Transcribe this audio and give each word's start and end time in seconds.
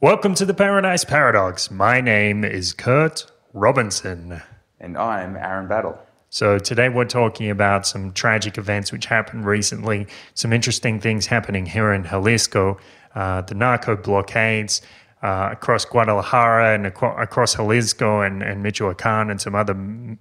Welcome 0.00 0.36
to 0.36 0.44
the 0.44 0.54
Paradise 0.54 1.02
Paradox. 1.02 1.72
My 1.72 2.00
name 2.00 2.44
is 2.44 2.72
Kurt 2.72 3.26
Robinson. 3.52 4.40
And 4.78 4.96
I'm 4.96 5.34
Aaron 5.34 5.66
Battle. 5.66 5.98
So, 6.30 6.60
today 6.60 6.88
we're 6.88 7.04
talking 7.04 7.50
about 7.50 7.84
some 7.84 8.12
tragic 8.12 8.58
events 8.58 8.92
which 8.92 9.06
happened 9.06 9.44
recently, 9.44 10.06
some 10.34 10.52
interesting 10.52 11.00
things 11.00 11.26
happening 11.26 11.66
here 11.66 11.92
in 11.92 12.04
Jalisco, 12.04 12.78
uh, 13.16 13.40
the 13.40 13.56
narco 13.56 13.96
blockades 13.96 14.82
uh, 15.24 15.48
across 15.50 15.84
Guadalajara 15.84 16.76
and 16.76 16.86
across 16.86 17.56
Jalisco 17.56 18.20
and, 18.20 18.40
and 18.40 18.62
Michoacan 18.62 19.30
and 19.30 19.40
some 19.40 19.56
other 19.56 19.76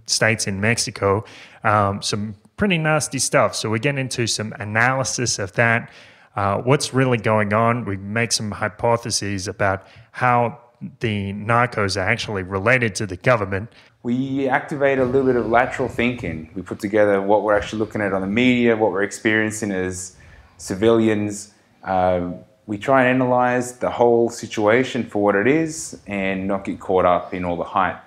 states 0.08 0.48
in 0.48 0.60
Mexico. 0.60 1.24
Um, 1.64 2.02
some 2.02 2.34
pretty 2.56 2.80
nasty 2.80 3.20
stuff. 3.20 3.56
So, 3.56 3.70
we 3.70 3.78
get 3.78 4.00
into 4.00 4.26
some 4.26 4.54
analysis 4.54 5.38
of 5.38 5.54
that 5.54 5.92
uh, 6.38 6.60
what's 6.60 6.94
really 6.94 7.18
going 7.18 7.52
on. 7.52 7.84
We 7.84 7.98
make 7.98 8.32
some 8.32 8.52
hypotheses 8.52 9.48
about 9.48 9.88
how 10.12 10.60
the 11.00 11.34
narcos 11.34 11.98
are 11.98 12.08
actually 12.08 12.44
related 12.44 12.94
to 12.96 13.08
the 13.08 13.18
government. 13.18 13.74
We 14.04 14.48
activate 14.48 15.00
a 15.00 15.04
little 15.04 15.26
bit 15.26 15.36
of 15.36 15.48
lateral 15.48 15.90
thinking. 15.90 16.52
We 16.54 16.62
put 16.62 16.80
together 16.80 17.20
what 17.22 17.42
we're 17.42 17.58
actually 17.58 17.80
looking 17.80 18.02
at 18.02 18.14
on 18.14 18.22
the 18.22 18.28
media, 18.28 18.78
what 18.78 18.92
we're 18.92 19.02
experiencing 19.02 19.72
as 19.72 20.16
civilians. 20.58 21.54
Uh, 21.84 22.34
we 22.68 22.78
try 22.78 23.06
and 23.06 23.22
analyze 23.22 23.80
the 23.80 23.90
whole 23.90 24.30
situation 24.30 25.04
for 25.04 25.24
what 25.24 25.36
it 25.36 25.48
is 25.48 26.00
and 26.06 26.48
not 26.48 26.66
get 26.66 26.80
caught 26.80 27.06
up 27.06 27.34
in 27.34 27.46
all 27.46 27.58
the 27.58 27.64
hype. 27.64 28.00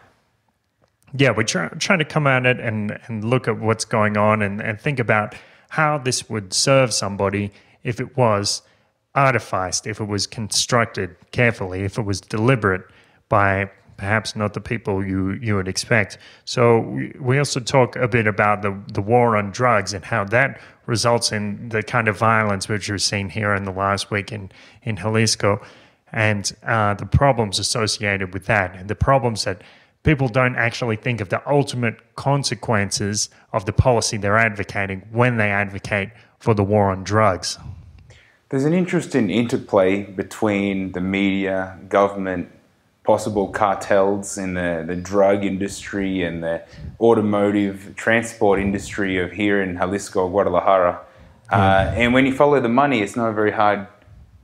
Yeah, 1.13 1.33
we 1.33 1.43
try, 1.43 1.67
trying 1.81 1.99
to 1.99 2.05
come 2.05 2.29
at 2.29 2.47
it 2.47 2.61
and, 2.61 2.97
and 3.09 3.25
look 3.25 3.49
at 3.49 3.59
what's 3.59 3.85
going 3.85 4.17
on 4.17 4.43
and, 4.43 4.61
and 4.63 4.81
think 4.81 5.01
about 5.01 5.35
how 5.71 5.99
this 5.99 6.31
would 6.31 6.53
serve 6.53 6.93
somebody 6.93 7.51
if 7.85 8.01
it 8.01 8.17
was 8.17 8.63
artificed, 9.15 9.87
if 9.87 10.01
it 10.01 10.05
was 10.07 10.27
constructed 10.27 11.17
carefully, 11.33 11.83
if 11.83 11.99
it 11.99 12.03
was 12.03 12.21
deliberate 12.21 12.83
by 13.29 13.71
perhaps 13.97 14.35
not 14.35 14.55
the 14.55 14.61
people 14.61 15.05
you, 15.05 15.33
you 15.33 15.55
would 15.55 15.69
expect. 15.69 16.17
So 16.47 16.99
we 17.21 17.39
also 17.39 17.61
talk 17.61 17.97
a 17.97 18.09
bit 18.09 18.27
about 18.27 18.63
the, 18.63 18.81
the 18.93 19.03
war 19.03 19.37
on 19.37 19.51
drugs 19.51 19.93
and 19.93 20.03
how 20.03 20.25
that 20.25 20.59
results 20.87 21.33
in 21.33 21.69
the 21.69 21.83
kind 21.83 22.09
of 22.09 22.17
violence 22.17 22.67
which 22.67 22.89
we've 22.89 23.03
seen 23.03 23.29
here 23.29 23.55
in 23.55 23.65
the 23.65 23.73
last 23.73 24.11
week 24.11 24.33
in, 24.33 24.51
in 24.85 24.97
Jalisco 24.97 25.61
and 26.13 26.51
uh, 26.65 26.95
the 26.95 27.05
problems 27.05 27.59
associated 27.59 28.33
with 28.33 28.47
that 28.47 28.75
and 28.75 28.89
the 28.89 28.95
problems 28.95 29.45
that 29.45 29.61
people 30.03 30.29
don't 30.29 30.57
actually 30.57 30.97
think 30.97 31.21
of 31.21 31.29
the 31.29 31.47
ultimate 31.49 32.17
consequences 32.17 33.29
of 33.53 33.67
the 33.67 33.73
policy 33.73 34.17
they're 34.17 34.39
advocating 34.39 35.03
when 35.13 35.37
they 35.37 35.51
advocate 35.51 36.09
for 36.41 36.55
the 36.55 36.65
war 36.65 36.91
on 36.91 37.05
drugs. 37.05 37.59
There's 38.49 38.65
an 38.65 38.73
interesting 38.73 39.31
interplay 39.31 40.03
between 40.03 40.93
the 40.93 41.01
media, 41.01 41.79
government, 41.89 42.51
possible 43.05 43.49
cartels 43.49 44.37
in 44.37 44.55
the, 44.55 44.85
the 44.87 44.97
drug 44.97 45.45
industry 45.45 46.23
and 46.23 46.43
the 46.43 46.63
automotive 47.01 47.95
transport 47.97 48.61
industry 48.61 49.19
of 49.19 49.31
here 49.33 49.63
in 49.63 49.77
Jalisco, 49.77 50.29
Guadalajara. 50.29 51.01
Uh, 51.51 51.93
and 51.97 52.13
when 52.13 52.27
you 52.27 52.35
follow 52.35 52.61
the 52.61 52.69
money, 52.69 53.01
it's 53.01 53.17
not 53.17 53.29
a 53.29 53.33
very 53.33 53.51
hard 53.51 53.87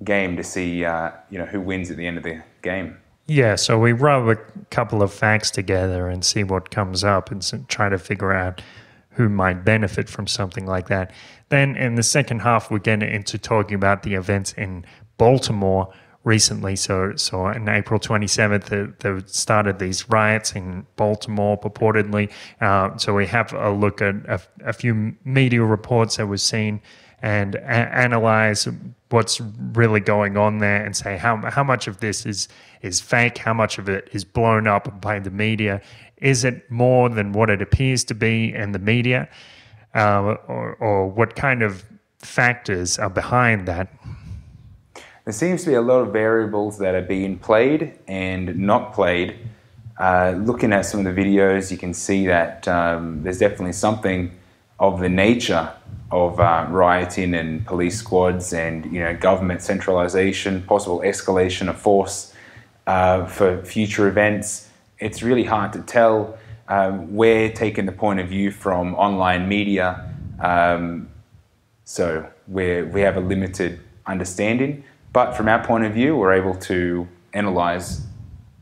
game 0.04 0.36
to 0.36 0.44
see 0.44 0.84
uh, 0.84 1.10
you 1.30 1.38
know 1.38 1.46
who 1.46 1.60
wins 1.60 1.90
at 1.90 1.96
the 1.96 2.06
end 2.06 2.16
of 2.16 2.24
the 2.24 2.42
game. 2.62 2.96
Yeah, 3.26 3.56
so 3.56 3.78
we 3.78 3.92
rub 3.92 4.28
a 4.28 4.36
couple 4.70 5.02
of 5.02 5.12
facts 5.12 5.50
together 5.50 6.08
and 6.08 6.24
see 6.24 6.44
what 6.44 6.70
comes 6.70 7.02
up 7.02 7.30
and 7.30 7.68
try 7.68 7.88
to 7.88 7.98
figure 7.98 8.32
out 8.32 8.62
who 9.16 9.30
might 9.30 9.64
benefit 9.64 10.08
from 10.10 10.26
something 10.26 10.66
like 10.66 10.88
that. 10.88 11.10
Then 11.48 11.74
in 11.74 11.94
the 11.94 12.02
second 12.02 12.40
half, 12.40 12.70
we're 12.70 12.78
get 12.78 13.02
into 13.02 13.38
talking 13.38 13.74
about 13.74 14.02
the 14.02 14.14
events 14.14 14.52
in 14.52 14.84
Baltimore 15.16 15.92
recently. 16.22 16.76
So, 16.76 17.14
so 17.16 17.42
on 17.42 17.68
April 17.68 17.98
27th, 17.98 18.98
they, 18.98 19.26
started 19.26 19.78
these 19.78 20.10
riots 20.10 20.52
in 20.52 20.86
Baltimore 20.96 21.58
purportedly. 21.58 22.30
Uh, 22.60 22.96
so 22.98 23.14
we 23.14 23.26
have 23.26 23.54
a 23.54 23.70
look 23.70 24.02
at 24.02 24.16
a, 24.26 24.40
a 24.64 24.72
few 24.74 25.14
media 25.24 25.62
reports 25.62 26.16
that 26.16 26.26
we've 26.26 26.40
seen 26.40 26.82
and 27.26 27.56
analyze 27.56 28.68
what's 29.10 29.40
really 29.72 29.98
going 29.98 30.36
on 30.36 30.58
there 30.58 30.84
and 30.84 30.96
say 30.96 31.16
how 31.16 31.36
how 31.50 31.64
much 31.64 31.88
of 31.88 31.98
this 31.98 32.24
is 32.24 32.48
is 32.82 33.00
fake, 33.00 33.38
how 33.38 33.52
much 33.52 33.78
of 33.78 33.88
it 33.88 34.08
is 34.12 34.24
blown 34.24 34.68
up 34.68 35.00
by 35.00 35.18
the 35.18 35.30
media. 35.30 35.80
Is 36.18 36.44
it 36.44 36.70
more 36.70 37.08
than 37.08 37.32
what 37.32 37.50
it 37.50 37.60
appears 37.60 38.04
to 38.04 38.14
be 38.14 38.54
in 38.54 38.70
the 38.70 38.78
media, 38.78 39.28
uh, 39.92 40.36
or, 40.46 40.76
or 40.76 41.08
what 41.08 41.34
kind 41.34 41.62
of 41.62 41.84
factors 42.20 42.96
are 42.96 43.10
behind 43.10 43.66
that? 43.66 43.88
There 45.24 45.32
seems 45.32 45.64
to 45.64 45.70
be 45.70 45.74
a 45.74 45.82
lot 45.82 46.02
of 46.06 46.12
variables 46.12 46.78
that 46.78 46.94
are 46.94 47.02
being 47.16 47.40
played 47.40 47.98
and 48.06 48.56
not 48.56 48.94
played. 48.94 49.36
Uh, 49.98 50.34
looking 50.38 50.72
at 50.72 50.82
some 50.86 51.04
of 51.04 51.12
the 51.12 51.20
videos, 51.22 51.72
you 51.72 51.78
can 51.78 51.92
see 51.92 52.28
that 52.28 52.68
um, 52.68 53.22
there's 53.24 53.38
definitely 53.38 53.72
something 53.72 54.30
of 54.78 55.00
the 55.00 55.08
nature 55.08 55.72
of 56.10 56.38
uh, 56.38 56.66
rioting 56.70 57.34
and 57.34 57.66
police 57.66 57.98
squads 57.98 58.52
and 58.52 58.84
you 58.92 59.00
know 59.00 59.16
government 59.16 59.62
centralization, 59.62 60.62
possible 60.62 61.00
escalation 61.00 61.68
of 61.68 61.76
force 61.76 62.32
uh, 62.86 63.26
for 63.26 63.62
future 63.64 64.08
events. 64.08 64.70
It's 64.98 65.22
really 65.22 65.44
hard 65.44 65.72
to 65.74 65.82
tell. 65.82 66.38
Um, 66.68 67.14
we're 67.14 67.52
taking 67.52 67.86
the 67.86 67.92
point 67.92 68.20
of 68.20 68.28
view 68.28 68.50
from 68.50 68.94
online 68.94 69.48
media, 69.48 70.12
um, 70.40 71.08
so 71.84 72.28
we 72.48 72.82
we 72.82 73.00
have 73.00 73.16
a 73.16 73.20
limited 73.20 73.80
understanding. 74.06 74.84
But 75.12 75.36
from 75.36 75.48
our 75.48 75.64
point 75.64 75.84
of 75.84 75.94
view, 75.94 76.16
we're 76.16 76.34
able 76.34 76.54
to 76.54 77.08
analyze 77.32 78.02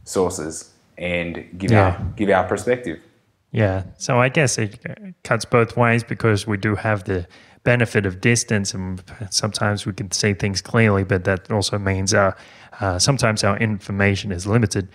sources 0.04 0.70
and 0.96 1.46
give 1.58 1.72
yeah. 1.72 1.82
our 1.82 2.12
give 2.16 2.30
our 2.30 2.44
perspective. 2.44 3.00
Yeah, 3.54 3.84
so 3.98 4.18
I 4.18 4.30
guess 4.30 4.58
it 4.58 4.80
cuts 5.22 5.44
both 5.44 5.76
ways 5.76 6.02
because 6.02 6.44
we 6.44 6.56
do 6.56 6.74
have 6.74 7.04
the 7.04 7.24
benefit 7.62 8.04
of 8.04 8.20
distance, 8.20 8.74
and 8.74 9.00
sometimes 9.30 9.86
we 9.86 9.92
can 9.92 10.10
see 10.10 10.34
things 10.34 10.60
clearly, 10.60 11.04
but 11.04 11.22
that 11.22 11.52
also 11.52 11.78
means 11.78 12.12
our, 12.12 12.36
uh, 12.80 12.98
sometimes 12.98 13.44
our 13.44 13.56
information 13.58 14.32
is 14.32 14.44
limited. 14.44 14.88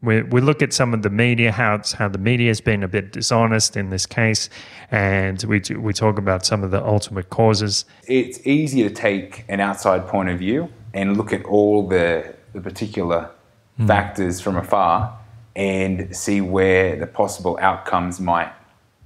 We, 0.00 0.22
we 0.22 0.40
look 0.40 0.62
at 0.62 0.72
some 0.72 0.94
of 0.94 1.02
the 1.02 1.10
media, 1.10 1.50
how 1.50 1.80
how 1.98 2.06
the 2.06 2.18
media 2.18 2.50
has 2.50 2.60
been 2.60 2.84
a 2.84 2.88
bit 2.88 3.10
dishonest 3.10 3.76
in 3.76 3.90
this 3.90 4.06
case, 4.06 4.48
and 4.92 5.42
we 5.42 5.60
we 5.76 5.92
talk 5.92 6.16
about 6.16 6.46
some 6.46 6.62
of 6.62 6.70
the 6.70 6.86
ultimate 6.86 7.30
causes. 7.30 7.84
It's 8.06 8.38
easy 8.46 8.84
to 8.84 8.90
take 8.90 9.44
an 9.48 9.58
outside 9.58 10.06
point 10.06 10.28
of 10.28 10.38
view 10.38 10.68
and 10.92 11.16
look 11.16 11.32
at 11.32 11.44
all 11.46 11.88
the 11.88 12.32
the 12.52 12.60
particular 12.60 13.30
mm. 13.76 13.88
factors 13.88 14.40
from 14.40 14.56
afar 14.56 15.18
and 15.56 16.14
see 16.14 16.40
where 16.40 16.96
the 16.96 17.06
possible 17.06 17.58
outcomes 17.60 18.20
might 18.20 18.52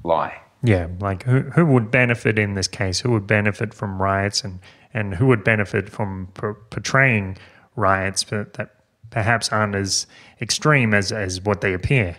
lie. 0.04 0.40
Yeah, 0.62 0.88
like 1.00 1.22
who 1.22 1.42
who 1.42 1.64
would 1.66 1.90
benefit 1.90 2.38
in 2.38 2.54
this 2.54 2.68
case? 2.68 3.00
Who 3.00 3.12
would 3.12 3.26
benefit 3.26 3.72
from 3.72 4.02
riots, 4.02 4.42
and 4.42 4.58
and 4.92 5.14
who 5.14 5.26
would 5.26 5.44
benefit 5.44 5.88
from 5.88 6.28
per- 6.34 6.54
portraying 6.54 7.38
riots 7.76 8.24
that, 8.24 8.74
perhaps 9.10 9.50
aren't 9.50 9.74
as 9.74 10.06
extreme 10.40 10.94
as 10.94 11.12
as 11.12 11.40
what 11.42 11.60
they 11.60 11.72
appear? 11.72 12.16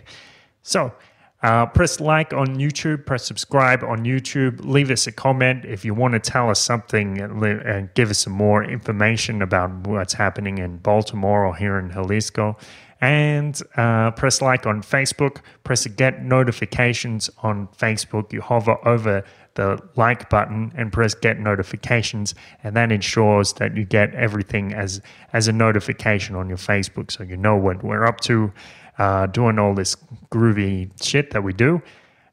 So. 0.62 0.94
Uh, 1.41 1.66
press 1.66 2.01
like 2.01 2.34
on 2.34 2.57
YouTube, 2.57 3.06
press 3.06 3.23
subscribe 3.23 3.81
on 3.81 4.00
YouTube, 4.00 4.59
leave 4.66 4.91
us 4.91 5.07
a 5.07 5.12
comment 5.13 5.63
if 5.63 5.85
you 5.85 5.94
want 5.94 6.13
to 6.13 6.19
tell 6.19 6.50
us 6.50 6.59
something 6.59 7.18
and 7.22 7.94
give 7.94 8.09
us 8.09 8.19
some 8.19 8.34
more 8.34 8.62
information 8.62 9.41
about 9.41 9.72
what's 9.88 10.12
happening 10.12 10.57
in 10.57 10.75
Baltimore 10.79 11.45
or 11.45 11.56
here 11.56 11.79
in 11.79 11.91
Jalisco 11.94 12.57
and 13.01 13.61
uh, 13.77 14.11
press 14.11 14.41
like 14.41 14.65
on 14.65 14.81
Facebook. 14.81 15.37
Press 15.63 15.85
get 15.87 16.23
notifications 16.23 17.29
on 17.43 17.67
Facebook. 17.77 18.33
You 18.33 18.41
hover 18.41 18.77
over 18.87 19.23
the 19.55 19.79
like 19.95 20.29
button 20.29 20.71
and 20.75 20.91
press 20.91 21.13
get 21.13 21.39
notifications, 21.39 22.35
and 22.63 22.75
that 22.75 22.91
ensures 22.91 23.53
that 23.53 23.75
you 23.75 23.85
get 23.85 24.13
everything 24.15 24.73
as 24.73 25.01
as 25.33 25.47
a 25.47 25.51
notification 25.51 26.35
on 26.35 26.49
your 26.49 26.57
Facebook, 26.57 27.11
so 27.11 27.23
you 27.23 27.38
know 27.38 27.55
what 27.55 27.83
we're 27.83 28.06
up 28.06 28.21
to, 28.21 28.51
uh, 28.97 29.25
doing 29.27 29.59
all 29.59 29.74
this 29.74 29.95
groovy 30.31 30.91
shit 31.03 31.31
that 31.31 31.44
we 31.44 31.53
do. 31.53 31.81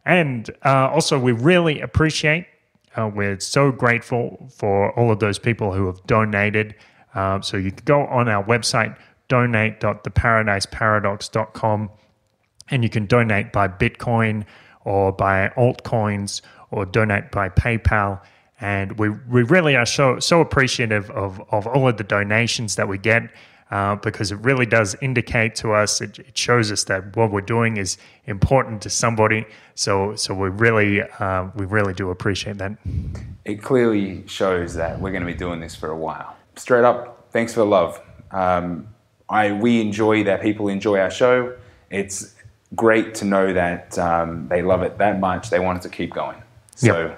And 0.04 0.48
uh, 0.64 0.88
also, 0.88 1.18
we 1.18 1.32
really 1.32 1.80
appreciate. 1.80 2.46
Uh, 2.96 3.10
we're 3.12 3.38
so 3.40 3.72
grateful 3.72 4.48
for 4.56 4.92
all 4.98 5.10
of 5.10 5.18
those 5.18 5.38
people 5.38 5.72
who 5.72 5.86
have 5.86 6.04
donated. 6.06 6.74
Uh, 7.14 7.40
so 7.40 7.56
you 7.56 7.72
can 7.72 7.84
go 7.84 8.06
on 8.06 8.28
our 8.28 8.44
website 8.44 8.96
donate.theparadiseparadox.com 9.28 11.90
and 12.68 12.82
you 12.82 12.88
can 12.88 13.06
donate 13.06 13.52
by 13.52 13.68
Bitcoin 13.68 14.44
or 14.84 15.12
by 15.12 15.50
altcoins 15.56 16.40
or 16.70 16.84
donate 16.84 17.30
by 17.30 17.48
PayPal. 17.48 18.20
And 18.60 18.98
we, 18.98 19.10
we 19.10 19.42
really 19.42 19.76
are 19.76 19.86
so, 19.86 20.18
so 20.18 20.40
appreciative 20.40 21.10
of, 21.10 21.40
of 21.50 21.66
all 21.66 21.88
of 21.88 21.98
the 21.98 22.04
donations 22.04 22.76
that 22.76 22.88
we 22.88 22.98
get 22.98 23.30
uh, 23.70 23.96
because 23.96 24.30
it 24.30 24.36
really 24.36 24.66
does 24.66 24.94
indicate 25.00 25.56
to 25.56 25.72
us, 25.72 26.00
it, 26.00 26.20
it, 26.20 26.38
shows 26.38 26.70
us 26.70 26.84
that 26.84 27.16
what 27.16 27.32
we're 27.32 27.40
doing 27.40 27.76
is 27.76 27.98
important 28.26 28.80
to 28.80 28.88
somebody. 28.88 29.44
So, 29.74 30.14
so 30.14 30.34
we 30.34 30.50
really, 30.50 31.02
uh, 31.02 31.48
we 31.56 31.66
really 31.66 31.92
do 31.92 32.10
appreciate 32.10 32.58
that. 32.58 32.78
It 33.44 33.62
clearly 33.62 34.24
shows 34.28 34.74
that 34.74 35.00
we're 35.00 35.10
going 35.10 35.26
to 35.26 35.32
be 35.32 35.36
doing 35.36 35.58
this 35.58 35.74
for 35.74 35.90
a 35.90 35.96
while. 35.96 36.36
Straight 36.54 36.84
up, 36.84 37.28
thanks 37.32 37.54
for 37.54 37.60
the 37.60 37.66
love. 37.66 38.00
Um, 38.30 38.86
I 39.28 39.52
we 39.52 39.80
enjoy 39.80 40.24
that 40.24 40.40
people 40.42 40.68
enjoy 40.68 40.98
our 40.98 41.10
show. 41.10 41.56
It's 41.90 42.34
great 42.74 43.14
to 43.16 43.24
know 43.24 43.52
that 43.52 43.98
um, 43.98 44.48
they 44.48 44.62
love 44.62 44.82
it 44.82 44.98
that 44.98 45.20
much. 45.20 45.50
They 45.50 45.60
want 45.60 45.78
it 45.78 45.82
to 45.82 45.88
keep 45.88 46.12
going. 46.12 46.42
So 46.74 47.16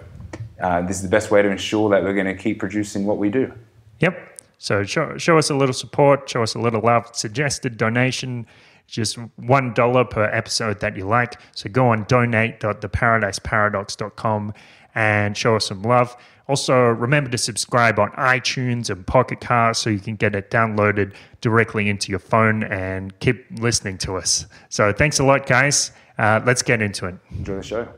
uh, 0.61 0.83
this 0.83 0.97
is 0.97 1.03
the 1.03 1.09
best 1.09 1.31
way 1.31 1.43
to 1.43 1.49
ensure 1.49 1.91
that 1.91 2.03
we're 2.03 2.15
going 2.15 2.27
to 2.27 2.35
keep 2.35 2.59
producing 2.59 3.07
what 3.07 3.19
we 3.19 3.29
do. 3.29 3.53
Yep. 4.01 4.41
So 4.59 4.85
show, 4.85 5.17
show 5.19 5.39
us 5.39 5.51
a 5.51 5.55
little 5.55 5.73
support, 5.73 6.29
show 6.29 6.43
us 6.43 6.55
a 6.55 6.59
little 6.59 6.81
love. 6.81 7.11
Suggested 7.13 7.77
donation, 7.77 8.47
just 8.89 9.17
one 9.37 9.73
dollar 9.75 10.05
per 10.05 10.25
episode 10.25 10.81
that 10.81 10.97
you 10.97 11.07
like. 11.07 11.41
So 11.55 11.71
go 11.71 11.91
on 11.91 12.03
donate.theparadiseparadox.com 12.05 14.55
and 14.95 15.37
show 15.37 15.57
us 15.57 15.67
some 15.67 15.83
love. 15.83 16.17
Also, 16.49 16.75
remember 16.75 17.31
to 17.31 17.39
subscribe 17.39 17.99
on 17.99 18.11
iTunes 18.13 18.89
and 18.89 19.07
Pocket 19.07 19.41
Cast 19.41 19.83
so 19.83 19.91
you 19.91 20.01
can 20.01 20.17
get 20.17 20.35
it 20.35 20.51
downloaded 20.51 21.13
directly 21.43 21.91
into 21.91 22.11
your 22.11 22.19
phone 22.19 22.63
and 22.65 23.17
keep 23.21 23.45
listening 23.61 23.99
to 23.99 24.17
us. 24.17 24.47
So 24.71 24.91
thanks 24.93 25.19
a 25.19 25.25
lot, 25.25 25.47
guys. 25.47 25.93
Uh, 26.17 26.41
let's 26.47 26.63
get 26.63 26.81
into 26.81 27.07
it. 27.07 27.17
Enjoy 27.31 27.57
the 27.57 27.63
show. 27.63 27.89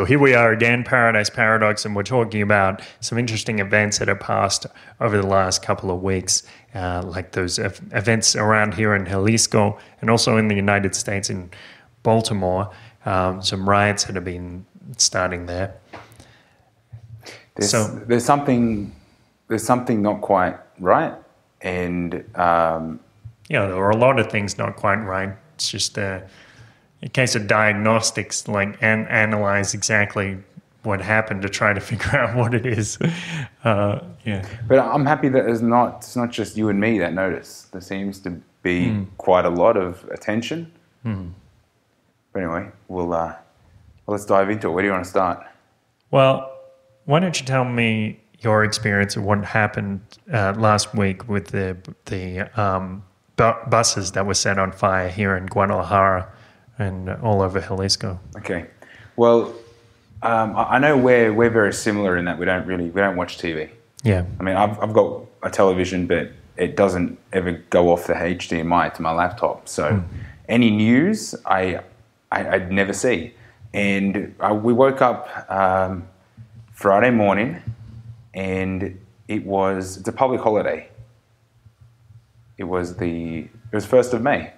So 0.00 0.06
here 0.06 0.18
we 0.18 0.32
are 0.32 0.50
again, 0.50 0.82
Paradise 0.82 1.28
Paradox, 1.28 1.84
and 1.84 1.94
we're 1.94 2.04
talking 2.04 2.40
about 2.40 2.80
some 3.00 3.18
interesting 3.18 3.58
events 3.58 3.98
that 3.98 4.08
have 4.08 4.18
passed 4.20 4.64
over 4.98 5.18
the 5.20 5.26
last 5.26 5.62
couple 5.62 5.90
of 5.90 6.02
weeks, 6.02 6.42
uh, 6.74 7.02
like 7.04 7.32
those 7.32 7.58
ev- 7.58 7.82
events 7.92 8.34
around 8.34 8.72
here 8.72 8.94
in 8.94 9.04
Jalisco 9.04 9.78
and 10.00 10.08
also 10.08 10.38
in 10.38 10.48
the 10.48 10.54
United 10.54 10.94
States 10.94 11.28
in 11.28 11.50
Baltimore. 12.02 12.70
Um, 13.04 13.42
some 13.42 13.68
riots 13.68 14.04
that 14.04 14.14
have 14.14 14.24
been 14.24 14.64
starting 14.96 15.44
there. 15.44 15.74
There's, 17.56 17.70
So- 17.70 18.02
there's 18.06 18.24
something 18.24 18.96
there's 19.48 19.64
something 19.64 20.00
not 20.00 20.22
quite 20.22 20.56
right, 20.78 21.12
and 21.60 22.24
um, 22.36 23.00
Yeah, 23.50 23.66
there 23.66 23.76
were 23.76 23.90
a 23.90 23.98
lot 23.98 24.18
of 24.18 24.30
things 24.30 24.56
not 24.56 24.76
quite 24.76 25.04
right. 25.04 25.34
It's 25.56 25.70
just 25.70 25.98
a, 25.98 26.26
a 27.02 27.08
case 27.08 27.34
of 27.34 27.46
diagnostics, 27.46 28.46
like 28.48 28.76
and 28.82 29.08
analyze 29.08 29.74
exactly 29.74 30.38
what 30.82 31.00
happened 31.00 31.42
to 31.42 31.48
try 31.48 31.72
to 31.72 31.80
figure 31.90 32.16
out 32.16 32.36
what 32.36 32.54
it 32.54 32.66
is. 32.66 32.98
Uh, 33.64 34.00
yeah. 34.24 34.46
But 34.68 34.78
I'm 34.78 35.06
happy 35.06 35.28
that 35.28 35.44
there's 35.44 35.62
not 35.62 35.96
it's 35.98 36.16
not 36.16 36.30
just 36.30 36.56
you 36.56 36.68
and 36.68 36.80
me 36.80 36.98
that 36.98 37.14
notice. 37.14 37.68
There 37.72 37.80
seems 37.80 38.18
to 38.20 38.40
be 38.62 39.06
quite 39.16 39.44
a 39.46 39.50
lot 39.50 39.76
of 39.76 40.04
attention. 40.10 40.70
But 41.02 42.42
anyway, 42.42 42.68
we'll 42.88 43.12
uh, 43.12 43.26
well, 43.26 43.36
let's 44.16 44.26
dive 44.26 44.50
into 44.50 44.68
it. 44.68 44.72
Where 44.72 44.82
do 44.82 44.86
you 44.88 44.92
want 44.92 45.04
to 45.04 45.10
start? 45.10 45.44
Well, 46.10 46.52
why 47.06 47.20
don't 47.20 47.38
you 47.40 47.46
tell 47.46 47.64
me 47.64 48.20
your 48.40 48.64
experience 48.64 49.16
of 49.16 49.24
what 49.24 49.44
happened 49.44 50.00
uh, 50.32 50.54
last 50.56 50.94
week 50.94 51.28
with 51.28 51.48
the 51.48 51.76
the 52.06 52.40
um, 52.60 53.02
bu- 53.36 53.68
buses 53.68 54.12
that 54.12 54.26
were 54.26 54.34
set 54.34 54.58
on 54.58 54.72
fire 54.72 55.08
here 55.08 55.36
in 55.36 55.46
Guadalajara 55.46 56.30
and 56.80 57.10
all 57.22 57.42
over 57.42 57.60
Jalisco? 57.60 58.18
Okay. 58.36 58.66
Well, 59.16 59.54
um, 60.22 60.54
I 60.56 60.78
know 60.78 60.96
we're 60.96 61.32
we're 61.32 61.50
very 61.50 61.72
similar 61.72 62.16
in 62.16 62.24
that 62.24 62.38
we 62.38 62.44
don't 62.46 62.66
really 62.66 62.90
we 62.90 63.00
don't 63.00 63.16
watch 63.16 63.38
TV. 63.38 63.70
Yeah. 64.02 64.24
I 64.38 64.42
mean, 64.42 64.56
I've 64.56 64.78
I've 64.80 64.92
got 64.92 65.24
a 65.42 65.50
television, 65.50 66.06
but 66.06 66.32
it 66.56 66.76
doesn't 66.76 67.18
ever 67.32 67.52
go 67.70 67.90
off 67.92 68.06
the 68.06 68.14
HDMI 68.14 68.92
to 68.94 69.02
my 69.02 69.12
laptop. 69.12 69.68
So 69.68 70.02
any 70.48 70.70
news, 70.70 71.34
I, 71.46 71.80
I 72.30 72.48
I'd 72.48 72.72
never 72.72 72.92
see. 72.92 73.34
And 73.72 74.34
I, 74.40 74.52
we 74.52 74.72
woke 74.72 75.00
up 75.00 75.28
um, 75.50 76.06
Friday 76.72 77.10
morning, 77.10 77.62
and 78.34 78.98
it 79.28 79.46
was 79.46 79.98
it's 79.98 80.08
a 80.08 80.12
public 80.12 80.40
holiday. 80.40 80.88
It 82.58 82.64
was 82.64 82.96
the 82.96 83.38
it 83.40 83.74
was 83.74 83.86
first 83.86 84.12
of 84.12 84.22
May. 84.22 84.52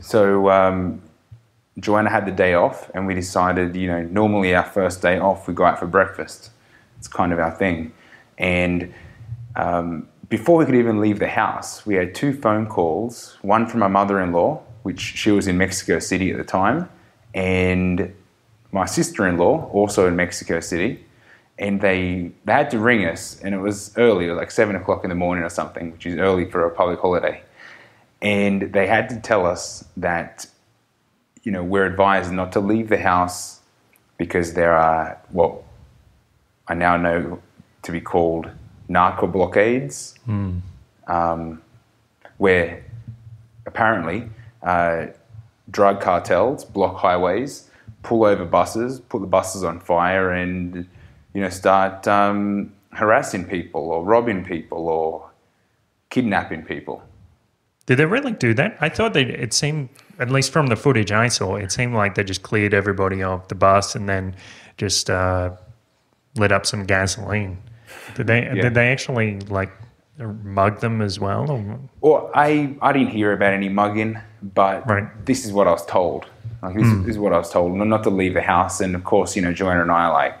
So 0.00 0.50
um, 0.50 1.00
Joanna 1.78 2.10
had 2.10 2.26
the 2.26 2.32
day 2.32 2.54
off, 2.54 2.90
and 2.94 3.06
we 3.06 3.14
decided, 3.14 3.76
you 3.76 3.86
know, 3.86 4.02
normally 4.02 4.54
our 4.54 4.64
first 4.64 5.02
day 5.02 5.18
off, 5.18 5.46
we 5.46 5.54
go 5.54 5.64
out 5.64 5.78
for 5.78 5.86
breakfast. 5.86 6.50
It's 6.98 7.08
kind 7.08 7.32
of 7.32 7.38
our 7.38 7.52
thing. 7.52 7.92
And 8.36 8.92
um, 9.54 10.08
before 10.28 10.58
we 10.58 10.64
could 10.64 10.74
even 10.74 11.00
leave 11.00 11.18
the 11.18 11.28
house, 11.28 11.86
we 11.86 11.94
had 11.94 12.14
two 12.14 12.32
phone 12.32 12.66
calls 12.66 13.36
one 13.42 13.66
from 13.66 13.80
my 13.80 13.88
mother 13.88 14.20
in 14.20 14.32
law, 14.32 14.62
which 14.82 15.00
she 15.00 15.30
was 15.30 15.46
in 15.46 15.58
Mexico 15.58 15.98
City 15.98 16.30
at 16.30 16.38
the 16.38 16.44
time, 16.44 16.88
and 17.34 18.14
my 18.72 18.86
sister 18.86 19.26
in 19.26 19.36
law, 19.38 19.70
also 19.72 20.06
in 20.08 20.16
Mexico 20.16 20.60
City. 20.60 21.04
And 21.60 21.80
they, 21.80 22.30
they 22.44 22.52
had 22.52 22.70
to 22.70 22.78
ring 22.78 23.04
us, 23.04 23.40
and 23.40 23.52
it 23.52 23.58
was 23.58 23.92
early, 23.96 24.26
it 24.26 24.30
was 24.30 24.38
like 24.38 24.52
seven 24.52 24.76
o'clock 24.76 25.02
in 25.02 25.10
the 25.10 25.16
morning 25.16 25.42
or 25.42 25.48
something, 25.48 25.90
which 25.90 26.06
is 26.06 26.16
early 26.16 26.48
for 26.48 26.64
a 26.64 26.70
public 26.70 27.00
holiday. 27.00 27.42
And 28.22 28.72
they 28.72 28.86
had 28.86 29.08
to 29.10 29.20
tell 29.20 29.44
us 29.44 29.84
that 29.96 30.46
you 31.42 31.52
know, 31.52 31.62
we're 31.62 31.86
advised 31.86 32.32
not 32.32 32.52
to 32.52 32.60
leave 32.60 32.88
the 32.88 32.98
house 32.98 33.60
because 34.16 34.54
there 34.54 34.72
are 34.74 35.20
what 35.30 35.62
I 36.66 36.74
now 36.74 36.96
know 36.96 37.40
to 37.82 37.92
be 37.92 38.00
called 38.00 38.50
narco 38.88 39.26
blockades, 39.26 40.14
um, 41.06 41.62
where 42.38 42.84
apparently 43.66 44.28
uh, 44.62 45.06
drug 45.70 46.00
cartels 46.00 46.64
block 46.64 46.96
highways, 46.96 47.70
pull 48.02 48.24
over 48.24 48.44
buses, 48.44 49.00
put 49.00 49.20
the 49.20 49.26
buses 49.26 49.64
on 49.64 49.80
fire, 49.80 50.32
and 50.32 50.86
you 51.34 51.40
know 51.40 51.50
start 51.50 52.06
um, 52.08 52.72
harassing 52.92 53.44
people 53.44 53.90
or 53.90 54.04
robbing 54.04 54.44
people 54.44 54.88
or 54.88 55.30
kidnapping 56.10 56.62
people. 56.64 57.02
Did 57.86 57.96
they 57.96 58.06
really 58.06 58.32
do 58.32 58.52
that? 58.54 58.76
I 58.80 58.88
thought 58.88 59.14
they. 59.14 59.22
It 59.22 59.52
seemed, 59.52 59.88
at 60.18 60.30
least 60.30 60.52
from 60.52 60.66
the 60.66 60.76
footage 60.76 61.12
I 61.12 61.28
saw, 61.28 61.56
it 61.56 61.70
seemed 61.72 61.94
like 61.94 62.14
they 62.14 62.24
just 62.24 62.42
cleared 62.42 62.74
everybody 62.74 63.22
off 63.22 63.48
the 63.48 63.54
bus 63.54 63.94
and 63.94 64.08
then 64.08 64.34
just 64.76 65.08
uh, 65.10 65.52
lit 66.36 66.52
up 66.52 66.66
some 66.66 66.84
gasoline. 66.84 67.58
Did 68.14 68.26
they? 68.26 68.40
Did 68.42 68.74
they 68.74 68.90
actually 68.92 69.40
like 69.40 69.70
mug 70.18 70.80
them 70.80 71.00
as 71.00 71.20
well? 71.20 71.50
Or, 71.50 71.80
Well, 72.00 72.30
I, 72.34 72.76
I 72.82 72.92
didn't 72.92 73.10
hear 73.10 73.32
about 73.32 73.52
any 73.52 73.68
mugging, 73.68 74.18
but 74.42 74.86
Right. 74.88 75.06
this 75.24 75.44
is 75.44 75.52
what 75.52 75.66
I 75.66 75.70
was 75.70 75.86
told. 75.86 76.26
Like 76.62 76.74
this, 76.74 76.88
this 77.04 77.10
is 77.10 77.18
what 77.18 77.32
I 77.32 77.38
was 77.38 77.50
told, 77.50 77.72
not 77.76 77.86
not 77.86 78.02
to 78.02 78.10
leave 78.10 78.34
the 78.34 78.42
house. 78.42 78.80
And 78.80 78.96
of 78.96 79.04
course, 79.04 79.36
you 79.36 79.42
know, 79.42 79.52
Joanna 79.52 79.82
and 79.82 79.92
I 79.92 80.06
are 80.06 80.12
like, 80.12 80.34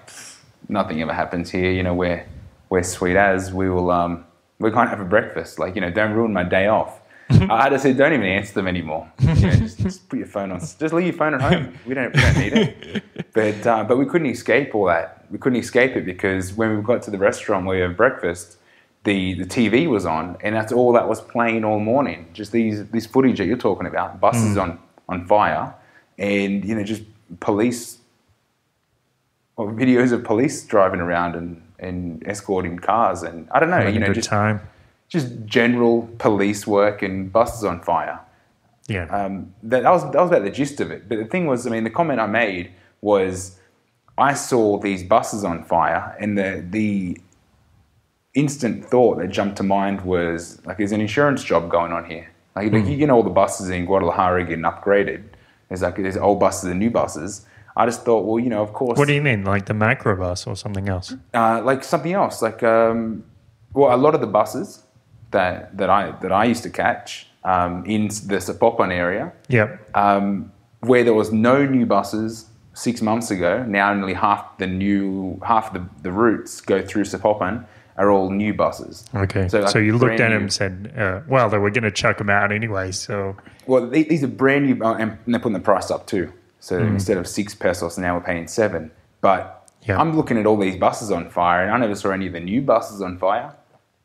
nothing 0.68 1.00
ever 1.00 1.12
happens 1.12 1.50
here. 1.50 1.70
You 1.70 1.84
know, 1.84 1.94
we're 1.94 2.26
we're 2.70 2.82
sweet 2.82 3.16
as 3.16 3.52
we 3.52 3.70
will. 3.70 3.90
Um, 3.90 4.24
we 4.58 4.72
can't 4.72 4.90
have 4.90 5.00
a 5.00 5.04
breakfast. 5.04 5.60
Like, 5.60 5.76
you 5.76 5.80
know, 5.80 5.90
don't 5.90 6.12
ruin 6.12 6.32
my 6.32 6.42
day 6.42 6.66
off. 6.66 6.97
I 7.30 7.62
had 7.62 7.68
to 7.70 7.78
say, 7.78 7.92
don't 7.92 8.12
even 8.12 8.26
answer 8.26 8.54
them 8.54 8.66
anymore. 8.66 9.10
You 9.20 9.34
know, 9.34 9.52
just, 9.52 9.78
just 9.78 10.08
put 10.08 10.18
your 10.18 10.28
phone 10.28 10.50
on. 10.50 10.60
Just 10.60 10.92
leave 10.92 11.06
your 11.06 11.14
phone 11.14 11.34
at 11.34 11.40
home. 11.40 11.78
We 11.86 11.94
don't 11.94 12.14
we 12.14 12.20
don't 12.20 12.38
need 12.38 12.52
it. 12.54 13.02
But 13.34 13.66
uh, 13.66 13.84
but 13.84 13.98
we 13.98 14.06
couldn't 14.06 14.28
escape 14.28 14.74
all 14.74 14.86
that. 14.86 15.26
We 15.30 15.38
couldn't 15.38 15.58
escape 15.58 15.94
it 15.96 16.04
because 16.04 16.54
when 16.54 16.76
we 16.76 16.82
got 16.82 17.02
to 17.02 17.10
the 17.10 17.18
restaurant 17.18 17.66
where 17.66 17.76
we 17.76 17.82
had 17.82 17.96
breakfast, 17.96 18.56
the, 19.04 19.34
the 19.34 19.44
TV 19.44 19.88
was 19.88 20.06
on, 20.06 20.36
and 20.42 20.56
that's 20.56 20.72
all 20.72 20.92
that 20.94 21.08
was 21.08 21.20
playing 21.20 21.64
all 21.64 21.78
morning. 21.78 22.26
Just 22.32 22.50
these 22.52 22.86
this 22.88 23.06
footage 23.06 23.38
that 23.38 23.46
you're 23.46 23.56
talking 23.56 23.86
about, 23.86 24.18
buses 24.20 24.56
on 24.56 24.78
on 25.08 25.26
fire, 25.26 25.72
and 26.18 26.64
you 26.64 26.74
know 26.74 26.82
just 26.82 27.02
police 27.40 27.98
or 29.56 29.70
videos 29.72 30.12
of 30.12 30.24
police 30.24 30.64
driving 30.64 31.00
around 31.00 31.34
and, 31.34 31.60
and 31.78 32.26
escorting 32.26 32.78
cars, 32.78 33.22
and 33.22 33.48
I 33.50 33.60
don't 33.60 33.70
know, 33.70 33.76
having 33.76 33.94
you 33.94 33.98
a 33.98 34.00
know, 34.00 34.06
good 34.08 34.14
just 34.14 34.28
time? 34.28 34.60
Just 35.08 35.46
general 35.46 36.08
police 36.18 36.66
work 36.66 37.02
and 37.02 37.32
buses 37.32 37.64
on 37.64 37.80
fire. 37.80 38.20
Yeah. 38.88 39.04
Um, 39.04 39.54
that, 39.62 39.82
that 39.82 39.90
was 39.90 40.02
that 40.04 40.20
was 40.20 40.30
about 40.30 40.44
the 40.44 40.50
gist 40.50 40.80
of 40.80 40.90
it. 40.90 41.08
But 41.08 41.18
the 41.18 41.24
thing 41.24 41.46
was, 41.46 41.66
I 41.66 41.70
mean, 41.70 41.84
the 41.84 41.90
comment 41.90 42.20
I 42.20 42.26
made 42.26 42.70
was, 43.00 43.58
I 44.16 44.34
saw 44.34 44.78
these 44.78 45.02
buses 45.02 45.44
on 45.44 45.64
fire, 45.64 46.16
and 46.20 46.36
the 46.36 46.64
the 46.68 47.20
instant 48.34 48.84
thought 48.84 49.18
that 49.18 49.28
jumped 49.28 49.56
to 49.56 49.62
mind 49.62 50.02
was 50.02 50.64
like, 50.64 50.78
there's 50.78 50.92
an 50.92 51.00
insurance 51.00 51.42
job 51.42 51.70
going 51.70 51.92
on 51.92 52.04
here. 52.04 52.30
Like, 52.54 52.72
like 52.72 52.86
you 52.86 53.06
know, 53.06 53.16
all 53.16 53.22
the 53.22 53.30
buses 53.30 53.68
in 53.70 53.84
Guadalajara 53.84 54.44
getting 54.44 54.64
upgraded. 54.64 55.24
There's 55.68 55.82
like 55.82 55.96
there's 55.96 56.16
old 56.16 56.40
buses 56.40 56.70
and 56.70 56.80
new 56.80 56.90
buses. 56.90 57.46
I 57.76 57.86
just 57.86 58.04
thought, 58.04 58.24
well, 58.24 58.40
you 58.40 58.48
know, 58.48 58.62
of 58.62 58.72
course, 58.72 58.98
what 58.98 59.06
do 59.06 59.14
you 59.14 59.22
mean, 59.22 59.44
like 59.44 59.66
the 59.66 59.74
Macrobus 59.74 60.46
or 60.46 60.56
something 60.56 60.88
else? 60.88 61.14
uh, 61.34 61.62
like 61.62 61.84
something 61.84 62.12
else. 62.12 62.42
Like, 62.42 62.62
um, 62.62 63.22
well, 63.74 63.94
a 63.94 63.96
lot 63.96 64.14
of 64.14 64.20
the 64.20 64.26
buses 64.26 64.82
that 65.30 65.76
that 65.76 65.90
I 65.90 66.12
that 66.22 66.32
I 66.32 66.44
used 66.44 66.62
to 66.64 66.70
catch 66.70 67.26
um, 67.44 67.84
in 67.86 68.08
the 68.08 68.38
Zapopan 68.38 68.92
area, 68.92 69.32
Yep. 69.48 69.96
um, 69.96 70.52
where 70.80 71.04
there 71.04 71.14
was 71.14 71.32
no 71.32 71.64
new 71.64 71.86
buses 71.86 72.46
six 72.74 73.00
months 73.02 73.30
ago. 73.30 73.64
Now 73.66 73.90
only 73.92 74.14
half 74.14 74.58
the 74.58 74.66
new 74.66 75.40
half 75.44 75.72
the, 75.72 75.84
the 76.02 76.12
routes 76.12 76.60
go 76.60 76.82
through 76.82 77.04
Zapopan 77.04 77.64
are 77.96 78.10
all 78.12 78.30
new 78.30 78.54
buses. 78.54 79.04
Okay. 79.14 79.48
So, 79.48 79.60
like, 79.60 79.70
so 79.70 79.78
you 79.80 79.96
looked 79.98 80.20
at 80.20 80.30
them 80.30 80.42
and 80.42 80.52
said, 80.52 80.92
uh, 80.96 81.20
well, 81.26 81.48
they 81.50 81.58
were 81.58 81.70
going 81.70 81.82
to 81.82 81.90
chuck 81.90 82.18
them 82.18 82.30
out 82.30 82.52
anyway. 82.52 82.92
So, 82.92 83.36
Well, 83.66 83.88
the- 83.88 84.04
these 84.04 84.22
are 84.22 84.28
brand 84.28 84.66
new, 84.66 84.78
oh, 84.84 84.94
and 84.94 85.18
they're 85.26 85.40
putting 85.40 85.54
the 85.54 85.58
price 85.58 85.90
up 85.90 86.06
too. 86.06 86.32
So 86.60 86.78
Mm. 86.78 86.90
instead 86.90 87.16
of 87.18 87.26
six 87.26 87.56
pesos, 87.56 87.98
now 87.98 88.14
we're 88.14 88.22
paying 88.22 88.46
seven. 88.46 88.92
But 89.20 89.68
Yeah. 89.82 89.98
I'm 90.00 90.16
looking 90.16 90.38
at 90.38 90.46
all 90.46 90.56
these 90.56 90.76
buses 90.76 91.10
on 91.10 91.28
fire, 91.28 91.62
and 91.64 91.72
I 91.72 91.76
never 91.78 91.96
saw 91.96 92.10
any 92.10 92.28
of 92.28 92.34
the 92.34 92.40
new 92.40 92.62
buses 92.62 93.02
on 93.02 93.18
fire. 93.18 93.50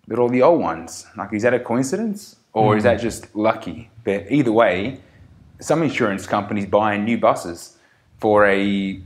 But 0.07 0.19
all 0.19 0.29
the 0.29 0.41
old 0.41 0.61
ones. 0.61 1.05
Like, 1.17 1.33
is 1.33 1.43
that 1.43 1.53
a 1.53 1.59
coincidence, 1.59 2.35
or 2.53 2.73
Mm. 2.73 2.77
is 2.77 2.83
that 2.83 2.99
just 2.99 3.33
lucky? 3.35 3.89
But 4.03 4.25
either 4.29 4.51
way, 4.51 4.99
some 5.59 5.81
insurance 5.81 6.27
companies 6.27 6.65
buying 6.65 7.05
new 7.05 7.17
buses 7.17 7.77
for 8.19 8.45
a 8.45 8.99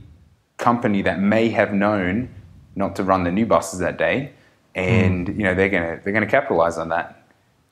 company 0.56 1.02
that 1.02 1.20
may 1.20 1.50
have 1.50 1.72
known 1.72 2.28
not 2.74 2.96
to 2.96 3.02
run 3.04 3.24
the 3.24 3.30
new 3.30 3.46
buses 3.46 3.78
that 3.80 3.96
day, 3.98 4.30
and 4.74 5.28
Mm. 5.28 5.36
you 5.36 5.42
know 5.44 5.54
they're 5.54 5.68
gonna 5.68 5.98
they're 6.02 6.12
gonna 6.12 6.26
capitalize 6.26 6.78
on 6.78 6.88
that. 6.88 7.14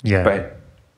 yeah. 0.02 0.22
But 0.22 0.56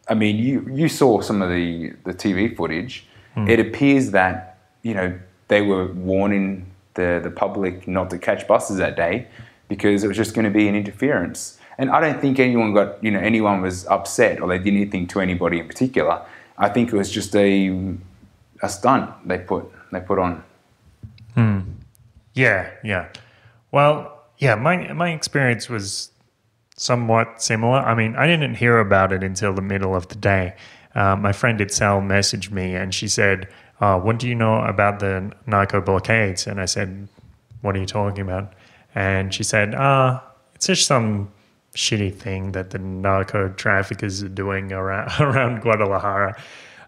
I 0.08 0.14
mean, 0.14 0.36
you 0.36 0.66
you 0.72 0.88
saw 0.88 1.20
some 1.20 1.40
of 1.42 1.48
the 1.50 1.92
the 2.04 2.12
TV 2.12 2.48
footage. 2.54 3.06
Hmm. 3.34 3.48
It 3.48 3.58
appears 3.60 4.10
that 4.10 4.58
you 4.82 4.94
know 4.94 5.12
they 5.48 5.62
were 5.62 5.86
warning 5.92 6.66
the 6.94 7.20
the 7.22 7.30
public 7.30 7.86
not 7.88 8.10
to 8.10 8.18
catch 8.18 8.46
buses 8.46 8.76
that 8.78 8.96
day 8.96 9.26
because 9.68 10.04
it 10.04 10.08
was 10.08 10.16
just 10.16 10.34
going 10.34 10.44
to 10.44 10.50
be 10.50 10.66
an 10.68 10.74
interference. 10.74 11.58
And 11.78 11.90
I 11.90 12.00
don't 12.00 12.20
think 12.20 12.40
anyone 12.40 12.74
got 12.74 13.02
you 13.02 13.10
know 13.10 13.20
anyone 13.20 13.62
was 13.62 13.86
upset 13.86 14.40
or 14.40 14.48
they 14.48 14.58
did 14.58 14.74
anything 14.74 15.06
to 15.08 15.20
anybody 15.20 15.60
in 15.60 15.68
particular. 15.68 16.20
I 16.58 16.68
think 16.68 16.92
it 16.92 16.96
was 16.96 17.10
just 17.10 17.34
a 17.36 17.72
a 18.62 18.68
stunt 18.68 19.10
they 19.26 19.38
put 19.38 19.70
they 19.92 20.00
put 20.00 20.18
on. 20.18 20.42
Hmm. 21.34 21.60
Yeah, 22.34 22.70
yeah. 22.82 23.08
Well, 23.70 24.18
yeah, 24.38 24.56
my 24.56 24.92
my 24.92 25.10
experience 25.10 25.68
was 25.68 26.10
somewhat 26.76 27.42
similar. 27.42 27.78
I 27.78 27.94
mean, 27.94 28.16
I 28.16 28.26
didn't 28.26 28.54
hear 28.56 28.78
about 28.78 29.12
it 29.12 29.22
until 29.22 29.52
the 29.52 29.62
middle 29.62 29.94
of 29.94 30.08
the 30.08 30.16
day. 30.16 30.54
Uh, 30.94 31.16
my 31.16 31.32
friend 31.32 31.60
Itzel 31.60 32.02
messaged 32.02 32.50
me 32.50 32.74
and 32.74 32.92
she 32.92 33.06
said, 33.08 33.48
uh, 33.80 33.98
"What 34.00 34.18
do 34.18 34.26
you 34.28 34.34
know 34.34 34.62
about 34.62 34.98
the 34.98 35.32
narco 35.46 35.80
blockades?" 35.80 36.46
And 36.46 36.60
I 36.60 36.64
said, 36.64 37.08
"What 37.62 37.76
are 37.76 37.78
you 37.78 37.86
talking 37.86 38.22
about?" 38.22 38.52
And 38.94 39.32
she 39.32 39.44
said, 39.44 39.74
"Ah, 39.76 40.24
it's 40.54 40.66
just 40.66 40.86
some 40.86 41.30
shitty 41.74 42.14
thing 42.14 42.52
that 42.52 42.70
the 42.70 42.78
narco 42.78 43.48
traffickers 43.50 44.22
are 44.22 44.28
doing 44.28 44.72
around 44.72 45.10
around 45.20 45.60
Guadalajara." 45.62 46.40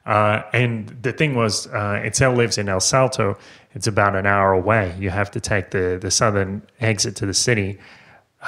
Uh, 0.06 0.42
and 0.52 0.88
the 1.02 1.12
thing 1.12 1.34
was, 1.34 1.66
uh, 1.68 2.00
Itzel 2.02 2.36
lives 2.36 2.58
in 2.58 2.68
El 2.68 2.80
Salto. 2.80 3.36
It's 3.74 3.86
about 3.86 4.16
an 4.16 4.26
hour 4.26 4.52
away. 4.52 4.96
You 4.98 5.10
have 5.10 5.30
to 5.32 5.40
take 5.40 5.70
the, 5.70 5.98
the 6.00 6.10
southern 6.10 6.62
exit 6.80 7.16
to 7.16 7.26
the 7.26 7.34
city 7.34 7.78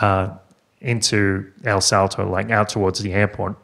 uh, 0.01 0.35
into 0.81 1.51
El 1.65 1.81
Salto, 1.81 2.29
like 2.29 2.51
out 2.51 2.69
towards 2.69 3.01
the 3.01 3.13
airport. 3.13 3.57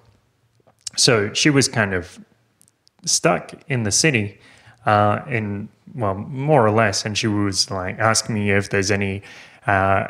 So 0.96 1.32
she 1.32 1.50
was 1.50 1.68
kind 1.68 1.94
of 1.94 2.18
stuck 3.04 3.52
in 3.68 3.82
the 3.82 3.90
city, 3.90 4.38
uh, 4.86 5.20
in 5.28 5.68
well, 5.94 6.14
more 6.14 6.64
or 6.64 6.70
less, 6.70 7.04
and 7.04 7.16
she 7.16 7.26
was 7.26 7.70
like 7.70 7.98
asking 7.98 8.34
me 8.34 8.50
if 8.50 8.70
there's 8.70 8.90
any 8.90 9.22
uh, 9.66 10.06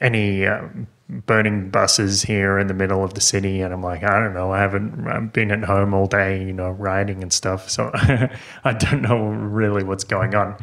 any 0.00 0.46
uh, 0.46 0.62
burning 1.08 1.70
buses 1.70 2.22
here 2.22 2.58
in 2.58 2.66
the 2.66 2.74
middle 2.74 3.02
of 3.02 3.14
the 3.14 3.20
city, 3.20 3.60
and 3.60 3.72
I'm 3.72 3.82
like, 3.82 4.02
I 4.02 4.20
don't 4.20 4.34
know, 4.34 4.52
I 4.52 4.60
haven't 4.60 5.06
I've 5.08 5.32
been 5.32 5.50
at 5.50 5.64
home 5.64 5.94
all 5.94 6.06
day, 6.06 6.44
you 6.44 6.52
know, 6.52 6.70
riding 6.70 7.22
and 7.22 7.32
stuff, 7.32 7.70
so 7.70 7.90
I 8.64 8.72
don't 8.74 9.02
know 9.02 9.28
really 9.28 9.84
what's 9.84 10.04
going 10.04 10.34
on. 10.34 10.56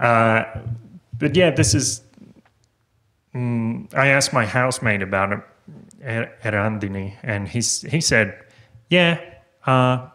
Uh, 0.00 0.44
but 1.18 1.36
yeah, 1.36 1.50
this 1.50 1.74
is. 1.74 2.02
Mm, 3.34 3.94
I 3.94 4.08
asked 4.08 4.32
my 4.32 4.44
housemate 4.44 5.00
about 5.00 5.32
it 5.32 5.40
at, 6.02 6.38
at 6.44 6.54
Andini, 6.54 7.14
and 7.22 7.48
he's 7.48 7.82
he 7.82 8.00
said, 8.00 8.36
"Yeah, 8.90 9.20
uh, 9.66 10.08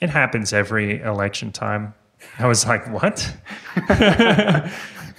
it 0.00 0.10
happens 0.10 0.52
every 0.52 1.00
election 1.00 1.52
time." 1.52 1.94
I 2.38 2.46
was 2.46 2.66
like, 2.66 2.86
"What? 2.92 3.34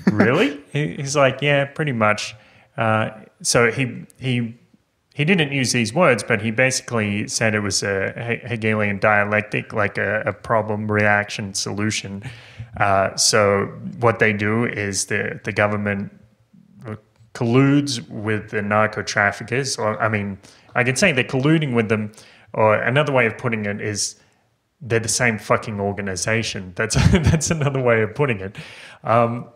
really?" 0.11 0.61
He, 0.71 0.95
he's 0.95 1.15
like, 1.15 1.41
"Yeah, 1.41 1.65
pretty 1.65 1.93
much." 1.93 2.35
Uh, 2.77 3.09
so 3.43 3.71
he 3.71 4.05
he 4.19 4.57
he 5.13 5.25
didn't 5.25 5.51
use 5.51 5.71
these 5.71 5.93
words, 5.93 6.23
but 6.23 6.41
he 6.41 6.49
basically 6.49 7.27
said 7.27 7.53
it 7.53 7.59
was 7.59 7.83
a 7.83 8.39
Hegelian 8.47 8.97
dialectic, 8.97 9.71
like 9.71 9.99
a, 9.99 10.21
a 10.25 10.33
problem 10.33 10.91
reaction 10.91 11.53
solution. 11.53 12.23
Uh, 12.77 13.15
so 13.15 13.65
what 13.99 14.17
they 14.17 14.33
do 14.33 14.65
is 14.65 15.05
the 15.05 15.39
the 15.43 15.51
government 15.51 16.11
colludes 17.33 18.07
with 18.09 18.49
the 18.49 18.61
narco 18.61 19.01
traffickers, 19.01 19.77
or 19.77 20.01
I 20.01 20.07
mean, 20.07 20.37
I 20.75 20.83
can 20.83 20.95
say 20.95 21.11
they're 21.11 21.23
colluding 21.23 21.73
with 21.73 21.89
them, 21.89 22.11
or 22.53 22.75
another 22.75 23.11
way 23.11 23.25
of 23.25 23.37
putting 23.37 23.65
it 23.65 23.81
is 23.81 24.15
they're 24.81 24.99
the 24.99 25.07
same 25.07 25.37
fucking 25.39 25.79
organization. 25.79 26.73
That's 26.75 26.95
that's 27.11 27.51
another 27.51 27.81
way 27.81 28.01
of 28.01 28.15
putting 28.15 28.39
it. 28.39 28.55
Um, 29.03 29.49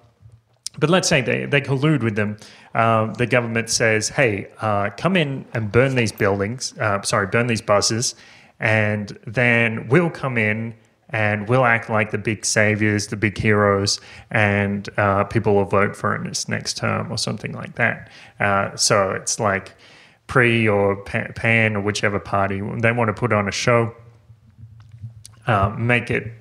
but 0.78 0.90
let's 0.90 1.08
say 1.08 1.22
they, 1.22 1.46
they 1.46 1.62
collude 1.62 2.04
with 2.04 2.16
them. 2.16 2.38
Uh, 2.74 3.14
the 3.14 3.26
government 3.26 3.70
says, 3.70 4.10
hey, 4.10 4.48
uh, 4.62 4.90
come 4.98 5.16
in 5.16 5.46
and 5.54 5.72
burn 5.72 5.96
these 5.96 6.12
buildings, 6.12 6.78
uh, 6.80 7.02
sorry, 7.02 7.28
burn 7.28 7.48
these 7.48 7.62
buses, 7.62 8.16
and 8.60 9.18
then 9.26 9.88
we'll 9.88 10.10
come 10.10 10.38
in 10.38 10.74
and 11.10 11.48
we'll 11.48 11.64
act 11.66 11.90
like 11.90 12.12
the 12.12 12.18
big 12.18 12.46
saviors, 12.46 13.08
the 13.08 13.16
big 13.16 13.38
heroes, 13.38 14.00
and 14.30 14.90
uh, 14.98 15.24
people 15.24 15.56
will 15.56 15.66
vote 15.66 15.96
for 15.96 16.16
in 16.16 16.26
this 16.26 16.50
next 16.50 16.76
term 16.76 17.12
or 17.12 17.18
something 17.18 17.54
like 17.54 17.76
that. 17.76 18.10
Uh, 18.40 18.76
so 18.76 19.12
it's 19.12 19.40
like 19.40 19.74
PRI 20.28 20.68
or 20.68 20.98
Pan 21.04 21.78
or 21.78 21.82
whichever 21.82 22.20
party, 22.20 22.62
they 22.80 22.92
want 22.92 23.08
to 23.08 23.14
put 23.14 23.32
on 23.32 23.48
a 23.48 23.52
show 23.52 23.96
uh, 25.48 25.74
make 25.78 26.12
it 26.12 26.32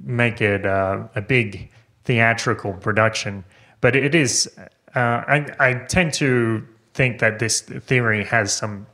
make 0.00 0.40
it 0.40 0.66
a 0.66 1.24
big 1.26 1.70
theatrical 2.04 2.72
production. 2.74 3.44
But 3.80 3.96
it 3.96 4.14
is. 4.14 4.50
Uh, 4.94 5.00
I, 5.00 5.46
I 5.60 5.74
tend 5.74 6.14
to 6.14 6.66
think 6.94 7.20
that 7.20 7.38
this 7.38 7.60
theory 7.60 8.24
has 8.24 8.52
some 8.52 8.86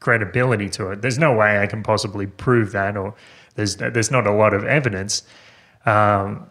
credibility 0.00 0.68
to 0.70 0.90
it. 0.90 1.02
There's 1.02 1.18
no 1.18 1.34
way 1.34 1.60
I 1.60 1.66
can 1.66 1.82
possibly 1.82 2.26
prove 2.26 2.72
that, 2.72 2.96
or 2.96 3.14
there's 3.56 3.76
there's 3.76 4.10
not 4.10 4.26
a 4.26 4.32
lot 4.32 4.54
of 4.54 4.64
evidence. 4.64 5.22
Um, 5.86 6.46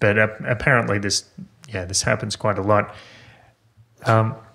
but 0.00 0.18
ap- 0.18 0.40
apparently, 0.46 0.98
this 0.98 1.24
yeah 1.68 1.84
this 1.84 2.02
happens 2.02 2.36
quite 2.36 2.58
a 2.58 2.62
lot. 2.62 2.94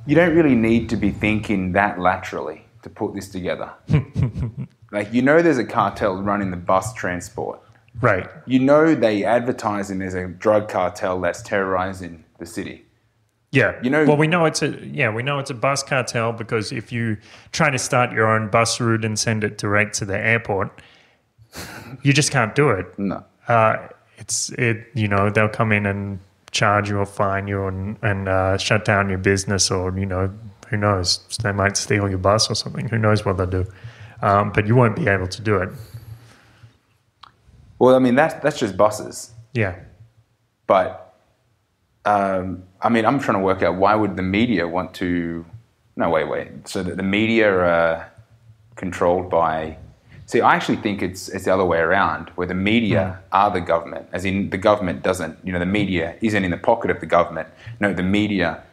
You 0.06 0.16
don't 0.16 0.36
really 0.36 0.56
need 0.56 0.90
to 0.90 0.98
be 0.98 1.12
thinking 1.12 1.72
that 1.74 2.00
laterally 2.00 2.66
to 2.82 2.90
put 2.90 3.14
this 3.14 3.30
together. 3.30 3.72
like 4.92 5.14
you 5.14 5.22
know, 5.22 5.42
there's 5.42 5.58
a 5.58 5.66
cartel 5.66 6.22
running 6.22 6.52
the 6.52 6.58
bus 6.58 6.94
transport. 6.94 7.62
Right. 8.02 8.30
You 8.46 8.60
know 8.60 8.96
they 8.96 9.24
advertising 9.24 10.00
there's 10.00 10.16
a 10.16 10.28
drug 10.28 10.68
cartel 10.68 11.22
that's 11.22 11.42
terrorizing 11.42 12.23
the 12.40 12.46
city. 12.46 12.86
Yeah, 13.52 13.76
You 13.84 13.92
know- 13.92 14.06
Well, 14.06 14.18
we 14.18 14.26
know 14.26 14.46
it's 14.46 14.64
a 14.64 14.70
yeah, 14.84 15.14
we 15.14 15.22
know 15.22 15.38
it's 15.38 15.52
a 15.52 15.54
bus 15.54 15.84
cartel 15.84 16.32
because 16.34 16.72
if 16.72 16.92
you 16.92 17.18
try 17.52 17.70
to 17.70 17.78
start 17.78 18.12
your 18.12 18.28
own 18.28 18.50
bus 18.50 18.80
route 18.80 19.06
and 19.06 19.18
send 19.20 19.44
it 19.44 19.60
direct 19.60 19.94
to 20.00 20.06
the 20.06 20.18
airport, 20.18 20.82
you 22.02 22.14
just 22.14 22.32
can't 22.32 22.56
do 22.56 22.72
it. 22.72 22.98
No. 22.98 23.24
Uh, 23.48 23.78
it's 24.18 24.50
it. 24.52 24.88
You 24.96 25.08
know, 25.08 25.30
they'll 25.30 25.50
come 25.50 25.72
in 25.72 25.86
and 25.86 26.20
charge 26.52 26.90
you 26.90 26.98
or 26.98 27.06
fine 27.06 27.48
you 27.48 27.68
and 27.68 27.98
and 28.02 28.28
uh, 28.28 28.58
shut 28.58 28.86
down 28.86 29.10
your 29.10 29.20
business 29.20 29.70
or 29.70 29.96
you 29.98 30.06
know 30.08 30.32
who 30.70 30.78
knows 30.78 31.20
they 31.44 31.52
might 31.52 31.78
steal 31.78 32.10
your 32.10 32.18
bus 32.18 32.50
or 32.50 32.56
something. 32.56 32.88
Who 32.90 32.98
knows 32.98 33.24
what 33.24 33.38
they'll 33.38 33.46
do? 33.46 33.66
Um, 34.24 34.52
but 34.52 34.66
you 34.66 34.76
won't 34.76 34.96
be 34.96 35.08
able 35.08 35.28
to 35.28 35.42
do 35.44 35.58
it. 35.58 35.70
Well, 37.78 37.96
I 37.96 38.00
mean 38.00 38.16
that's 38.16 38.34
that's 38.36 38.58
just 38.58 38.78
buses. 38.78 39.32
Yeah. 39.54 39.76
But 40.66 41.03
um, 42.06 42.64
I 42.82 42.90
mean, 42.90 43.06
I'm 43.06 43.20
trying 43.20 43.38
to 43.38 43.44
work 43.44 43.62
out 43.62 43.76
why 43.76 43.96
would 43.96 44.16
the 44.18 44.24
media 44.24 44.68
want 44.68 44.94
to? 44.96 45.46
No, 45.96 46.10
wait, 46.10 46.28
wait. 46.28 46.68
So 46.68 46.84
that 46.84 46.98
the 46.98 47.04
media 47.04 47.50
are 47.52 48.12
controlled 48.76 49.30
by. 49.30 49.78
See, 50.26 50.42
I 50.42 50.56
actually 50.56 50.78
think 50.78 51.02
it's 51.02 51.30
it's 51.30 51.46
the 51.46 51.54
other 51.54 51.66
way 51.66 51.80
around, 51.80 52.30
where 52.36 52.48
the 52.48 52.54
media 52.56 53.20
are 53.32 53.52
the 53.52 53.62
government, 53.62 54.08
as 54.14 54.26
in 54.26 54.50
the 54.50 54.58
government 54.58 55.04
doesn't. 55.04 55.38
You 55.44 55.54
know, 55.54 55.60
the 55.60 55.66
media 55.66 56.16
isn't 56.22 56.44
in 56.44 56.52
the 56.52 56.58
pocket 56.58 56.90
of 56.92 57.00
the 57.00 57.06
government. 57.06 57.48
No, 57.80 57.94
the 57.94 58.04
media, 58.04 58.64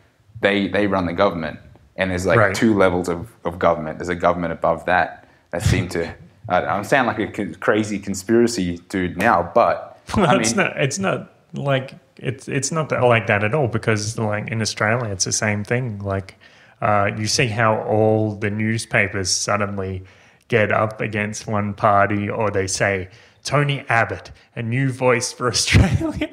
they 0.40 0.68
they 0.68 0.86
run 0.86 1.06
the 1.06 1.12
government, 1.12 1.58
and 1.96 2.10
there's 2.10 2.24
like 2.26 2.38
Right. 2.38 2.54
two 2.54 2.76
levels 2.76 3.08
of, 3.08 3.30
of 3.44 3.58
government. 3.58 3.98
There's 3.98 4.08
a 4.08 4.14
government 4.14 4.52
above 4.52 4.86
that 4.86 5.28
that 5.50 5.62
seem 5.62 5.88
to. 5.88 6.14
I 6.48 6.64
I 6.78 6.82
sound 6.82 7.06
like 7.08 7.18
a 7.38 7.46
crazy 7.56 7.98
conspiracy 7.98 8.78
dude 8.88 9.16
now, 9.18 9.50
but 9.54 10.00
Well, 10.16 10.26
I 10.26 10.36
it's 10.40 10.54
not. 10.54 10.76
It's 10.80 10.98
not 10.98 11.32
like 11.54 11.94
it's 12.16 12.48
it's 12.48 12.70
not 12.72 12.88
that, 12.90 13.02
like 13.02 13.26
that 13.28 13.44
at 13.44 13.54
all. 13.54 13.68
Because 13.68 14.18
like 14.18 14.48
in 14.48 14.60
Australia, 14.62 15.10
it's 15.12 15.24
the 15.24 15.32
same 15.32 15.64
thing. 15.64 15.98
Like 16.00 16.38
uh, 16.82 17.10
you 17.16 17.26
see 17.26 17.46
how 17.46 17.82
all 17.82 18.34
the 18.34 18.50
newspapers 18.50 19.30
suddenly 19.30 20.04
get 20.48 20.72
up 20.72 21.00
against 21.00 21.46
one 21.46 21.74
party, 21.74 22.28
or 22.28 22.50
they 22.50 22.66
say 22.66 23.08
Tony 23.44 23.84
Abbott, 23.88 24.30
a 24.56 24.62
new 24.62 24.90
voice 24.92 25.32
for 25.32 25.48
Australia. 25.54 26.30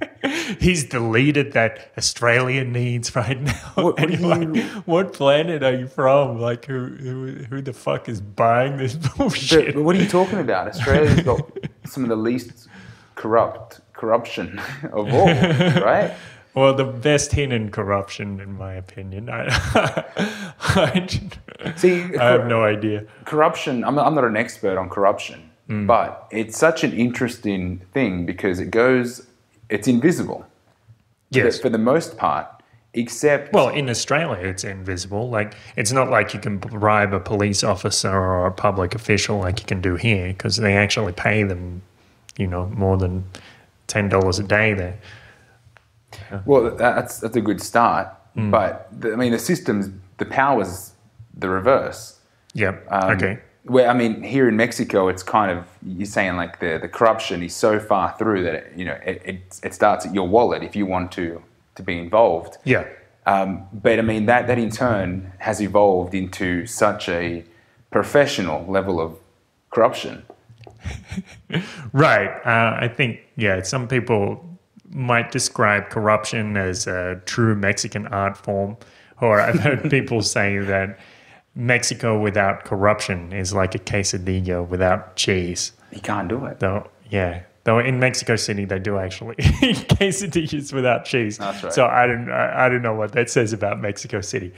He's 0.58 0.88
the 0.88 1.00
leader 1.00 1.42
that 1.42 1.92
Australia 1.98 2.64
needs 2.64 3.14
right 3.14 3.40
now. 3.50 3.52
What- 3.74 4.00
what 4.00 4.20
like, 4.20 4.54
you- 4.56 4.62
what 4.86 5.12
planet 5.12 5.62
are 5.62 5.74
you 5.74 5.86
from? 5.88 6.38
Like, 6.40 6.64
who, 6.64 6.86
who, 6.86 7.26
who 7.50 7.60
the 7.62 7.72
fuck 7.74 8.08
is 8.08 8.20
buying 8.20 8.76
this 8.78 8.94
But, 8.94 9.16
bullshit? 9.16 9.74
but 9.74 9.82
what 9.82 9.96
are 9.96 9.98
you 9.98 10.08
talking 10.08 10.38
about? 10.38 10.68
Australia's 10.68 11.20
got 11.20 11.40
some 11.84 12.02
of 12.02 12.08
the 12.08 12.16
least 12.16 12.68
corrupt 13.14 13.80
corruption 14.04 14.58
of 14.92 15.12
all, 15.12 15.26
right? 15.26 16.12
Well, 16.52 16.74
the 16.74 16.84
best 16.84 17.30
hidden 17.30 17.70
corruption, 17.70 18.40
in 18.40 18.58
my 18.58 18.72
opinion. 18.74 19.30
I, 19.30 19.46
I, 20.58 21.06
See, 21.76 22.02
I 22.16 22.24
have 22.32 22.46
no 22.48 22.64
idea. 22.64 23.04
corruption 23.24 23.84
I'm, 23.84 23.96
I'm 24.00 24.16
not 24.16 24.24
an 24.24 24.36
expert 24.36 24.76
on 24.78 24.88
corruption 24.88 25.40
Hmm. 25.68 25.86
but 25.86 26.26
it's 26.32 26.58
such 26.58 26.82
an 26.82 26.92
interesting 26.92 27.80
thing 27.94 28.26
because 28.26 28.58
it 28.58 28.72
goes 28.72 29.24
it's 29.68 29.86
invisible 29.86 30.44
Yes. 31.30 31.60
for 31.60 31.68
the 31.68 31.78
most 31.92 32.16
part 32.18 32.46
except 32.94 33.52
Well, 33.52 33.68
in 33.68 33.88
Australia, 33.88 34.48
it's 34.48 34.64
invisible. 34.64 35.30
Like, 35.30 35.54
it's 35.76 35.92
not 35.92 36.10
like 36.10 36.34
you 36.34 36.40
can 36.40 36.58
bribe 36.58 37.12
a 37.14 37.20
police 37.20 37.62
officer 37.62 38.10
or 38.10 38.46
a 38.48 38.50
public 38.66 38.96
official 38.96 39.38
like 39.38 39.60
you 39.60 39.66
can 39.66 39.80
do 39.80 39.94
here 39.94 40.26
because 40.32 40.56
they 40.56 40.74
actually 40.76 41.12
pay 41.12 41.44
them, 41.44 41.82
you 42.36 42.48
know, 42.48 42.66
more 42.84 42.96
than 42.96 43.22
$10 43.90 44.38
a 44.38 44.42
day 44.42 44.74
there. 44.74 44.98
well 46.46 46.74
that's 46.76 47.18
that's 47.20 47.36
a 47.36 47.40
good 47.40 47.60
start 47.60 48.08
Hmm. 48.34 48.50
but 48.50 48.88
the, 49.00 49.12
i 49.12 49.16
mean 49.16 49.32
the 49.32 49.38
systems 49.38 49.90
the 50.18 50.24
powers 50.24 50.92
the 51.36 51.48
reverse 51.48 52.20
Yep. 52.54 52.86
Um, 52.90 53.10
okay. 53.16 53.38
Where 53.64 53.88
I 53.88 53.94
mean, 53.94 54.22
here 54.22 54.48
in 54.48 54.56
Mexico, 54.56 55.08
it's 55.08 55.22
kind 55.22 55.56
of 55.56 55.66
you're 55.86 56.06
saying 56.06 56.36
like 56.36 56.58
the, 56.58 56.78
the 56.82 56.88
corruption 56.88 57.42
is 57.42 57.54
so 57.54 57.78
far 57.78 58.14
through 58.18 58.42
that 58.44 58.54
it, 58.54 58.72
you 58.76 58.84
know 58.84 58.98
it, 59.04 59.22
it, 59.24 59.60
it 59.62 59.74
starts 59.74 60.06
at 60.06 60.12
your 60.14 60.26
wallet 60.26 60.62
if 60.62 60.74
you 60.74 60.84
want 60.86 61.12
to 61.12 61.42
to 61.76 61.82
be 61.82 61.96
involved. 61.98 62.56
Yeah. 62.64 62.84
Um, 63.26 63.68
but 63.72 63.98
I 63.98 64.02
mean 64.02 64.26
that 64.26 64.46
that 64.48 64.58
in 64.58 64.70
turn 64.70 65.32
has 65.38 65.60
evolved 65.60 66.14
into 66.14 66.66
such 66.66 67.08
a 67.08 67.44
professional 67.92 68.66
level 68.66 69.00
of 69.00 69.16
corruption. 69.70 70.24
Right. 71.92 72.28
Uh, 72.46 72.78
I 72.80 72.88
think, 72.88 73.20
yeah, 73.36 73.62
some 73.62 73.88
people 73.88 74.44
might 74.88 75.32
describe 75.32 75.90
corruption 75.90 76.56
as 76.56 76.86
a 76.86 77.20
true 77.24 77.54
Mexican 77.54 78.06
art 78.08 78.36
form. 78.36 78.76
Or 79.20 79.40
I've 79.40 79.58
heard 79.58 79.90
people 79.90 80.22
say 80.22 80.58
that 80.58 80.98
Mexico 81.54 82.18
without 82.18 82.64
corruption 82.64 83.32
is 83.32 83.52
like 83.52 83.74
a 83.74 83.78
quesadilla 83.78 84.66
without 84.66 85.16
cheese. 85.16 85.72
You 85.92 86.00
can't 86.00 86.28
do 86.28 86.44
it. 86.46 86.60
Though, 86.60 86.88
yeah. 87.10 87.42
Though 87.64 87.78
in 87.78 87.98
Mexico 88.00 88.36
City, 88.36 88.64
they 88.64 88.78
do 88.78 88.96
actually 88.98 89.34
quesadillas 89.36 90.72
without 90.72 91.04
cheese. 91.04 91.38
That's 91.38 91.62
right. 91.62 91.72
So 91.72 91.86
I 91.86 92.06
don't, 92.06 92.30
I, 92.30 92.66
I 92.66 92.68
don't 92.68 92.82
know 92.82 92.94
what 92.94 93.12
that 93.12 93.28
says 93.28 93.52
about 93.52 93.80
Mexico 93.80 94.20
City. 94.20 94.52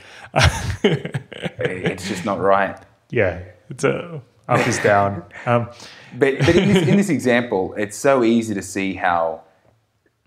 It's 0.85 2.09
just 2.09 2.25
not 2.25 2.39
right. 2.39 2.79
yeah, 3.11 3.43
it's 3.71 3.83
a 3.85 4.23
up 4.49 4.67
is 4.67 4.79
down. 4.79 5.25
Um, 5.47 5.71
But, 6.15 6.41
but 6.41 6.55
in, 6.55 6.69
this, 6.73 6.89
in 6.89 6.97
this 6.99 7.09
example, 7.09 7.75
it's 7.75 7.97
so 7.97 8.23
easy 8.23 8.53
to 8.53 8.61
see 8.61 8.93
how 8.93 9.43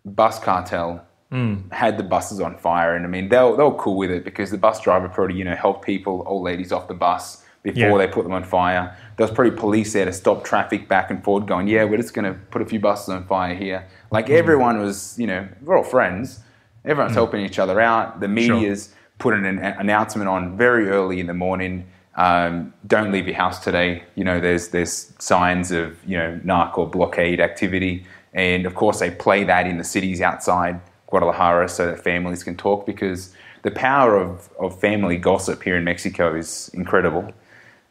bus 0.04 0.40
cartel 0.40 1.06
hmm. 1.32 1.70
had 1.72 1.98
the 1.98 2.04
buses 2.04 2.40
on 2.40 2.58
fire, 2.58 2.96
and 2.96 3.06
I 3.06 3.08
mean 3.08 3.30
they 3.30 3.38
were, 3.38 3.56
they 3.56 3.64
were 3.64 3.76
cool 3.76 3.98
with 3.98 4.12
it 4.12 4.24
because 4.24 4.52
the 4.52 4.58
bus 4.58 4.82
driver 4.82 5.08
probably 5.10 5.36
you 5.36 5.44
know 5.44 5.56
helped 5.56 5.86
people, 5.86 6.24
old 6.26 6.44
ladies 6.44 6.72
off 6.72 6.88
the 6.88 6.94
bus 6.94 7.44
before 7.64 7.82
Yeah. 7.82 7.98
they 7.98 8.08
put 8.08 8.24
them 8.24 8.34
on 8.34 8.44
fire. 8.44 8.96
There 9.18 9.26
was 9.26 9.36
probably 9.36 9.58
police 9.58 9.94
there 9.94 10.06
to 10.06 10.14
stop 10.14 10.44
traffic 10.44 10.88
back 10.88 11.10
and 11.10 11.24
forth, 11.24 11.46
going, 11.46 11.68
"Yeah, 11.68 11.84
we're 11.84 11.98
just 11.98 12.14
going 12.14 12.32
to 12.32 12.40
put 12.52 12.62
a 12.62 12.66
few 12.66 12.80
buses 12.80 13.10
on 13.10 13.26
fire 13.26 13.56
here." 13.56 13.86
Like 14.12 14.28
hmm. 14.28 14.34
everyone 14.34 14.80
was, 14.80 15.18
you 15.18 15.28
know, 15.28 15.48
we're 15.62 15.78
all 15.78 15.84
friends. 15.84 16.40
Everyone's 16.84 17.14
hmm. 17.14 17.18
helping 17.18 17.46
each 17.46 17.60
other 17.60 17.80
out. 17.80 18.20
The 18.20 18.28
media's 18.28 18.94
put 19.18 19.34
an, 19.34 19.46
an 19.46 19.60
announcement 19.60 20.30
on 20.30 20.58
very 20.58 20.90
early 20.90 21.20
in 21.20 21.28
the 21.28 21.34
morning. 21.34 21.88
Um, 22.18 22.74
don't 22.88 23.12
leave 23.12 23.28
your 23.28 23.36
house 23.36 23.60
today. 23.64 24.04
You 24.16 24.24
know, 24.24 24.40
there's 24.40 24.70
there's 24.70 25.12
signs 25.20 25.72
of 25.72 25.98
you 26.06 26.18
know 26.18 26.40
narco 26.44 26.86
blockade 26.86 27.40
activity, 27.42 28.06
and 28.34 28.66
of 28.66 28.74
course 28.76 29.00
they 29.00 29.12
play 29.12 29.44
that 29.44 29.68
in 29.68 29.78
the 29.78 29.84
cities 29.84 30.22
outside 30.22 30.80
Guadalajara 31.08 31.68
so 31.70 31.86
that 31.88 32.04
families 32.04 32.44
can 32.44 32.56
talk 32.56 32.86
because 32.86 33.34
the 33.64 33.72
power 33.72 34.18
of, 34.18 34.50
of 34.60 34.80
family 34.80 35.18
gossip 35.18 35.62
here 35.64 35.76
in 35.76 35.84
Mexico 35.84 36.36
is 36.36 36.70
incredible. 36.74 37.32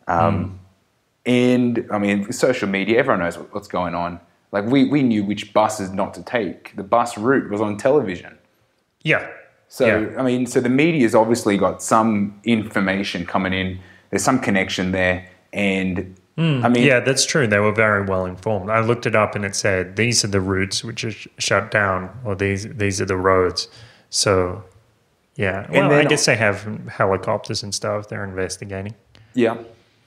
Um, 0.06 0.60
And 1.26 1.86
I 1.90 1.98
mean, 1.98 2.30
social 2.32 2.68
media, 2.68 2.98
everyone 2.98 3.20
knows 3.20 3.38
what- 3.38 3.52
what's 3.54 3.68
going 3.68 3.94
on. 3.94 4.20
Like 4.52 4.66
we, 4.66 4.84
we 4.84 5.02
knew 5.02 5.24
which 5.24 5.52
buses 5.54 5.90
not 5.90 6.12
to 6.14 6.22
take. 6.22 6.76
The 6.76 6.82
bus 6.82 7.16
route 7.18 7.50
was 7.50 7.60
on 7.60 7.76
television. 7.76 8.38
yeah. 9.02 9.26
So 9.68 9.86
Yeah. 9.86 10.20
I 10.20 10.22
mean, 10.22 10.46
so 10.46 10.60
the 10.60 10.68
media's 10.68 11.14
obviously 11.14 11.56
got 11.56 11.82
some 11.82 12.38
information 12.44 13.26
coming 13.26 13.52
in. 13.52 13.80
There's 14.14 14.22
some 14.22 14.38
connection 14.38 14.92
there, 14.92 15.28
and 15.52 16.14
hmm. 16.36 16.60
I 16.64 16.68
mean, 16.68 16.84
Yeah, 16.84 17.00
that's 17.00 17.26
true. 17.26 17.48
They 17.48 17.58
were 17.58 17.72
very 17.72 18.04
well 18.04 18.26
informed. 18.26 18.70
I 18.70 18.78
looked 18.78 19.06
it 19.06 19.16
up 19.16 19.34
and 19.34 19.44
it 19.44 19.56
said 19.56 19.96
these 19.96 20.24
are 20.24 20.28
the 20.28 20.40
routes 20.40 20.84
which 20.84 21.02
are 21.02 21.10
sh- 21.10 21.26
shut 21.38 21.72
down, 21.72 22.16
or 22.24 22.36
these 22.36 22.62
these 22.76 23.00
are 23.00 23.06
the 23.06 23.16
roads. 23.16 23.66
So, 24.10 24.62
yeah. 25.34 25.66
Well, 25.68 25.90
I 25.90 26.04
guess 26.04 26.26
they 26.26 26.36
have 26.36 26.62
helicopters 26.86 27.64
and 27.64 27.74
stuff. 27.74 28.08
They're 28.08 28.22
investigating. 28.22 28.94
yeah. 29.34 29.56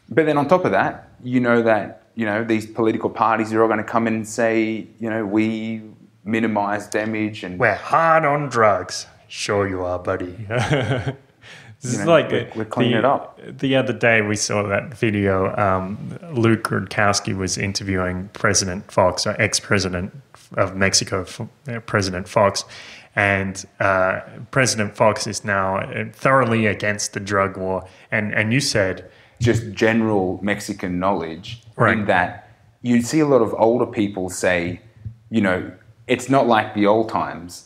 But 0.07 0.25
then 0.25 0.37
on 0.37 0.47
top 0.47 0.63
of 0.63 0.71
that, 0.71 1.09
you 1.21 1.41
know 1.41 1.61
that 1.63 2.03
you 2.15 2.25
know 2.25 2.45
these 2.45 2.65
political 2.65 3.09
parties 3.09 3.51
are 3.51 3.61
all 3.61 3.67
going 3.67 3.83
to 3.85 3.91
come 3.91 4.07
in 4.07 4.13
and 4.13 4.25
say, 4.25 4.87
you 4.99 5.09
know, 5.09 5.25
we 5.25 5.81
minimize 6.23 6.87
damage 6.87 7.43
and 7.43 7.59
We're 7.59 7.75
hard 7.75 8.23
on 8.23 8.47
drugs. 8.47 9.05
Sure, 9.27 9.67
you 9.67 9.83
are, 9.83 9.99
buddy. 9.99 10.47
this 11.81 11.93
is 11.93 11.99
know, 11.99 12.11
like 12.11 12.31
we're- 12.31 12.51
we're 12.55 12.65
cleaning 12.65 12.93
the, 12.93 12.99
it 12.99 13.05
up. 13.05 13.39
The 13.59 13.75
other 13.75 13.93
day, 13.93 14.21
we 14.21 14.35
saw 14.35 14.63
that 14.63 14.93
video. 14.93 15.55
Um, 15.55 16.17
Luke 16.33 16.63
Rudkowski 16.63 17.35
was 17.35 17.57
interviewing 17.57 18.29
President 18.33 18.91
Fox, 18.91 19.25
or 19.27 19.35
ex-president 19.39 20.11
of 20.55 20.75
Mexico, 20.75 21.25
uh, 21.67 21.79
President 21.81 22.27
Fox, 22.27 22.63
and 23.15 23.65
uh, 23.79 24.21
President 24.51 24.95
Fox 24.95 25.27
is 25.27 25.43
now 25.43 25.77
uh, 25.77 26.05
thoroughly 26.13 26.65
against 26.67 27.13
the 27.13 27.19
drug 27.19 27.57
war. 27.57 27.87
And 28.11 28.33
and 28.33 28.53
you 28.53 28.59
said, 28.59 29.09
just 29.41 29.71
general 29.71 30.39
Mexican 30.41 30.99
knowledge 30.99 31.63
Right. 31.75 31.97
in 31.97 32.05
that 32.05 32.43
you 32.81 33.01
see 33.01 33.19
a 33.19 33.25
lot 33.27 33.41
of 33.41 33.53
older 33.57 33.85
people 33.85 34.29
say, 34.29 34.81
you 35.29 35.41
know, 35.41 35.71
it's 36.07 36.29
not 36.29 36.47
like 36.47 36.73
the 36.73 36.85
old 36.87 37.09
times. 37.09 37.65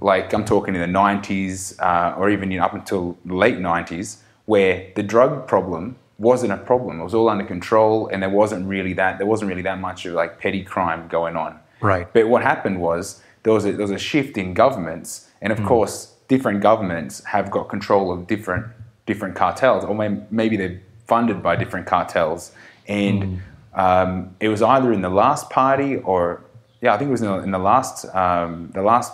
Like 0.00 0.32
I'm 0.32 0.44
talking 0.44 0.74
in 0.74 0.80
the 0.80 0.98
90s 0.98 1.80
uh, 1.80 2.16
or 2.16 2.30
even 2.30 2.50
you 2.50 2.58
know, 2.58 2.64
up 2.64 2.74
until 2.74 3.16
late 3.24 3.58
90s, 3.58 4.18
where 4.46 4.90
the 4.96 5.02
drug 5.02 5.46
problem 5.46 5.96
wasn't 6.18 6.52
a 6.52 6.56
problem. 6.56 7.00
It 7.00 7.04
was 7.04 7.14
all 7.14 7.28
under 7.28 7.44
control, 7.44 8.08
and 8.08 8.22
there 8.22 8.30
wasn't 8.30 8.66
really 8.66 8.92
that. 8.94 9.18
There 9.18 9.26
wasn't 9.26 9.48
really 9.48 9.62
that 9.62 9.80
much 9.80 10.06
of 10.06 10.14
like 10.14 10.38
petty 10.38 10.62
crime 10.62 11.08
going 11.08 11.36
on. 11.36 11.58
Right. 11.80 12.12
But 12.12 12.28
what 12.28 12.42
happened 12.42 12.80
was 12.80 13.22
there 13.42 13.52
was 13.52 13.64
a, 13.64 13.72
there 13.72 13.82
was 13.82 13.90
a 13.90 13.98
shift 13.98 14.38
in 14.38 14.54
governments, 14.54 15.28
and 15.40 15.52
of 15.52 15.62
course, 15.64 16.14
different 16.28 16.60
governments 16.60 17.24
have 17.24 17.50
got 17.50 17.68
control 17.68 18.12
of 18.12 18.26
different 18.26 18.66
different 19.06 19.34
cartels, 19.34 19.84
or 19.84 19.94
may, 19.94 20.16
maybe 20.30 20.56
they're 20.56 20.80
funded 21.06 21.42
by 21.42 21.56
different 21.56 21.86
cartels. 21.86 22.52
And 22.86 23.42
um, 23.74 24.36
it 24.38 24.48
was 24.48 24.62
either 24.62 24.92
in 24.92 25.02
the 25.02 25.10
last 25.10 25.50
party, 25.50 25.96
or 25.96 26.44
yeah, 26.80 26.94
I 26.94 26.98
think 26.98 27.08
it 27.08 27.12
was 27.12 27.22
in 27.22 27.28
the, 27.28 27.38
in 27.38 27.50
the 27.50 27.58
last 27.58 28.04
um, 28.14 28.70
the 28.74 28.82
last 28.82 29.12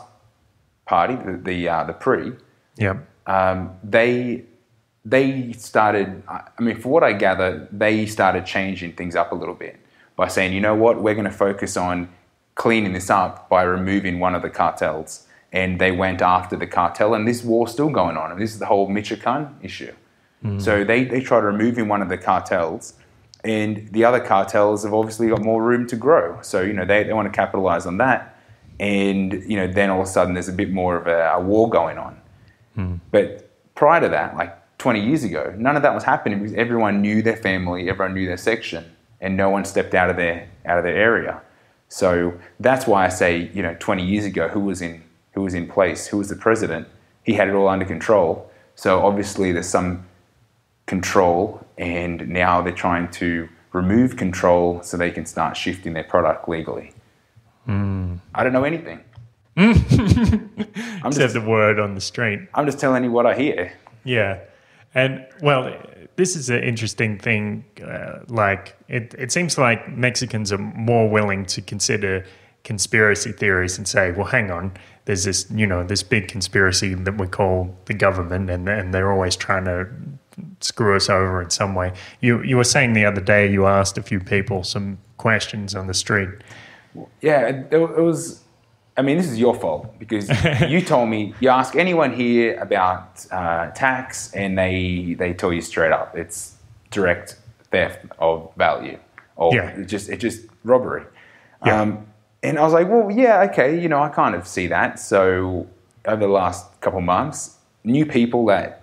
party, 0.89 1.15
the 1.15 1.37
the, 1.49 1.69
uh, 1.69 1.85
the 1.85 1.93
PRI. 1.93 2.33
"Yep, 2.77 2.97
Um, 3.27 3.77
they 3.85 4.45
they 5.05 5.53
started. 5.53 6.23
I 6.29 6.61
mean, 6.61 6.77
for 6.81 6.89
what 6.89 7.05
I 7.05 7.13
gather, 7.13 7.69
they 7.71 8.07
started 8.07 8.45
changing 8.47 8.93
things 8.95 9.15
up 9.15 9.33
a 9.33 9.35
little 9.35 9.55
bit 9.55 9.77
by 10.17 10.29
saying, 10.29 10.53
you 10.53 10.61
know 10.61 10.75
what, 10.75 11.01
we're 11.01 11.15
going 11.15 11.25
to 11.25 11.31
focus 11.31 11.77
on 11.77 12.09
cleaning 12.57 12.93
this 12.93 13.09
up 13.09 13.49
by 13.49 13.63
removing 13.63 14.19
one 14.19 14.35
of 14.35 14.43
the 14.43 14.51
cartels. 14.51 15.27
And 15.53 15.81
they 15.81 15.93
went 15.93 16.21
after 16.21 16.57
the 16.57 16.67
cartel, 16.67 17.15
and 17.15 17.27
this 17.27 17.43
war's 17.43 17.71
still 17.73 17.89
going 17.89 18.17
on. 18.17 18.33
And 18.33 18.41
this 18.41 18.53
is 18.53 18.59
the 18.59 18.67
whole 18.67 18.89
Michoacan 18.89 19.57
issue. 19.63 19.95
So 20.61 20.85
they, 20.85 21.05
they 21.05 21.21
tried 21.21 21.45
removing 21.45 21.89
one 21.89 22.03
of 22.03 22.09
the 22.09 22.19
cartels, 22.19 22.95
and 23.45 23.89
the 23.93 24.05
other 24.05 24.21
cartels 24.21 24.85
have 24.85 24.93
obviously 24.93 25.29
got 25.29 25.43
more 25.43 25.63
room 25.63 25.87
to 25.89 25.97
grow. 25.97 26.39
So, 26.43 26.61
you 26.63 26.73
know, 26.73 26.85
they, 26.85 27.03
they 27.05 27.13
want 27.13 27.33
to 27.33 27.37
capitalize 27.37 27.87
on 27.87 27.97
that. 27.99 28.38
And, 28.81 29.33
you 29.45 29.57
know, 29.57 29.67
then 29.67 29.91
all 29.91 30.01
of 30.01 30.07
a 30.07 30.11
sudden 30.11 30.35
there's 30.35 30.49
a 30.49 30.53
bit 30.53 30.71
more 30.71 30.97
of 30.97 31.07
a, 31.07 31.33
a 31.35 31.41
war 31.41 31.69
going 31.69 31.99
on. 31.99 32.21
Hmm. 32.75 32.95
But 33.11 33.51
prior 33.75 34.01
to 34.01 34.09
that, 34.09 34.37
like 34.37 34.57
20 34.79 35.01
years 35.01 35.25
ago, 35.25 35.55
none 35.59 35.77
of 35.77 35.83
that 35.83 35.95
was 35.95 36.05
happening 36.05 36.39
because 36.41 36.55
everyone 36.55 37.03
knew 37.03 37.23
their 37.23 37.37
family, 37.37 37.89
everyone 37.89 38.15
knew 38.15 38.27
their 38.27 38.37
section, 38.37 38.85
and 39.21 39.37
no 39.37 39.51
one 39.51 39.65
stepped 39.65 39.95
out 39.95 40.11
of 40.11 40.17
their 40.17 40.49
out 40.65 40.79
of 40.79 40.85
their 40.85 40.97
area. 40.97 41.41
So 41.89 42.39
that's 42.61 42.87
why 42.87 43.07
I 43.07 43.09
say, 43.09 43.51
you 43.53 43.63
know, 43.63 43.77
20 43.81 44.05
years 44.05 44.25
ago, 44.25 44.49
who 44.49 44.61
was 44.61 44.81
in 44.81 45.03
who 45.33 45.43
was 45.43 45.55
in 45.55 45.67
place, 45.67 46.07
who 46.07 46.19
was 46.19 46.29
the 46.29 46.37
president, 46.37 46.87
he 47.23 47.35
had 47.35 47.49
it 47.49 47.55
all 47.55 47.69
under 47.69 47.85
control. 47.85 48.51
So 48.75 49.01
obviously 49.01 49.53
there's 49.53 49.69
some 49.69 50.07
control, 50.87 51.67
and 51.77 52.29
now 52.29 52.63
they're 52.63 52.73
trying 52.73 53.11
to 53.13 53.49
remove 53.73 54.17
control 54.17 54.83
so 54.83 54.97
they 54.97 55.11
can 55.11 55.27
start 55.27 55.57
shifting 55.57 55.93
their 55.93 56.05
product 56.05 56.49
legally. 56.49 56.93
I 57.69 58.45
don't 58.45 58.53
know 58.53 58.65
anything. 58.65 59.01
I'm 59.57 59.73
Except 59.73 61.17
just, 61.17 61.35
the 61.35 61.45
word 61.47 61.79
on 61.79 61.95
the 61.95 62.01
street. 62.01 62.41
I'm 62.55 62.65
just 62.65 62.79
telling 62.79 63.05
you 63.05 63.11
what 63.11 63.27
I 63.27 63.35
hear. 63.35 63.73
Yeah. 64.05 64.41
And 64.95 65.27
well, 65.43 65.77
this 66.17 66.37
is 66.37 66.49
an 66.49 66.63
interesting 66.63 67.19
thing. 67.19 67.65
Uh, 67.85 68.21
like, 68.29 68.77
it, 68.89 69.15
it 69.19 69.33
seems 69.33 69.59
like 69.59 69.97
Mexicans 69.97 70.53
are 70.53 70.59
more 70.59 71.09
willing 71.09 71.45
to 71.47 71.61
consider 71.61 72.25
conspiracy 72.65 73.33
theories 73.33 73.79
and 73.79 73.87
say, 73.87 74.13
well, 74.13 74.27
hang 74.27 74.51
on, 74.51 74.73
there's 75.05 75.25
this, 75.25 75.51
you 75.51 75.67
know, 75.67 75.83
this 75.85 76.03
big 76.03 76.29
conspiracy 76.29 76.95
that 76.95 77.19
we 77.19 77.27
call 77.27 77.75
the 77.87 77.95
government, 77.95 78.51
and, 78.51 78.69
and 78.69 78.93
they're 78.93 79.13
always 79.13 79.37
trying 79.37 79.65
to 79.65 79.89
screw 80.61 80.95
us 80.95 81.09
over 81.09 81.41
in 81.43 81.51
some 81.51 81.75
way. 81.75 81.93
You, 82.21 82.43
you 82.43 82.57
were 82.57 82.65
saying 82.65 82.93
the 82.93 83.05
other 83.05 83.21
day 83.21 83.51
you 83.51 83.67
asked 83.67 83.99
a 83.99 84.03
few 84.03 84.21
people 84.21 84.65
some 84.65 84.99
questions 85.17 85.75
on 85.75 85.87
the 85.87 85.95
street. 85.95 86.29
Yeah, 87.21 87.47
it, 87.49 87.73
it 87.73 88.01
was. 88.03 88.43
I 88.97 89.03
mean, 89.03 89.17
this 89.17 89.29
is 89.31 89.39
your 89.39 89.55
fault 89.55 89.97
because 89.99 90.29
you 90.69 90.81
told 90.81 91.09
me 91.09 91.33
you 91.41 91.49
ask 91.51 91.77
anyone 91.77 92.13
here 92.13 92.59
about 92.61 93.25
uh, 93.31 93.71
tax, 93.71 94.33
and 94.35 94.59
they 94.59 95.15
they 95.19 95.33
tell 95.35 95.53
you 95.53 95.61
straight 95.61 95.93
up 95.93 96.17
it's 96.17 96.57
direct 96.91 97.37
theft 97.71 98.07
of 98.19 98.51
value, 98.57 98.99
or 99.37 99.55
Yeah. 99.55 99.69
it's 99.79 99.91
just 99.91 100.09
it's 100.09 100.21
just 100.23 100.47
robbery. 100.65 101.05
Yeah. 101.65 101.81
Um, 101.83 102.07
and 102.43 102.59
I 102.59 102.63
was 102.63 102.73
like, 102.73 102.89
well, 102.89 103.11
yeah, 103.11 103.49
okay, 103.51 103.79
you 103.79 103.89
know, 103.89 104.01
I 104.01 104.09
kind 104.11 104.35
of 104.35 104.47
see 104.47 104.69
that. 104.69 104.99
So 105.01 105.67
over 106.07 106.21
the 106.21 106.33
last 106.33 106.81
couple 106.81 107.01
months, 107.01 107.57
new 107.85 108.07
people 108.07 108.47
that 108.47 108.83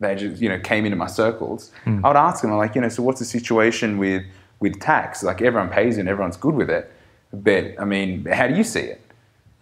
they 0.00 0.14
just 0.16 0.40
you 0.42 0.48
know 0.48 0.58
came 0.60 0.84
into 0.84 0.96
my 0.96 1.06
circles, 1.06 1.70
I 1.86 1.90
would 1.90 2.16
ask 2.16 2.42
them, 2.42 2.50
I'm 2.52 2.58
like, 2.58 2.74
you 2.74 2.80
know, 2.80 2.88
so 2.88 3.02
what's 3.02 3.18
the 3.20 3.24
situation 3.38 3.98
with 3.98 4.22
with 4.60 4.78
tax? 4.80 5.22
Like 5.24 5.42
everyone 5.42 5.68
pays 5.70 5.98
and 5.98 6.08
everyone's 6.08 6.36
good 6.36 6.54
with 6.54 6.70
it, 6.70 6.92
but 7.32 7.74
I 7.80 7.84
mean, 7.84 8.24
how 8.26 8.46
do 8.48 8.54
you 8.54 8.64
see 8.64 8.80
it? 8.80 9.00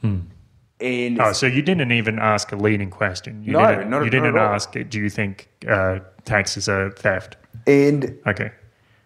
And 0.02 1.20
Oh, 1.20 1.33
so 1.33 1.46
you 1.46 1.61
didn't 1.61 1.92
even 1.92 2.18
ask 2.18 2.52
a 2.52 2.56
leading 2.56 2.88
question. 2.90 3.44
You 3.44 3.52
No, 3.52 3.66
didn't, 3.66 3.90
not- 3.90 4.04
you 4.04 4.11
didn't 4.11 4.38
all. 4.38 4.54
ask, 4.54 4.72
do 4.72 4.98
you 4.98 5.11
think 5.11 5.48
uh, 5.68 5.98
taxes 6.24 6.68
are 6.68 6.90
theft? 6.90 7.37
and 7.66 8.18
Okay. 8.26 8.50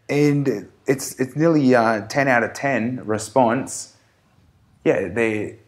and 0.09 0.69
it's 0.87 1.19
it's 1.19 1.35
nearly 1.35 1.75
uh, 1.75 2.03
ten 2.07 2.29
out 2.29 2.45
of 2.45 2.53
ten 2.53 3.01
response. 3.05 3.97
Yeah, 4.85 5.09
they. 5.09 5.59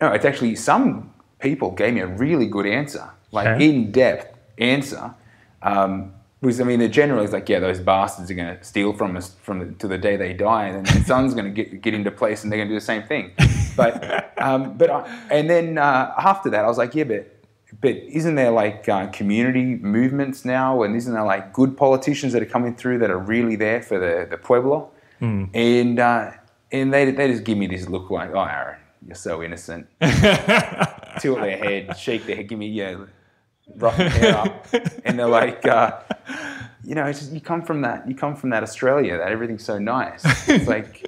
No, 0.00 0.12
it's 0.12 0.24
actually 0.24 0.54
some 0.54 1.12
people 1.40 1.72
gave 1.72 1.94
me 1.94 2.00
a 2.00 2.06
really 2.06 2.46
good 2.46 2.66
answer, 2.66 3.10
like 3.32 3.48
Okay. 3.48 3.68
in 3.68 3.90
depth 3.90 4.38
answer. 4.58 5.12
Um, 5.62 6.12
because 6.40 6.60
I 6.60 6.64
mean, 6.64 6.78
the 6.78 6.88
general 6.88 7.24
is 7.24 7.32
like, 7.32 7.48
yeah, 7.48 7.58
those 7.58 7.80
bastards 7.80 8.30
are 8.30 8.34
going 8.34 8.56
to 8.56 8.62
steal 8.64 8.92
from 8.92 9.16
us 9.16 9.34
from 9.42 9.58
the, 9.58 9.66
to 9.78 9.88
the 9.88 9.98
day 9.98 10.16
they 10.16 10.32
die, 10.32 10.66
and 10.66 10.86
then 10.86 11.00
the 11.00 11.04
son's 11.04 11.34
going 11.34 11.46
to 11.46 11.50
get 11.50 11.82
get 11.82 11.94
into 11.94 12.10
place, 12.10 12.42
and 12.42 12.52
they're 12.52 12.58
going 12.58 12.68
to 12.68 12.74
do 12.74 12.78
the 12.78 12.84
same 12.84 13.02
thing. 13.02 13.32
But 13.76 14.38
um, 14.40 14.76
but 14.76 14.90
I, 14.90 15.26
and 15.30 15.48
then 15.50 15.78
uh, 15.78 16.12
after 16.18 16.50
that, 16.50 16.64
I 16.64 16.68
was 16.68 16.78
like, 16.78 16.94
yeah, 16.94 17.04
but 17.04 17.34
but 17.80 17.94
isn't 17.94 18.34
there 18.34 18.50
like 18.50 18.88
uh, 18.88 19.08
community 19.08 19.76
movements 19.76 20.44
now, 20.44 20.82
and 20.82 20.96
isn't 20.96 21.12
there 21.12 21.24
like 21.24 21.52
good 21.52 21.76
politicians 21.76 22.32
that 22.32 22.42
are 22.42 22.46
coming 22.46 22.74
through 22.74 22.98
that 22.98 23.10
are 23.10 23.18
really 23.18 23.56
there 23.56 23.82
for 23.82 23.98
the 23.98 24.26
the 24.28 24.36
pueblo? 24.36 24.90
And 25.54 25.98
uh, 25.98 26.30
and 26.72 26.92
they 26.94 27.10
they 27.10 27.30
just 27.30 27.44
give 27.44 27.58
me 27.58 27.66
this 27.66 27.88
look 27.88 28.10
like, 28.10 28.30
oh, 28.30 28.44
Aaron, 28.44 28.78
you're 29.06 29.16
so 29.16 29.42
innocent. 29.42 29.88
Tilt 31.20 31.40
their 31.40 31.58
head, 31.58 31.96
shake 31.98 32.26
their 32.26 32.36
head, 32.36 32.48
give 32.48 32.58
me 32.58 32.68
yeah, 32.68 32.96
rough 33.76 33.96
their 33.96 34.08
hair 34.10 34.36
up, 34.36 34.66
and 35.04 35.18
they're 35.18 35.28
like, 35.28 35.66
uh, 35.66 36.00
you 36.84 36.94
know, 36.94 37.04
it's 37.06 37.20
just, 37.20 37.32
you 37.32 37.40
come 37.40 37.62
from 37.62 37.82
that, 37.82 38.08
you 38.08 38.14
come 38.14 38.34
from 38.34 38.50
that 38.50 38.62
Australia, 38.62 39.18
that 39.18 39.28
everything's 39.30 39.64
so 39.64 39.78
nice. 39.78 40.22
It's 40.48 40.66
like 40.68 41.04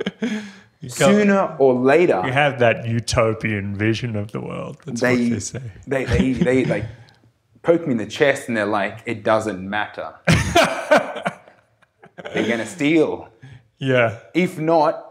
sooner 0.88 1.57
or 1.59 1.75
later, 1.75 2.23
You 2.25 2.33
have 2.33 2.59
that 2.61 2.87
utopian 2.87 3.75
vision 3.75 4.16
of 4.16 4.33
the 4.33 4.40
world. 4.40 4.79
That's 4.85 5.03
what 5.03 5.09
they, 5.09 5.29
they 5.29 5.38
say. 5.40 5.62
they, 5.87 6.05
they, 6.05 6.33
they 6.33 6.64
like 6.64 6.85
poke 7.62 7.87
me 7.87 7.92
in 7.92 7.99
the 7.99 8.07
chest 8.07 8.49
and 8.49 8.57
they're 8.57 8.66
like, 8.66 9.01
it 9.07 9.23
doesn't 9.23 9.68
matter. 9.68 10.14
they're 12.33 12.49
gonna 12.49 12.66
steal. 12.66 13.29
Yeah. 13.79 14.18
If 14.35 14.59
not, 14.59 15.10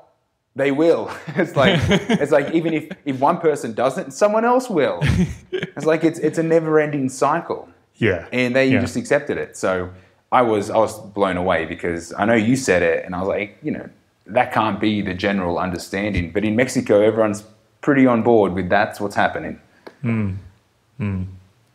they 0.60 0.72
will. 0.72 1.10
It's 1.36 1.56
like 1.56 1.80
it's 2.22 2.32
like 2.32 2.54
even 2.54 2.74
if, 2.74 2.90
if 3.06 3.20
one 3.20 3.38
person 3.38 3.74
doesn't, 3.74 4.12
someone 4.12 4.46
else 4.46 4.70
will. 4.70 5.00
It's 5.52 5.86
like 5.86 6.04
it's 6.04 6.20
it's 6.20 6.38
a 6.38 6.44
never 6.44 6.80
ending 6.80 7.10
cycle. 7.10 7.70
Yeah. 7.96 8.28
And 8.32 8.56
they 8.56 8.68
Yeah. 8.68 8.82
just 8.82 8.96
accepted 8.96 9.38
it. 9.38 9.58
So 9.58 9.90
I 10.32 10.42
was 10.42 10.70
I 10.70 10.78
was 10.78 11.00
blown 11.00 11.38
away 11.38 11.66
because 11.66 12.14
I 12.14 12.26
know 12.26 12.36
you 12.36 12.56
said 12.56 12.82
it 12.84 13.06
and 13.06 13.16
I 13.16 13.20
was 13.20 13.28
like, 13.30 13.58
you 13.64 13.72
know, 13.72 13.88
that 14.28 14.52
can't 14.54 14.80
be 14.80 15.02
the 15.02 15.14
general 15.14 15.58
understanding. 15.60 16.32
But 16.32 16.44
in 16.46 16.56
Mexico 16.56 17.02
everyone's 17.02 17.44
pretty 17.82 18.06
on 18.06 18.22
board 18.24 18.54
with 18.54 18.70
that's 18.70 19.00
what's 19.02 19.16
happening. 19.16 19.60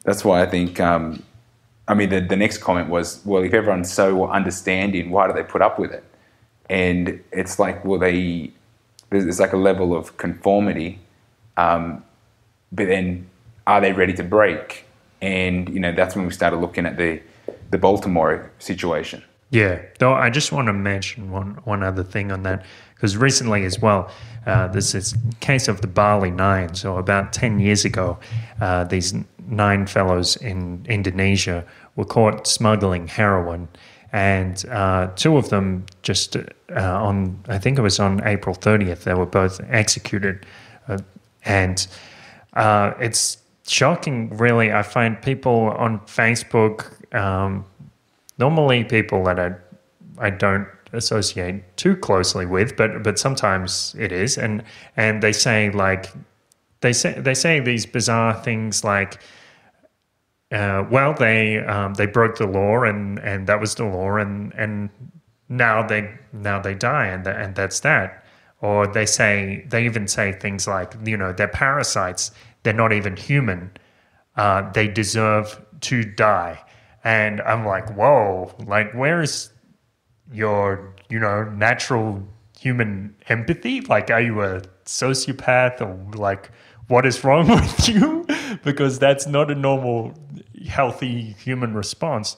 That's 0.05 0.25
why 0.25 0.43
I 0.43 0.47
think. 0.47 0.81
Um, 0.81 1.23
I 1.87 1.93
mean, 1.95 2.09
the, 2.09 2.21
the 2.21 2.37
next 2.37 2.59
comment 2.59 2.89
was, 2.89 3.21
well, 3.27 3.43
if 3.43 3.53
everyone's 3.53 3.93
so 3.93 4.27
understanding, 4.29 5.11
why 5.11 5.27
do 5.27 5.33
they 5.35 5.43
put 5.43 5.61
up 5.61 5.79
with 5.79 5.93
it? 5.93 6.03
And 6.71 7.23
it's 7.31 7.59
like, 7.59 7.85
well, 7.85 7.99
they 7.99 8.53
there's, 9.21 9.41
like 9.41 9.53
a 9.53 9.59
level 9.59 9.95
of 9.97 10.17
conformity, 10.17 10.99
um, 11.57 12.05
but 12.73 12.87
then 12.87 13.29
are 13.67 13.81
they 13.81 13.93
ready 13.93 14.13
to 14.15 14.23
break? 14.23 14.85
And 15.23 15.69
you 15.69 15.81
know, 15.81 15.93
that's 15.93 16.15
when 16.17 16.27
we 16.27 16.33
started 16.33 16.57
looking 16.59 16.87
at 16.87 16.97
the 16.97 17.21
the 17.71 17.79
Baltimore 17.79 18.51
situation. 18.59 19.23
Yeah, 19.51 19.81
though 19.99 20.13
I 20.13 20.31
just 20.31 20.53
want 20.53 20.67
to 20.67 20.73
mention 20.73 21.31
one 21.31 21.61
one 21.65 21.83
other 21.83 22.03
thing 22.03 22.33
on 22.33 22.43
that 22.43 22.65
because 22.95 23.17
recently 23.17 23.65
as 23.65 23.79
well, 23.79 24.11
uh, 24.47 24.69
this 24.69 25.15
case 25.41 25.69
of 25.69 25.81
the 25.81 25.87
Bali 25.87 26.31
Nine. 26.31 26.75
So 26.75 26.97
about 26.97 27.33
ten 27.33 27.59
years 27.59 27.85
ago, 27.85 28.19
uh, 28.61 28.85
these 28.85 29.15
nine 29.47 29.87
fellows 29.87 30.37
in 30.37 30.85
Indonesia 30.89 31.65
were 31.97 32.05
caught 32.05 32.47
smuggling 32.47 33.09
heroin, 33.09 33.69
and 34.15 34.65
uh, 34.71 35.09
two 35.17 35.37
of 35.37 35.49
them 35.49 35.85
just 36.03 36.37
uh, 36.37 36.45
on 36.77 37.37
I 37.49 37.59
think 37.59 37.79
it 37.79 37.83
was 37.83 37.99
on 37.99 38.25
April 38.25 38.55
30th 38.55 39.03
they 39.03 39.13
were 39.13 39.27
both 39.27 39.61
executed, 39.69 40.47
uh, 40.87 40.99
and 41.45 41.85
uh, 42.53 42.93
it's 43.01 43.39
shocking. 43.67 44.31
Really, 44.37 44.73
I 44.73 44.83
find 44.85 45.21
people 45.21 45.73
on 45.77 45.99
Facebook. 46.07 46.93
Um, 47.13 47.65
normally 48.39 48.85
people 48.85 49.25
that 49.25 49.41
I 49.41 49.51
I 50.19 50.31
don't 50.31 50.69
associate 50.93 51.77
too 51.77 51.97
closely 51.97 52.47
with, 52.47 52.77
but 52.77 53.03
but 53.03 53.19
sometimes 53.19 53.97
it 53.99 54.13
is, 54.13 54.39
and 54.39 54.63
and 54.97 55.25
they 55.25 55.33
say 55.33 55.71
like 55.71 56.13
they 56.83 56.93
say 56.93 57.19
they 57.19 57.35
say 57.35 57.59
these 57.59 57.85
bizarre 57.85 58.35
things 58.45 58.85
like. 58.85 59.21
Uh, 60.55 60.87
well, 60.89 61.13
they 61.13 61.59
um, 61.59 61.95
they 61.95 62.07
broke 62.07 62.37
the 62.39 62.47
law, 62.47 62.85
and, 62.85 63.19
and 63.19 63.49
that 63.49 63.61
was 63.61 63.75
the 63.75 63.85
law, 63.85 64.17
and, 64.17 64.55
and 64.55 64.89
now 65.49 65.85
they 65.85 66.09
now 66.33 66.61
they 66.61 66.75
die, 66.75 67.07
and 67.07 67.27
and 67.27 67.57
that's 67.57 67.81
that. 67.81 68.25
Or 68.61 68.87
they 68.87 69.05
say 69.05 69.65
they 69.69 69.85
even 69.85 70.07
say 70.07 70.33
things 70.33 70.69
like 70.69 70.95
you 71.05 71.17
know 71.17 71.33
they're 71.33 71.49
parasites, 71.49 72.31
they're 72.63 72.73
not 72.73 72.93
even 72.93 73.17
human, 73.17 73.73
uh, 74.37 74.71
they 74.73 74.87
deserve 74.89 75.61
to 75.81 76.05
die. 76.05 76.63
And 77.03 77.41
I'm 77.43 77.67
like, 77.67 77.91
whoa, 77.97 78.55
like 78.65 78.93
where 78.95 79.23
is 79.23 79.51
your, 80.33 80.95
you 81.11 81.19
know, 81.19 81.45
natural 81.45 82.27
human 82.59 83.15
empathy? 83.29 83.83
Like, 83.83 84.11
are 84.11 84.21
you 84.21 84.41
a 84.43 84.63
sociopath 84.87 85.81
or 85.81 86.17
like 86.17 86.51
what 86.89 87.07
is 87.07 87.25
wrong 87.25 87.49
with 87.61 87.89
you? 87.89 88.27
because 88.63 88.99
that's 88.99 89.27
not 89.27 89.51
a 89.51 89.55
normal, 89.55 90.13
healthy 90.67 91.35
human 91.39 91.75
response. 91.75 92.37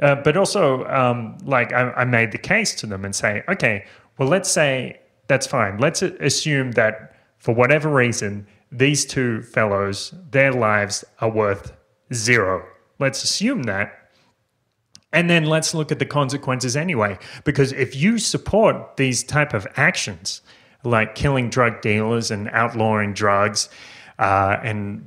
Uh, 0.00 0.14
but 0.16 0.36
also, 0.36 0.84
um, 0.86 1.36
like, 1.44 1.72
I, 1.72 1.90
I 1.92 2.04
made 2.04 2.32
the 2.32 2.38
case 2.38 2.74
to 2.76 2.86
them 2.86 3.04
and 3.04 3.14
say, 3.14 3.42
okay, 3.48 3.84
well, 4.16 4.28
let's 4.28 4.50
say 4.50 5.00
that's 5.26 5.46
fine. 5.46 5.78
Let's 5.78 6.02
assume 6.02 6.72
that 6.72 7.16
for 7.38 7.54
whatever 7.54 7.92
reason, 7.92 8.46
these 8.70 9.04
two 9.04 9.42
fellows, 9.42 10.14
their 10.30 10.52
lives 10.52 11.04
are 11.20 11.30
worth 11.30 11.72
zero. 12.12 12.64
Let's 12.98 13.22
assume 13.22 13.64
that. 13.64 13.94
And 15.12 15.28
then 15.30 15.44
let's 15.44 15.74
look 15.74 15.90
at 15.90 15.98
the 15.98 16.06
consequences 16.06 16.76
anyway. 16.76 17.18
Because 17.44 17.72
if 17.72 17.96
you 17.96 18.18
support 18.18 18.96
these 18.96 19.24
type 19.24 19.54
of 19.54 19.66
actions, 19.76 20.42
like 20.84 21.14
killing 21.14 21.50
drug 21.50 21.80
dealers 21.80 22.30
and 22.30 22.48
outlawing 22.50 23.12
drugs, 23.14 23.68
uh, 24.18 24.58
and 24.62 25.04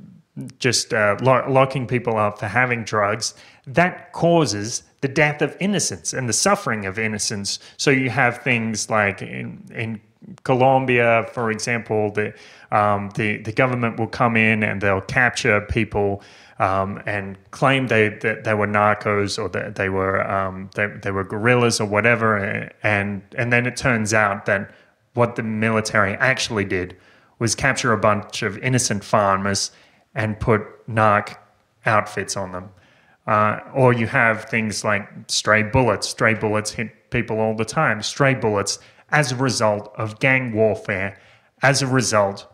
just 0.58 0.94
uh, 0.94 1.16
lo- 1.20 1.44
locking 1.48 1.86
people 1.86 2.16
up 2.16 2.38
for 2.38 2.46
having 2.46 2.84
drugs, 2.84 3.34
that 3.66 4.12
causes 4.12 4.82
the 5.02 5.08
death 5.08 5.42
of 5.42 5.56
innocents 5.60 6.12
and 6.12 6.28
the 6.28 6.32
suffering 6.32 6.86
of 6.86 6.98
innocents. 6.98 7.58
So 7.76 7.90
you 7.90 8.10
have 8.10 8.38
things 8.38 8.88
like 8.88 9.20
in, 9.20 9.62
in 9.74 10.00
Colombia, 10.44 11.26
for 11.32 11.50
example, 11.50 12.12
the, 12.12 12.32
um, 12.70 13.10
the 13.16 13.38
the 13.38 13.52
government 13.52 13.98
will 13.98 14.06
come 14.06 14.36
in 14.36 14.62
and 14.62 14.80
they'll 14.80 15.00
capture 15.00 15.60
people 15.60 16.22
um, 16.58 17.02
and 17.06 17.36
claim 17.50 17.88
they 17.88 18.08
that 18.08 18.44
they 18.44 18.54
were 18.54 18.68
narcos 18.68 19.38
or 19.38 19.48
that 19.50 19.74
they 19.74 19.88
were 19.88 20.28
um, 20.30 20.70
they, 20.74 20.86
they 20.86 21.10
were 21.10 21.24
guerrillas 21.24 21.80
or 21.80 21.86
whatever, 21.86 22.70
and 22.82 23.22
and 23.36 23.52
then 23.52 23.66
it 23.66 23.76
turns 23.76 24.14
out 24.14 24.46
that 24.46 24.70
what 25.14 25.36
the 25.36 25.42
military 25.42 26.14
actually 26.14 26.64
did 26.64 26.96
was 27.38 27.54
capture 27.54 27.92
a 27.92 27.98
bunch 27.98 28.42
of 28.42 28.58
innocent 28.58 29.04
farmers 29.04 29.72
and 30.14 30.38
put 30.38 30.62
narc 30.88 31.36
outfits 31.84 32.36
on 32.36 32.52
them. 32.52 32.70
Uh, 33.26 33.60
or 33.74 33.92
you 33.92 34.06
have 34.06 34.44
things 34.44 34.84
like 34.84 35.08
stray 35.28 35.62
bullets. 35.62 36.08
Stray 36.08 36.34
bullets 36.34 36.72
hit 36.72 37.10
people 37.10 37.38
all 37.40 37.54
the 37.54 37.64
time. 37.64 38.02
Stray 38.02 38.34
bullets 38.34 38.78
as 39.10 39.30
a 39.30 39.36
result 39.36 39.92
of 39.96 40.18
gang 40.18 40.52
warfare, 40.52 41.18
as 41.62 41.82
a 41.82 41.86
result 41.86 42.46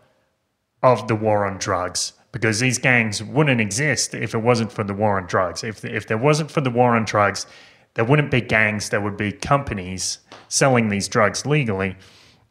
of 0.83 1.09
the 1.09 1.14
war 1.14 1.47
on 1.47 1.59
drugs. 1.59 2.12
Because 2.33 2.61
these 2.61 2.79
gangs 2.79 3.23
wouldn't 3.23 3.61
exist 3.61 4.14
if 4.14 4.35
it 4.35 4.38
wasn't 4.38 4.71
for 4.71 4.85
the 4.85 4.92
war 4.92 5.18
on 5.18 5.27
drugs. 5.27 5.64
If, 5.64 5.85
if 5.85 6.07
there 6.07 6.18
wasn't 6.18 6.51
for 6.51 6.61
the 6.61 6.71
war 6.71 6.94
on 6.94 7.05
drugs, 7.05 7.47
there 7.94 8.05
wouldn't 8.05 8.31
be 8.31 8.42
gangs, 8.42 8.90
there 8.90 9.01
would 9.01 9.16
be 9.16 9.33
companies 9.33 10.18
selling 10.49 10.88
these 10.88 11.09
drugs 11.09 11.47
legally. 11.47 11.97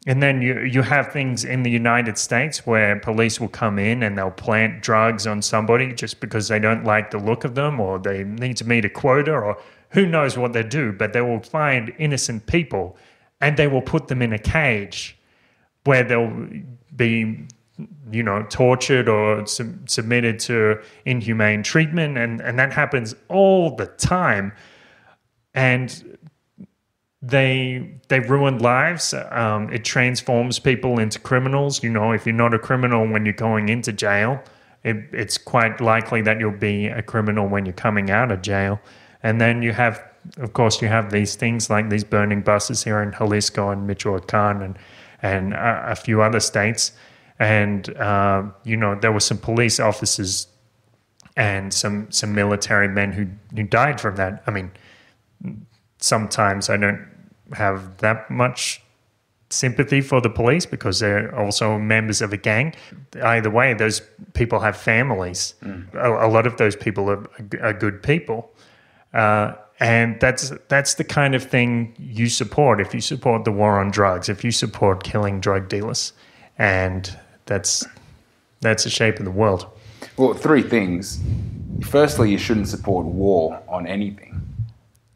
And 0.06 0.22
then 0.22 0.40
you, 0.40 0.60
you 0.60 0.82
have 0.82 1.12
things 1.12 1.44
in 1.44 1.64
the 1.64 1.70
United 1.70 2.16
States 2.16 2.66
where 2.66 2.98
police 3.00 3.40
will 3.40 3.48
come 3.48 3.78
in 3.78 4.02
and 4.02 4.16
they'll 4.16 4.30
plant 4.30 4.80
drugs 4.80 5.26
on 5.26 5.42
somebody 5.42 5.92
just 5.92 6.20
because 6.20 6.48
they 6.48 6.58
don't 6.58 6.84
like 6.84 7.10
the 7.10 7.18
look 7.18 7.44
of 7.44 7.54
them 7.54 7.80
or 7.80 7.98
they 7.98 8.24
need 8.24 8.56
to 8.58 8.64
meet 8.64 8.84
a 8.84 8.88
quota 8.88 9.32
or 9.32 9.60
who 9.90 10.06
knows 10.06 10.38
what 10.38 10.52
they 10.52 10.62
do, 10.62 10.92
but 10.92 11.12
they 11.12 11.20
will 11.20 11.40
find 11.40 11.92
innocent 11.98 12.46
people 12.46 12.96
and 13.40 13.56
they 13.56 13.66
will 13.66 13.82
put 13.82 14.08
them 14.08 14.22
in 14.22 14.32
a 14.32 14.38
cage 14.38 15.18
where 15.84 16.04
they'll 16.04 16.46
be 16.94 17.46
you 18.10 18.22
know 18.22 18.44
tortured 18.50 19.08
or 19.08 19.46
sub- 19.46 19.88
submitted 19.88 20.38
to 20.40 20.80
inhumane 21.04 21.62
treatment. 21.62 22.18
And 22.18 22.40
and 22.40 22.58
that 22.58 22.72
happens 22.72 23.14
all 23.28 23.76
the 23.76 23.86
time. 23.86 24.52
And 25.54 26.17
they 27.20 27.90
they 28.08 28.20
ruin 28.20 28.58
lives 28.58 29.12
um, 29.30 29.72
it 29.72 29.84
transforms 29.84 30.58
people 30.58 31.00
into 31.00 31.18
criminals 31.18 31.82
you 31.82 31.90
know 31.90 32.12
if 32.12 32.24
you're 32.24 32.34
not 32.34 32.54
a 32.54 32.58
criminal 32.58 33.08
when 33.08 33.24
you're 33.24 33.34
going 33.34 33.68
into 33.68 33.92
jail 33.92 34.40
it, 34.84 34.96
it's 35.12 35.36
quite 35.36 35.80
likely 35.80 36.22
that 36.22 36.38
you'll 36.38 36.52
be 36.52 36.86
a 36.86 37.02
criminal 37.02 37.48
when 37.48 37.66
you're 37.66 37.72
coming 37.72 38.10
out 38.10 38.30
of 38.30 38.40
jail 38.40 38.80
and 39.24 39.40
then 39.40 39.62
you 39.62 39.72
have 39.72 40.00
of 40.36 40.52
course, 40.52 40.82
you 40.82 40.88
have 40.88 41.10
these 41.10 41.34
things 41.34 41.70
like 41.70 41.88
these 41.88 42.04
burning 42.04 42.42
buses 42.42 42.84
here 42.84 43.00
in 43.00 43.12
Jalisco 43.12 43.70
and 43.70 43.86
Michoacan 43.86 44.62
and 44.62 44.78
and 45.22 45.52
a, 45.54 45.92
a 45.92 45.96
few 45.96 46.22
other 46.22 46.40
states. 46.40 46.92
And 47.38 47.88
uh, 47.96 48.44
you 48.64 48.76
know, 48.76 48.94
there 48.94 49.12
were 49.12 49.20
some 49.20 49.38
police 49.38 49.80
officers 49.80 50.48
and 51.36 51.72
some 51.72 52.10
some 52.10 52.34
military 52.34 52.88
men 52.88 53.12
who 53.12 53.26
who 53.54 53.62
died 53.62 54.00
from 54.00 54.16
that. 54.16 54.42
I 54.46 54.50
mean, 54.50 54.70
sometimes 55.98 56.70
I 56.70 56.76
don't 56.76 57.06
have 57.52 57.98
that 57.98 58.30
much 58.30 58.82
sympathy 59.50 60.00
for 60.00 60.20
the 60.20 60.28
police 60.28 60.66
because 60.66 61.00
they're 61.00 61.34
also 61.34 61.78
members 61.78 62.20
of 62.20 62.32
a 62.32 62.36
gang. 62.36 62.74
Either 63.22 63.50
way, 63.50 63.74
those 63.74 64.02
people 64.34 64.60
have 64.60 64.76
families. 64.76 65.54
Mm. 65.62 65.94
A, 65.94 66.26
a, 66.26 66.28
lot 66.28 66.46
of 66.46 66.56
those 66.58 66.76
people 66.76 67.08
are, 67.08 67.24
are 67.62 67.72
good 67.72 68.02
people. 68.02 68.50
Uh, 69.14 69.54
and 69.80 70.18
that's 70.20 70.52
that's 70.68 70.94
the 70.94 71.04
kind 71.04 71.34
of 71.34 71.42
thing 71.42 71.94
you 71.98 72.28
support 72.28 72.80
if 72.80 72.92
you 72.92 73.00
support 73.00 73.44
the 73.44 73.52
war 73.52 73.78
on 73.78 73.90
drugs, 73.90 74.28
if 74.28 74.42
you 74.42 74.50
support 74.50 75.04
killing 75.04 75.40
drug 75.40 75.68
dealers, 75.68 76.12
and 76.58 77.16
that's 77.46 77.86
that's 78.60 78.84
the 78.84 78.90
shape 78.90 79.20
of 79.20 79.24
the 79.24 79.30
world. 79.30 79.66
Well, 80.16 80.34
three 80.34 80.62
things. 80.62 81.20
Firstly, 81.84 82.30
you 82.32 82.38
shouldn't 82.38 82.66
support 82.66 83.06
war 83.06 83.62
on 83.68 83.86
anything. 83.86 84.42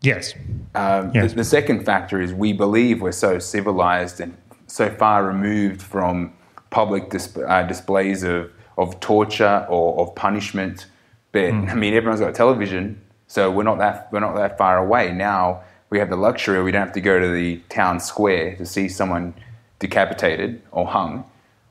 Yes. 0.00 0.34
Um, 0.74 1.12
yes. 1.14 1.30
The, 1.30 1.36
the, 1.36 1.44
second 1.44 1.84
factor 1.84 2.20
is 2.20 2.32
we 2.32 2.52
believe 2.52 3.02
we're 3.02 3.12
so 3.12 3.38
civilized 3.38 4.20
and 4.20 4.36
so 4.66 4.88
far 4.88 5.26
removed 5.26 5.82
from 5.82 6.32
public 6.70 7.10
dis- 7.10 7.36
uh, 7.36 7.62
displays 7.64 8.22
of, 8.22 8.50
of 8.78 8.98
torture 9.00 9.66
or 9.68 10.00
of 10.00 10.14
punishment. 10.14 10.86
But 11.32 11.52
mm. 11.52 11.70
I 11.70 11.74
mean, 11.74 11.92
everyone's 11.92 12.20
got 12.20 12.30
a 12.30 12.32
television 12.32 13.02
so 13.32 13.50
we're 13.50 13.62
not 13.62 13.78
that 13.78 14.12
we're 14.12 14.20
not 14.20 14.34
that 14.34 14.58
far 14.58 14.76
away 14.76 15.10
now. 15.10 15.62
We 15.88 15.98
have 16.00 16.10
the 16.10 16.16
luxury; 16.16 16.62
we 16.62 16.70
don't 16.70 16.82
have 16.82 16.92
to 16.92 17.00
go 17.00 17.18
to 17.18 17.28
the 17.28 17.62
town 17.70 17.98
square 17.98 18.56
to 18.56 18.66
see 18.66 18.90
someone 18.90 19.32
decapitated 19.78 20.60
or 20.70 20.86
hung. 20.86 21.24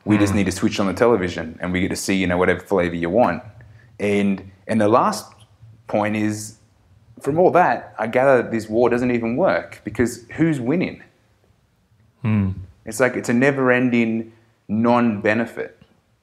We 0.03 0.15
mm. 0.15 0.21
just 0.21 0.33
need 0.33 0.47
to 0.47 0.51
switch 0.51 0.79
on 0.79 0.87
the 0.87 0.93
television, 0.95 1.59
and 1.61 1.71
we 1.71 1.81
get 1.81 1.89
to 1.89 1.95
see 1.95 2.15
you 2.15 2.25
know 2.25 2.39
whatever 2.39 2.61
flavor 2.61 2.95
you 2.95 3.11
want. 3.11 3.43
And 3.99 4.51
and 4.65 4.81
the 4.81 4.87
last 4.87 5.31
point 5.85 6.15
is, 6.15 6.57
from 7.21 7.39
all 7.39 7.51
that, 7.51 7.93
I 7.97 8.07
gather 8.07 8.41
this 8.49 8.69
war 8.69 8.89
doesn't 8.89 9.11
even 9.11 9.37
work 9.37 9.81
because 9.83 10.25
who's 10.31 10.59
winning? 10.59 11.03
Mm. 12.23 12.55
It's 12.85 12.99
like 12.99 13.15
it's 13.15 13.29
a 13.29 13.33
never-ending 13.33 14.31
non-benefit 14.67 15.81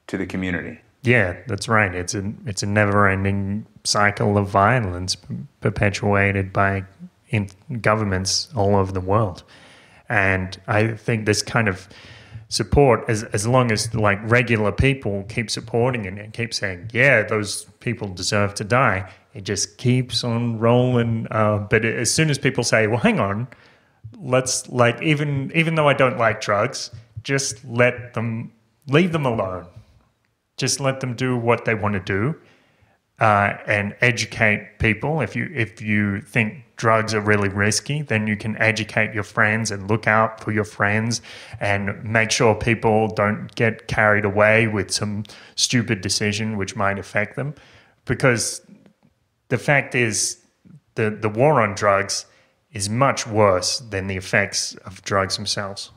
to 0.08 0.16
the 0.16 0.26
community. 0.26 0.80
Yeah, 1.02 1.36
that's 1.46 1.68
right. 1.68 1.94
It's 1.94 2.14
a 2.14 2.32
it's 2.46 2.62
a 2.62 2.66
never-ending 2.66 3.66
cycle 3.84 4.36
of 4.36 4.48
violence 4.48 5.16
perpetuated 5.60 6.52
by 6.52 6.84
governments 7.80 8.48
all 8.56 8.74
over 8.74 8.90
the 8.90 9.00
world, 9.00 9.44
and 10.08 10.58
I 10.66 10.88
think 10.88 11.26
this 11.26 11.42
kind 11.42 11.68
of 11.68 11.88
support, 12.48 13.04
as 13.08 13.24
as 13.24 13.46
long 13.46 13.70
as 13.72 13.94
like 13.94 14.18
regular 14.22 14.72
people 14.72 15.24
keep 15.28 15.50
supporting 15.50 16.04
it 16.04 16.18
and 16.18 16.32
keep 16.32 16.52
saying, 16.54 16.90
yeah, 16.92 17.22
those 17.22 17.64
people 17.80 18.08
deserve 18.08 18.54
to 18.54 18.64
die, 18.64 19.10
it 19.34 19.44
just 19.44 19.78
keeps 19.78 20.24
on 20.24 20.58
rolling. 20.58 21.26
Uh, 21.30 21.58
but 21.58 21.84
as 21.84 22.12
soon 22.12 22.30
as 22.30 22.38
people 22.38 22.64
say, 22.64 22.86
well, 22.86 22.98
hang 22.98 23.20
on, 23.20 23.48
let's 24.18 24.68
like 24.68 25.00
even 25.02 25.52
even 25.54 25.74
though 25.74 25.88
I 25.88 25.94
don't 25.94 26.18
like 26.18 26.40
drugs, 26.40 26.90
just 27.22 27.64
let 27.64 28.14
them 28.14 28.52
leave 28.88 29.12
them 29.12 29.26
alone 29.26 29.66
just 30.58 30.80
let 30.80 31.00
them 31.00 31.14
do 31.14 31.36
what 31.36 31.64
they 31.64 31.74
want 31.74 31.94
to 31.94 32.00
do 32.00 32.38
uh, 33.20 33.54
and 33.66 33.96
educate 34.00 34.78
people. 34.78 35.20
If 35.20 35.34
you 35.34 35.50
if 35.54 35.82
you 35.82 36.20
think 36.20 36.64
drugs 36.76 37.12
are 37.12 37.20
really 37.20 37.48
risky, 37.48 38.02
then 38.02 38.26
you 38.26 38.36
can 38.36 38.56
educate 38.58 39.12
your 39.12 39.24
friends 39.24 39.70
and 39.70 39.90
look 39.90 40.06
out 40.06 40.40
for 40.42 40.52
your 40.52 40.64
friends 40.64 41.20
and 41.60 42.02
make 42.04 42.30
sure 42.30 42.54
people 42.54 43.08
don't 43.08 43.52
get 43.56 43.88
carried 43.88 44.24
away 44.24 44.68
with 44.68 44.90
some 44.92 45.24
stupid 45.56 46.00
decision 46.00 46.56
which 46.56 46.76
might 46.76 46.98
affect 46.98 47.34
them. 47.34 47.54
Because 48.04 48.62
the 49.48 49.58
fact 49.58 49.94
is, 49.94 50.38
the, 50.94 51.10
the 51.10 51.28
war 51.28 51.60
on 51.60 51.74
drugs 51.74 52.26
is 52.72 52.88
much 52.88 53.26
worse 53.26 53.80
than 53.80 54.06
the 54.06 54.16
effects 54.16 54.74
of 54.84 55.02
drugs 55.02 55.36
themselves. 55.36 55.90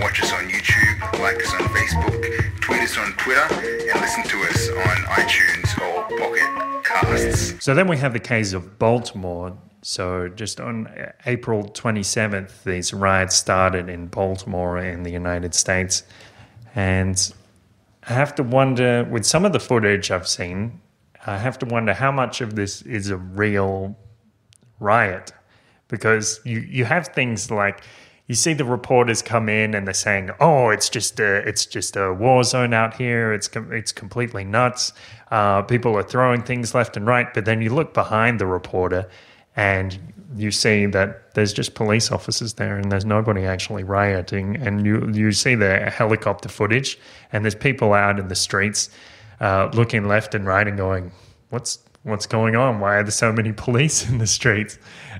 Like 0.00 0.22
us 0.22 0.32
on 0.32 0.48
YouTube 0.48 0.84
like 1.24 1.42
us 1.42 1.54
on 1.54 1.60
Facebook, 1.68 2.60
tweet 2.60 2.82
us 2.82 2.98
on 2.98 3.12
Twitter, 3.12 3.46
and 3.50 4.00
listen 4.00 4.22
to 4.24 4.42
us 4.42 4.68
on 4.68 4.96
iTunes 5.06 5.80
or 5.80 6.02
Pocket 6.18 6.84
Casts. 6.84 7.64
So 7.64 7.74
then 7.74 7.86
we 7.86 7.96
have 7.96 8.12
the 8.12 8.20
case 8.20 8.52
of 8.52 8.78
Baltimore. 8.78 9.56
So 9.82 10.28
just 10.28 10.60
on 10.60 10.88
April 11.26 11.64
27th, 11.64 12.62
these 12.64 12.92
riots 12.92 13.36
started 13.36 13.88
in 13.88 14.08
Baltimore 14.08 14.78
in 14.78 15.02
the 15.02 15.10
United 15.10 15.54
States. 15.54 16.02
And 16.74 17.32
I 18.06 18.12
have 18.12 18.34
to 18.34 18.42
wonder, 18.42 19.04
with 19.04 19.24
some 19.24 19.44
of 19.44 19.52
the 19.52 19.60
footage 19.60 20.10
I've 20.10 20.28
seen, 20.28 20.80
I 21.26 21.38
have 21.38 21.58
to 21.60 21.66
wonder 21.66 21.94
how 21.94 22.12
much 22.12 22.40
of 22.40 22.54
this 22.54 22.82
is 22.82 23.08
a 23.08 23.16
real 23.16 23.96
riot. 24.78 25.32
Because 25.88 26.40
you, 26.44 26.60
you 26.60 26.84
have 26.84 27.08
things 27.08 27.50
like 27.50 27.82
you 28.26 28.34
see 28.34 28.54
the 28.54 28.64
reporters 28.64 29.20
come 29.20 29.48
in 29.48 29.74
and 29.74 29.86
they're 29.86 29.94
saying, 29.94 30.30
"Oh, 30.40 30.70
it's 30.70 30.88
just 30.88 31.20
a, 31.20 31.46
it's 31.46 31.66
just 31.66 31.96
a 31.96 32.12
war 32.12 32.42
zone 32.42 32.72
out 32.72 32.94
here. 32.94 33.32
It's 33.32 33.48
com- 33.48 33.72
it's 33.72 33.92
completely 33.92 34.44
nuts. 34.44 34.92
Uh, 35.30 35.62
people 35.62 35.96
are 35.96 36.02
throwing 36.02 36.42
things 36.42 36.74
left 36.74 36.96
and 36.96 37.06
right." 37.06 37.32
But 37.34 37.44
then 37.44 37.60
you 37.60 37.70
look 37.70 37.92
behind 37.92 38.40
the 38.40 38.46
reporter, 38.46 39.08
and 39.56 40.14
you 40.36 40.50
see 40.50 40.86
that 40.86 41.34
there's 41.34 41.52
just 41.52 41.74
police 41.74 42.10
officers 42.10 42.54
there, 42.54 42.78
and 42.78 42.90
there's 42.90 43.04
nobody 43.04 43.44
actually 43.44 43.84
rioting. 43.84 44.56
And 44.56 44.86
you 44.86 45.10
you 45.12 45.32
see 45.32 45.54
the 45.54 45.90
helicopter 45.90 46.48
footage, 46.48 46.98
and 47.30 47.44
there's 47.44 47.54
people 47.54 47.92
out 47.92 48.18
in 48.18 48.28
the 48.28 48.34
streets, 48.34 48.88
uh, 49.40 49.68
looking 49.74 50.08
left 50.08 50.34
and 50.34 50.46
right 50.46 50.66
and 50.66 50.78
going, 50.78 51.12
"What's 51.50 51.78
what's 52.04 52.26
going 52.26 52.56
on? 52.56 52.80
Why 52.80 52.96
are 52.96 53.02
there 53.02 53.10
so 53.10 53.32
many 53.32 53.52
police 53.66 54.08
in 54.08 54.16
the 54.16 54.26
streets?" 54.26 54.78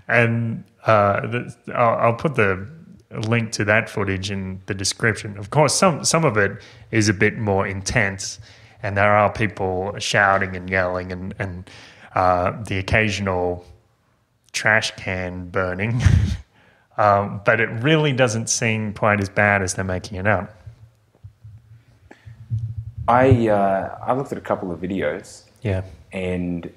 And 0.09 0.65
uh, 0.87 1.45
I'll, 1.75 1.97
I'll 1.97 2.15
put 2.15 2.35
the 2.37 2.67
link 3.21 3.53
to 3.53 3.65
that 3.65 3.89
footage 3.89 4.31
in 4.31 4.61
the 4.67 4.75
description. 4.75 5.37
Of 5.39 5.51
course, 5.51 5.75
some 5.75 6.05
some 6.05 6.25
of 6.25 6.37
it 6.37 6.53
is 6.91 7.09
a 7.09 7.15
bit 7.15 7.39
more 7.39 7.67
intense, 7.67 8.39
and 8.83 8.97
there 8.97 9.13
are 9.17 9.33
people 9.33 9.95
shouting 9.99 10.57
and 10.57 10.69
yelling, 10.71 11.13
and 11.13 11.35
and 11.39 11.71
uh, 12.15 12.63
the 12.65 12.79
occasional 12.79 13.65
trash 14.53 14.93
can 14.97 15.49
burning. 15.51 16.01
um, 16.97 17.41
but 17.45 17.61
it 17.61 17.69
really 17.83 18.13
doesn't 18.13 18.49
seem 18.49 18.93
quite 18.95 19.21
as 19.21 19.29
bad 19.29 19.63
as 19.63 19.75
they're 19.75 19.85
making 19.85 20.19
it 20.19 20.27
out. 20.27 20.51
I 23.09 23.49
uh, 23.49 23.99
I 24.03 24.13
looked 24.15 24.33
at 24.33 24.39
a 24.39 24.41
couple 24.41 24.73
of 24.73 24.81
videos 24.81 25.43
Yeah. 25.63 25.83
and 26.13 26.73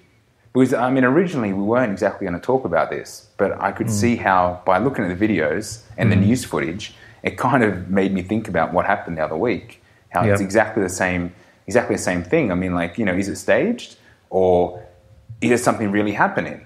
because 0.54 0.74
I 0.74 0.90
mean 0.90 1.04
originally 1.04 1.54
we 1.54 1.64
weren't 1.64 1.92
exactly 1.92 2.28
going 2.28 2.40
to 2.40 2.46
talk 2.46 2.66
about 2.66 2.90
this, 2.90 3.30
but 3.38 3.60
I 3.62 3.72
could 3.72 3.88
mm. 3.88 3.92
see 3.92 4.16
how 4.16 4.62
by 4.66 4.78
looking 4.78 5.06
at 5.06 5.18
the 5.18 5.28
videos 5.28 5.82
and 5.98 6.12
the 6.12 6.16
mm. 6.16 6.28
news 6.28 6.46
footage, 6.46 6.94
it 7.24 7.38
kind 7.38 7.64
of 7.64 7.90
made 7.90 8.14
me 8.14 8.22
think 8.22 8.48
about 8.48 8.74
what 8.74 8.86
happened 8.86 9.18
the 9.18 9.24
other 9.24 9.38
week. 9.38 9.82
How 10.10 10.24
it's 10.24 10.42
exactly 10.42 10.82
the 10.82 10.90
same, 10.90 11.34
exactly 11.68 11.96
the 11.96 12.02
same 12.02 12.24
thing. 12.24 12.52
I 12.52 12.56
mean, 12.56 12.74
like 12.74 12.98
you 12.98 13.06
know, 13.06 13.14
is 13.14 13.28
it 13.28 13.36
staged 13.36 13.98
or 14.30 14.84
is 15.42 15.50
there 15.50 15.58
something 15.58 15.92
really 15.92 16.14
happening? 16.14 16.66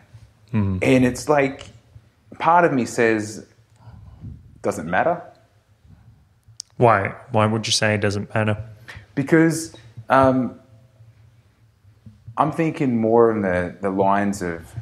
Mm-hmm. 0.54 0.78
And 0.82 1.06
it's 1.06 1.28
like 1.28 1.68
part 2.40 2.66
of 2.66 2.74
me 2.74 2.86
says, 2.86 3.46
doesn't 4.62 4.90
matter 4.90 5.22
Why? 6.78 7.16
Why 7.32 7.46
would 7.46 7.68
you 7.68 7.74
say 7.74 7.96
it 7.96 8.02
doesn't 8.02 8.34
matter? 8.34 8.58
because 9.16 9.76
um, 10.10 10.60
I'm 12.42 12.52
thinking 12.52 13.00
more 13.00 13.30
in 13.30 13.44
the, 13.44 13.76
the 13.82 13.92
lines 13.92 14.42
of 14.42 14.74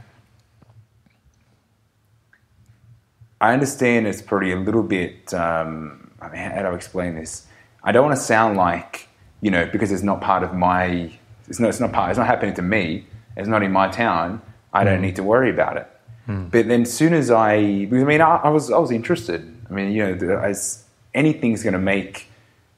I 3.41 3.51
understand 3.51 4.07
it's 4.07 4.21
probably 4.21 4.53
a 4.53 4.55
little 4.55 4.83
bit. 4.83 5.33
Um, 5.33 6.11
I 6.21 6.29
mean, 6.29 6.39
how 6.39 6.61
do 6.61 6.67
I 6.67 6.75
explain 6.75 7.15
this? 7.15 7.47
I 7.83 7.91
don't 7.91 8.05
want 8.05 8.17
to 8.17 8.23
sound 8.23 8.55
like 8.55 9.09
you 9.41 9.51
know 9.51 9.65
because 9.65 9.91
it's 9.91 10.03
not 10.03 10.21
part 10.21 10.43
of 10.43 10.53
my. 10.53 11.11
It's 11.49 11.59
not. 11.59 11.67
It's 11.67 11.81
not 11.81 11.91
part. 11.91 12.11
It's 12.11 12.17
not 12.17 12.27
happening 12.27 12.55
to 12.55 12.61
me. 12.61 13.05
It's 13.35 13.47
not 13.49 13.61
in 13.61 13.73
my 13.73 13.89
town. 13.89 14.41
I 14.71 14.85
don't 14.85 15.01
need 15.01 15.17
to 15.17 15.23
worry 15.23 15.49
about 15.49 15.75
it. 15.77 15.87
But 16.51 16.67
then, 16.69 16.83
as 16.83 16.93
soon 16.93 17.13
as 17.13 17.29
I, 17.29 17.85
because 17.85 18.03
I 18.03 18.05
mean, 18.05 18.21
I, 18.21 18.35
I 18.37 18.49
was 18.49 18.71
I 18.71 18.77
was 18.77 18.91
interested. 18.91 19.41
I 19.69 19.73
mean, 19.73 19.91
you 19.91 20.15
know, 20.15 20.39
as 20.39 20.85
anything's 21.13 21.63
going 21.63 21.73
to 21.73 21.79
make 21.79 22.27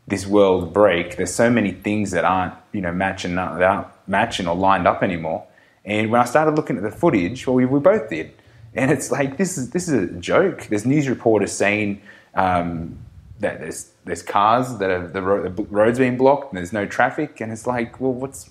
this 0.08 0.26
world 0.28 0.74
break, 0.74 1.18
there's 1.18 1.34
so 1.34 1.50
many 1.50 1.72
things 1.72 2.12
that 2.12 2.26
aren't 2.26 2.54
you 2.74 2.82
know 2.82 2.92
matching 2.92 3.38
up, 3.38 3.54
without 3.54 4.08
matching 4.08 4.48
or 4.48 4.56
lined 4.56 4.88
up 4.88 5.04
anymore. 5.04 5.46
And 5.86 6.12
when 6.12 6.22
I 6.22 6.26
started 6.26 6.56
looking 6.56 6.78
at 6.78 6.84
the 6.84 6.92
footage, 6.92 7.48
well, 7.48 7.56
we, 7.56 7.66
we 7.66 7.80
both 7.80 8.10
did, 8.10 8.34
and 8.74 8.92
it's 8.92 9.12
like 9.12 9.38
this 9.38 9.58
is 9.58 9.72
this 9.72 9.88
is 9.88 10.12
a 10.12 10.20
joke. 10.20 10.68
There's 10.68 10.86
news 10.86 11.08
reporters 11.08 11.52
saying 11.52 12.02
um, 12.36 12.98
that 13.40 13.60
there's 13.60 13.92
there's 14.06 14.24
cars 14.24 14.78
that 14.78 14.90
are 14.90 15.08
the, 15.08 15.22
ro- 15.22 15.50
the 15.50 15.64
roads 15.64 16.00
being 16.00 16.18
blocked 16.18 16.52
and 16.52 16.58
there's 16.58 16.74
no 16.74 16.86
traffic, 16.86 17.42
and 17.42 17.52
it's 17.52 17.68
like, 17.68 18.00
well, 18.00 18.14
what's 18.14 18.50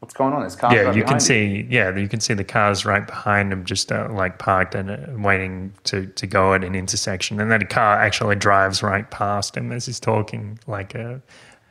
what's 0.00 0.14
going 0.14 0.32
on? 0.32 0.40
There's 0.40 0.56
cars. 0.56 0.74
Yeah, 0.74 0.82
right 0.82 0.96
you 0.96 1.04
can 1.04 1.20
see. 1.20 1.66
Yeah, 1.68 1.96
you 1.96 2.08
can 2.08 2.20
see 2.20 2.34
the 2.34 2.44
cars 2.44 2.84
right 2.84 3.06
behind 3.06 3.52
them, 3.52 3.64
just 3.64 3.90
uh, 3.90 4.08
like 4.10 4.38
parked 4.38 4.74
and 4.74 4.90
uh, 4.90 4.96
waiting 5.16 5.72
to, 5.84 6.06
to 6.06 6.26
go 6.26 6.54
at 6.54 6.64
an 6.64 6.74
intersection, 6.74 7.40
and 7.40 7.50
then 7.50 7.62
a 7.62 7.66
car 7.66 7.98
actually 7.98 8.36
drives 8.36 8.82
right 8.82 9.10
past 9.10 9.56
him 9.56 9.72
as 9.72 9.86
he's 9.86 10.00
talking, 10.00 10.58
like 10.66 10.94
a 10.94 11.22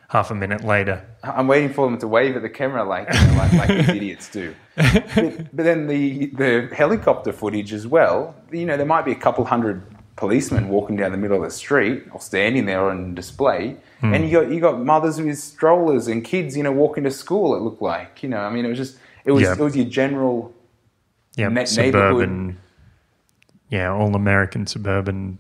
half 0.10 0.32
a 0.32 0.36
minute 0.36 0.64
later. 0.64 1.06
I'm 1.24 1.48
waiting 1.48 1.74
for 1.74 1.90
them 1.90 2.00
to 2.00 2.08
wave 2.08 2.36
at 2.36 2.42
the 2.42 2.50
camera 2.50 2.84
like 2.84 3.12
you 3.14 3.28
know, 3.28 3.38
like, 3.38 3.54
like 3.54 3.68
these 3.68 3.90
idiots 4.00 4.30
do. 4.30 4.56
But, 4.76 5.56
but 5.56 5.64
then 5.64 5.88
the 5.88 6.28
the 6.28 6.70
helicopter 6.76 7.32
footage 7.32 7.74
as 7.74 7.88
well. 7.88 8.36
You 8.52 8.66
know, 8.66 8.78
there 8.78 8.86
might 8.86 9.06
be 9.06 9.12
a 9.12 9.16
couple 9.16 9.46
hundred 9.46 9.84
policemen 10.16 10.70
walking 10.70 10.96
down 10.96 11.12
the 11.12 11.18
middle 11.18 11.38
of 11.38 11.44
the 11.44 11.50
street 11.52 12.04
or 12.12 12.22
standing 12.22 12.66
there 12.66 12.90
on 12.90 13.14
display, 13.16 13.76
Hmm. 14.02 14.14
and 14.14 14.26
you 14.30 14.32
got 14.42 14.52
you 14.52 14.60
got 14.60 14.80
mothers 14.84 15.20
with 15.22 15.38
strollers 15.38 16.08
and 16.08 16.24
kids, 16.24 16.56
you 16.56 16.64
know, 16.64 16.72
walking 16.72 17.04
to 17.04 17.12
school. 17.12 17.56
It 17.56 17.62
looked 17.62 17.82
like, 17.82 18.24
you 18.24 18.30
know, 18.30 18.40
I 18.40 18.50
mean, 18.50 18.66
it 18.66 18.70
was 18.70 18.78
just 18.78 18.98
it 19.26 19.32
was 19.32 19.44
Yeah. 19.44 19.54
it 19.54 19.60
was 19.60 19.76
your 19.76 19.86
general 19.86 20.54
Yeah, 21.36 21.64
suburban. 21.66 22.58
Yeah, 23.70 23.92
all 23.92 24.16
American 24.16 24.68
suburban 24.68 25.38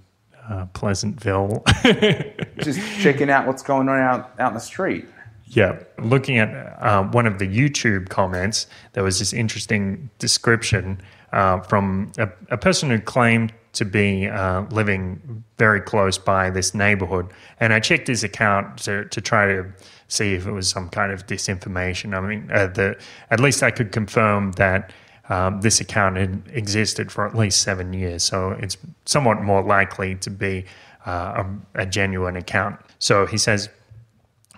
uh, 0.49 0.65
Pleasantville. 0.73 1.63
just 2.57 2.79
checking 3.01 3.29
out 3.29 3.47
what's 3.47 3.63
going 3.63 3.87
on 3.89 3.99
out 3.99 4.31
out 4.39 4.49
in 4.49 4.53
the 4.55 4.59
street. 4.59 5.05
Yeah, 5.47 5.79
looking 5.99 6.37
at 6.39 6.49
uh, 6.81 7.03
one 7.03 7.27
of 7.27 7.37
the 7.39 7.47
YouTube 7.47 8.09
comments, 8.09 8.67
there 8.93 9.03
was 9.03 9.19
this 9.19 9.31
interesting 9.31 10.09
description 10.19 10.99
uh, 11.31 11.59
from 11.61 12.11
a, 12.17 12.29
a 12.49 12.57
person 12.57 12.89
who 12.89 12.99
claimed 12.99 13.53
to 13.75 13.85
be 13.85 14.27
uh, 14.27 14.63
living 14.71 15.43
very 15.57 15.81
close 15.81 16.17
by 16.17 16.49
this 16.49 16.73
neighborhood. 16.73 17.31
And 17.59 17.73
I 17.73 17.79
checked 17.79 18.07
his 18.07 18.23
account 18.23 18.77
to, 18.79 19.05
to 19.05 19.21
try 19.21 19.45
to 19.45 19.65
see 20.07 20.33
if 20.33 20.47
it 20.47 20.51
was 20.51 20.69
some 20.69 20.89
kind 20.89 21.11
of 21.11 21.25
disinformation. 21.27 22.15
I 22.15 22.21
mean, 22.21 22.49
uh, 22.51 22.67
the, 22.67 22.99
at 23.29 23.39
least 23.39 23.63
I 23.63 23.71
could 23.71 23.91
confirm 23.91 24.53
that 24.53 24.91
um, 25.29 25.61
this 25.61 25.81
account 25.81 26.17
had 26.17 26.43
existed 26.53 27.11
for 27.11 27.27
at 27.27 27.35
least 27.35 27.61
seven 27.61 27.93
years. 27.93 28.23
So 28.23 28.51
it's 28.51 28.77
somewhat 29.05 29.41
more 29.41 29.63
likely 29.63 30.15
to 30.15 30.29
be 30.29 30.65
uh, 31.05 31.43
a, 31.75 31.81
a 31.81 31.85
genuine 31.85 32.35
account. 32.35 32.79
So 32.99 33.25
he 33.25 33.37
says, 33.37 33.69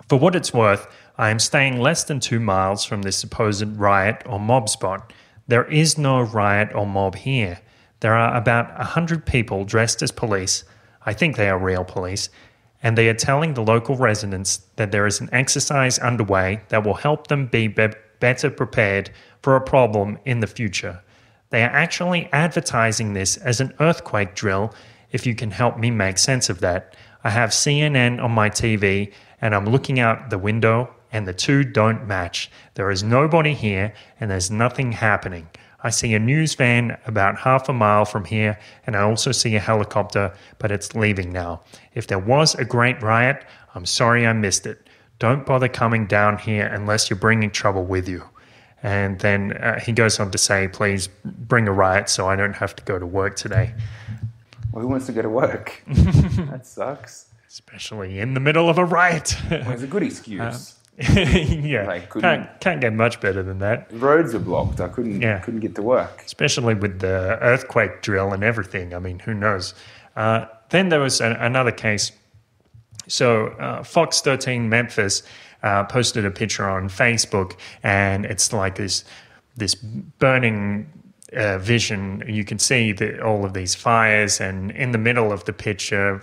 for 0.09 0.19
what 0.19 0.35
it's 0.35 0.53
worth, 0.53 0.87
I 1.17 1.29
am 1.29 1.39
staying 1.39 1.79
less 1.79 2.03
than 2.03 2.19
two 2.19 2.39
miles 2.39 2.85
from 2.85 3.01
this 3.01 3.17
supposed 3.17 3.77
riot 3.77 4.21
or 4.25 4.39
mob 4.39 4.69
spot. 4.69 5.11
There 5.47 5.65
is 5.65 5.97
no 5.97 6.21
riot 6.21 6.69
or 6.75 6.85
mob 6.85 7.15
here. 7.15 7.59
There 7.99 8.13
are 8.13 8.35
about 8.35 8.69
a 8.79 8.83
hundred 8.83 9.25
people 9.25 9.65
dressed 9.65 10.01
as 10.01 10.11
police. 10.11 10.63
I 11.05 11.13
think 11.13 11.35
they 11.35 11.49
are 11.49 11.57
real 11.57 11.83
police. 11.83 12.29
And 12.83 12.97
they 12.97 13.09
are 13.09 13.13
telling 13.13 13.53
the 13.53 13.63
local 13.63 13.95
residents 13.95 14.57
that 14.75 14.91
there 14.91 15.07
is 15.07 15.19
an 15.19 15.29
exercise 15.31 15.97
underway 15.99 16.61
that 16.69 16.85
will 16.85 16.93
help 16.93 17.27
them 17.27 17.47
be, 17.47 17.67
be 17.67 17.87
better 18.19 18.49
prepared 18.49 19.09
for 19.41 19.55
a 19.55 19.61
problem 19.61 20.19
in 20.25 20.39
the 20.41 20.47
future. 20.47 21.01
They 21.49 21.63
are 21.63 21.69
actually 21.69 22.29
advertising 22.31 23.13
this 23.13 23.37
as 23.37 23.59
an 23.61 23.73
earthquake 23.79 24.35
drill, 24.35 24.73
if 25.11 25.25
you 25.25 25.33
can 25.33 25.51
help 25.51 25.77
me 25.77 25.89
make 25.89 26.17
sense 26.17 26.49
of 26.49 26.59
that. 26.59 26.95
I 27.23 27.29
have 27.29 27.49
CNN 27.49 28.21
on 28.21 28.31
my 28.31 28.49
TV 28.49 29.11
and 29.41 29.55
I'm 29.55 29.65
looking 29.65 29.99
out 29.99 30.29
the 30.29 30.37
window, 30.37 30.89
and 31.11 31.27
the 31.27 31.33
two 31.33 31.63
don't 31.63 32.07
match. 32.07 32.51
There 32.73 32.91
is 32.91 33.03
nobody 33.03 33.53
here 33.53 33.93
and 34.19 34.29
there's 34.29 34.51
nothing 34.51 34.91
happening. 34.91 35.47
I 35.83 35.89
see 35.91 36.13
a 36.15 36.19
news 36.19 36.55
van 36.55 36.97
about 37.05 37.37
half 37.39 37.69
a 37.69 37.73
mile 37.73 38.05
from 38.05 38.25
here, 38.25 38.57
and 38.85 38.95
I 38.95 39.01
also 39.01 39.31
see 39.31 39.55
a 39.55 39.59
helicopter, 39.59 40.33
but 40.57 40.71
it's 40.71 40.95
leaving 40.95 41.31
now. 41.31 41.61
If 41.93 42.07
there 42.07 42.19
was 42.19 42.55
a 42.55 42.65
great 42.65 43.01
riot, 43.01 43.45
I'm 43.75 43.85
sorry 43.85 44.25
I 44.25 44.33
missed 44.33 44.65
it. 44.65 44.87
Don't 45.19 45.45
bother 45.45 45.67
coming 45.67 46.07
down 46.07 46.37
here 46.39 46.65
unless 46.67 47.09
you're 47.09 47.17
bringing 47.19 47.51
trouble 47.51 47.83
with 47.85 48.07
you. 48.09 48.23
And 48.83 49.19
then 49.19 49.53
uh, 49.53 49.79
he 49.79 49.91
goes 49.91 50.19
on 50.19 50.31
to 50.31 50.37
say, 50.37 50.67
please 50.67 51.09
bring 51.25 51.67
a 51.67 51.71
riot 51.71 52.09
so 52.09 52.27
I 52.27 52.35
don't 52.35 52.55
have 52.55 52.75
to 52.75 52.83
go 52.83 52.99
to 52.99 53.05
work 53.05 53.35
today, 53.35 53.73
Well, 54.71 54.83
who 54.83 54.87
wants 54.87 55.07
to 55.07 55.11
go 55.11 55.21
to 55.23 55.29
work? 55.29 55.81
that 55.87 56.65
sucks. 56.65 57.25
especially 57.47 58.19
in 58.19 58.33
the 58.35 58.39
middle 58.39 58.69
of 58.69 58.77
a 58.77 58.85
riot. 58.85 59.35
Well, 59.49 59.71
it's 59.71 59.81
a 59.83 59.87
good 59.87 60.03
excuse. 60.03 60.75
yeah, 61.13 61.85
Like, 61.85 62.09
can't, 62.11 62.49
can't 62.59 62.81
get 62.81 62.91
much 62.93 63.21
better 63.21 63.43
than 63.43 63.59
that, 63.59 63.87
roads 63.93 64.33
are 64.33 64.39
blocked. 64.39 64.79
I 64.81 64.87
couldn't 64.87 65.21
Yeah. 65.21 65.39
couldn't 65.39 65.59
get 65.59 65.75
to 65.75 65.83
work. 65.83 66.23
especially 66.25 66.73
with 66.73 66.99
the 66.99 67.37
earthquake 67.41 68.01
drill 68.01 68.33
and 68.33 68.43
everything. 68.43 68.95
I 68.95 68.99
mean, 68.99 69.19
who 69.19 69.33
knows? 69.35 69.75
Uh, 70.15 70.45
then 70.69 70.89
there 70.89 70.99
was 70.99 71.21
a, 71.21 71.37
another 71.39 71.71
case. 71.71 72.11
So 73.07 73.47
uh, 73.59 73.83
Fox 73.83 74.21
13 74.21 74.69
Memphis 74.69 75.21
uh, 75.61 75.83
posted 75.83 76.25
a 76.25 76.31
picture 76.31 76.67
on 76.67 76.89
Facebook, 76.89 77.55
and 77.83 78.25
it's 78.25 78.51
like 78.51 78.75
this 78.75 79.05
this 79.55 79.75
burning 79.75 80.87
uh, 81.33 81.57
vision. 81.59 82.23
You 82.27 82.43
can 82.43 82.59
see 82.59 82.91
the, 82.91 83.23
all 83.23 83.45
of 83.45 83.53
these 83.53 83.75
fires, 83.75 84.41
and 84.41 84.71
in 84.71 84.91
the 84.91 84.97
middle 84.97 85.31
of 85.31 85.45
the 85.45 85.53
picture, 85.53 86.21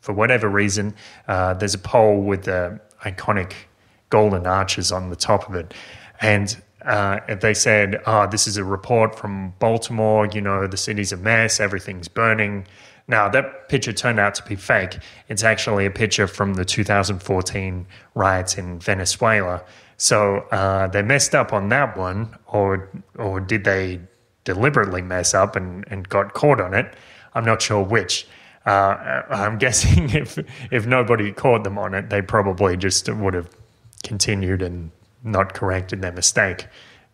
for 0.00 0.12
whatever 0.14 0.48
reason, 0.48 0.94
uh, 1.28 1.54
there's 1.54 1.74
a 1.74 1.78
pole 1.78 2.22
with 2.22 2.44
the 2.44 2.80
iconic 3.04 3.52
golden 4.10 4.46
arches 4.46 4.92
on 4.92 5.10
the 5.10 5.16
top 5.16 5.48
of 5.48 5.54
it. 5.54 5.74
And 6.20 6.60
uh, 6.84 7.20
they 7.40 7.54
said, 7.54 8.00
oh, 8.06 8.26
this 8.26 8.46
is 8.46 8.56
a 8.56 8.64
report 8.64 9.18
from 9.18 9.54
Baltimore. 9.58 10.26
You 10.26 10.40
know, 10.40 10.66
the 10.66 10.76
city's 10.76 11.12
a 11.12 11.16
mess, 11.16 11.60
everything's 11.60 12.08
burning. 12.08 12.66
Now, 13.08 13.28
that 13.30 13.68
picture 13.68 13.92
turned 13.92 14.20
out 14.20 14.34
to 14.36 14.42
be 14.44 14.54
fake. 14.54 14.98
It's 15.28 15.42
actually 15.42 15.86
a 15.86 15.90
picture 15.90 16.26
from 16.26 16.54
the 16.54 16.64
2014 16.64 17.86
riots 18.14 18.58
in 18.58 18.78
Venezuela. 18.78 19.64
So 19.96 20.40
uh, 20.50 20.88
they 20.88 21.02
messed 21.02 21.34
up 21.34 21.52
on 21.52 21.70
that 21.70 21.96
one, 21.96 22.36
or, 22.46 22.88
or 23.16 23.40
did 23.40 23.64
they 23.64 24.00
deliberately 24.44 25.02
mess 25.02 25.34
up 25.34 25.56
and, 25.56 25.84
and 25.90 26.08
got 26.08 26.34
caught 26.34 26.60
on 26.60 26.74
it? 26.74 26.94
I'm 27.34 27.44
not 27.44 27.62
sure 27.62 27.82
which. 27.82 28.26
Uh, 28.66 29.22
I'm 29.30 29.58
guessing 29.58 30.10
if 30.10 30.38
if 30.70 30.86
nobody 30.86 31.32
caught 31.32 31.64
them 31.64 31.78
on 31.78 31.94
it, 31.94 32.10
they 32.10 32.22
probably 32.22 32.76
just 32.76 33.08
would 33.08 33.34
have 33.34 33.48
continued 34.04 34.62
and 34.62 34.90
not 35.22 35.54
corrected 35.54 36.02
their 36.02 36.12
mistake. 36.12 36.66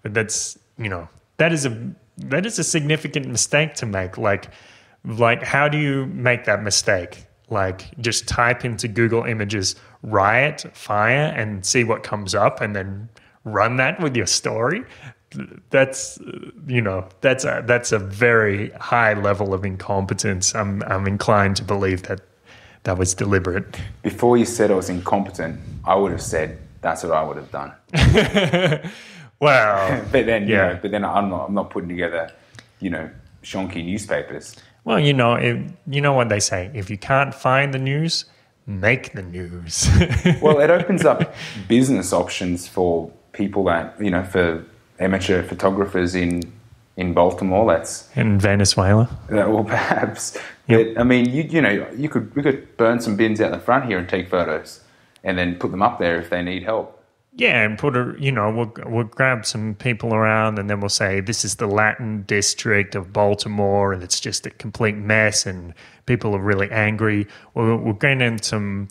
But 0.03 0.15
that's 0.15 0.59
you 0.79 0.89
know 0.89 1.09
that 1.39 1.53
is 1.53 1.67
a 1.67 1.95
that 2.19 2.47
is 2.47 2.59
a 2.59 2.65
significant 2.65 3.27
mistake 3.27 3.75
to 3.75 3.87
make. 3.87 4.19
Like 4.19 4.51
like 5.05 5.43
how 5.43 5.69
do 5.69 5.79
you 5.79 6.07
make 6.07 6.45
that 6.45 6.63
mistake? 6.63 7.27
Like 7.51 7.97
just 8.01 8.27
type 8.27 8.65
into 8.65 8.89
Google 8.89 9.25
Images 9.25 9.77
riot 10.03 10.65
fire 10.75 11.33
and 11.37 11.65
see 11.65 11.85
what 11.85 12.03
comes 12.03 12.35
up, 12.35 12.61
and 12.61 12.75
then 12.75 13.09
run 13.45 13.77
that 13.77 14.01
with 14.01 14.17
your 14.17 14.27
story. 14.27 14.83
That's 15.71 16.19
you 16.67 16.81
know 16.81 17.09
that's 17.21 17.45
a 17.45 17.63
that's 17.67 17.93
a 17.93 17.99
very 17.99 18.71
high 18.71 19.15
level 19.15 19.53
of 19.53 19.65
incompetence. 19.65 20.55
I'm 20.55 20.83
I'm 20.85 21.07
inclined 21.07 21.57
to 21.57 21.65
believe 21.65 22.05
that 22.05 22.21
that 22.85 22.99
was 22.99 23.15
deliberate. 23.15 23.79
Before 24.03 24.37
you 24.37 24.45
said 24.45 24.71
I 24.71 24.75
was 24.75 24.91
incompetent, 24.91 25.59
I 25.85 25.97
would 25.97 26.13
have 26.13 26.23
said 26.23 26.59
that's 26.85 27.03
what 27.03 27.13
I 27.13 27.23
would 27.27 27.37
have 27.43 27.51
done. 27.51 27.73
well, 29.41 30.05
But 30.13 30.27
then, 30.27 30.47
Yeah. 30.49 30.73
yeah. 30.73 30.79
but 30.81 30.91
then 30.91 31.05
I'm 31.05 31.29
not. 31.31 31.49
I'm 31.49 31.55
not 31.55 31.71
putting 31.71 31.89
together, 31.89 32.31
you 32.81 32.91
know, 32.91 33.11
shonky 33.43 33.85
newspapers. 33.85 34.57
well, 34.85 35.01
you 35.01 35.13
know, 35.13 35.35
if, 35.35 35.57
you 35.89 36.01
know 36.01 36.13
what 36.13 36.29
they 36.29 36.41
say: 36.41 36.71
if 36.75 36.91
you 36.91 36.99
can't 36.99 37.35
find 37.35 37.73
the 37.75 37.79
news, 37.79 38.27
make 38.67 39.13
the 39.13 39.23
news. 39.23 39.89
Well, 40.43 40.61
it 40.61 40.71
opens 40.71 41.05
up 41.05 41.35
business 41.69 42.13
options 42.13 42.69
for 42.69 43.11
people 43.33 43.65
that 43.65 43.95
you 44.01 44.11
know, 44.11 44.25
for 44.25 44.65
amateur 44.99 45.43
photographers 45.43 46.15
in 46.15 46.43
in 46.97 47.13
Baltimore. 47.15 47.67
That's 47.73 48.09
in 48.17 48.39
Venezuela. 48.39 49.09
Uh, 49.31 49.37
that 49.37 49.51
will 49.51 49.65
perhaps. 49.65 50.37
But, 50.69 50.99
I 50.99 51.03
mean, 51.05 51.25
you 51.31 51.43
you 51.43 51.61
know, 51.63 51.87
you 51.97 52.09
could 52.09 52.35
we 52.37 52.43
could 52.43 52.77
burn 52.77 53.01
some 53.01 53.17
bins 53.17 53.41
out 53.41 53.51
the 53.53 53.59
front 53.59 53.87
here 53.87 53.99
and 53.99 54.09
take 54.09 54.29
photos, 54.31 54.81
and 55.25 55.37
then 55.37 55.57
put 55.57 55.71
them 55.71 55.83
up 55.83 55.99
there 55.99 56.21
if 56.21 56.31
they 56.31 56.43
need 56.43 56.63
help. 56.63 57.01
Yeah, 57.37 57.63
and 57.63 57.77
put 57.77 57.97
a 57.97 58.15
you 58.17 58.31
know 58.31 58.53
we'll 58.53 58.73
we'll 58.87 59.05
grab 59.05 59.45
some 59.45 59.75
people 59.75 60.15
around 60.15 60.57
and 60.61 60.71
then 60.71 60.79
we'll 60.79 60.89
say 60.89 61.21
this 61.21 61.45
is 61.45 61.57
the 61.57 61.67
Latin 61.67 62.23
district 62.23 62.95
of 62.95 63.13
Baltimore 63.13 63.93
and 63.93 64.05
it's 64.05 64.21
just 64.21 64.47
a 64.47 64.51
complete 64.51 64.95
mess 64.95 65.45
and 65.45 65.75
people 66.07 66.37
are 66.37 66.41
really 66.41 66.71
angry. 66.71 67.27
We'll 67.55 67.79
we'll 67.79 67.95
gain 67.95 68.21
in 68.21 68.41
some 68.41 68.89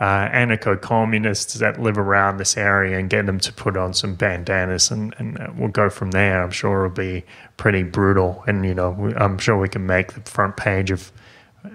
uh, 0.00 0.28
anarcho-communists 0.28 1.54
that 1.54 1.80
live 1.80 1.96
around 1.96 2.38
this 2.38 2.56
area 2.56 2.98
and 2.98 3.08
get 3.08 3.26
them 3.26 3.38
to 3.38 3.52
put 3.52 3.76
on 3.76 3.94
some 3.94 4.16
bandanas 4.16 4.90
and, 4.90 5.14
and 5.18 5.38
uh, 5.38 5.52
we'll 5.56 5.68
go 5.68 5.88
from 5.88 6.10
there. 6.10 6.42
I'm 6.42 6.50
sure 6.50 6.86
it'll 6.86 6.96
be 6.96 7.24
pretty 7.56 7.84
brutal 7.84 8.42
and 8.48 8.66
you 8.66 8.74
know 8.74 9.12
I'm 9.16 9.38
sure 9.38 9.56
we 9.56 9.68
can 9.68 9.86
make 9.86 10.14
the 10.14 10.28
front 10.28 10.56
page 10.56 10.90
of 10.90 11.12
uh, 11.64 11.68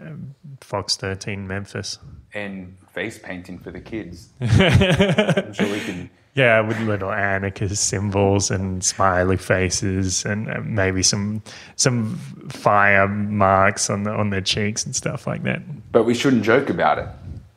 Fox 0.59 0.97
13 0.97 1.47
Memphis. 1.47 1.97
And 2.33 2.77
face 2.93 3.17
painting 3.17 3.57
for 3.57 3.71
the 3.71 3.79
kids. 3.79 4.29
I'm 4.41 5.53
sure 5.53 5.71
we 5.71 5.79
can. 5.79 6.09
Yeah, 6.35 6.61
with 6.61 6.79
little 6.81 7.11
anarchist 7.11 7.85
symbols 7.85 8.51
and 8.51 8.83
smiley 8.83 9.35
faces, 9.35 10.25
and 10.25 10.49
uh, 10.49 10.61
maybe 10.63 11.01
some 11.01 11.41
some 11.75 12.17
fire 12.49 13.07
marks 13.07 13.89
on 13.89 14.03
the, 14.03 14.11
on 14.11 14.29
their 14.29 14.41
cheeks 14.41 14.85
and 14.85 14.95
stuff 14.95 15.25
like 15.25 15.43
that. 15.43 15.61
But 15.91 16.03
we 16.03 16.13
shouldn't 16.13 16.43
joke 16.43 16.69
about 16.69 16.99
it 16.99 17.09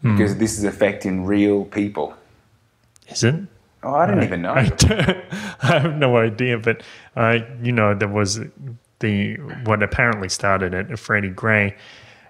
because 0.02 0.36
this 0.38 0.58
is 0.58 0.64
affecting 0.64 1.24
real 1.24 1.64
people. 1.66 2.14
Is 3.08 3.22
it? 3.22 3.36
Oh, 3.82 3.94
I 3.94 4.06
don't 4.06 4.22
even 4.22 4.42
know. 4.42 4.52
I, 4.52 4.70
I 5.62 5.78
have 5.80 5.96
no 5.96 6.16
idea, 6.16 6.58
but 6.58 6.82
uh, 7.16 7.38
you 7.62 7.72
know 7.72 7.94
there 7.94 8.08
was 8.08 8.40
the 9.00 9.34
what 9.64 9.82
apparently 9.82 10.28
started 10.28 10.72
it, 10.74 10.98
Freddie 10.98 11.28
Gray, 11.28 11.76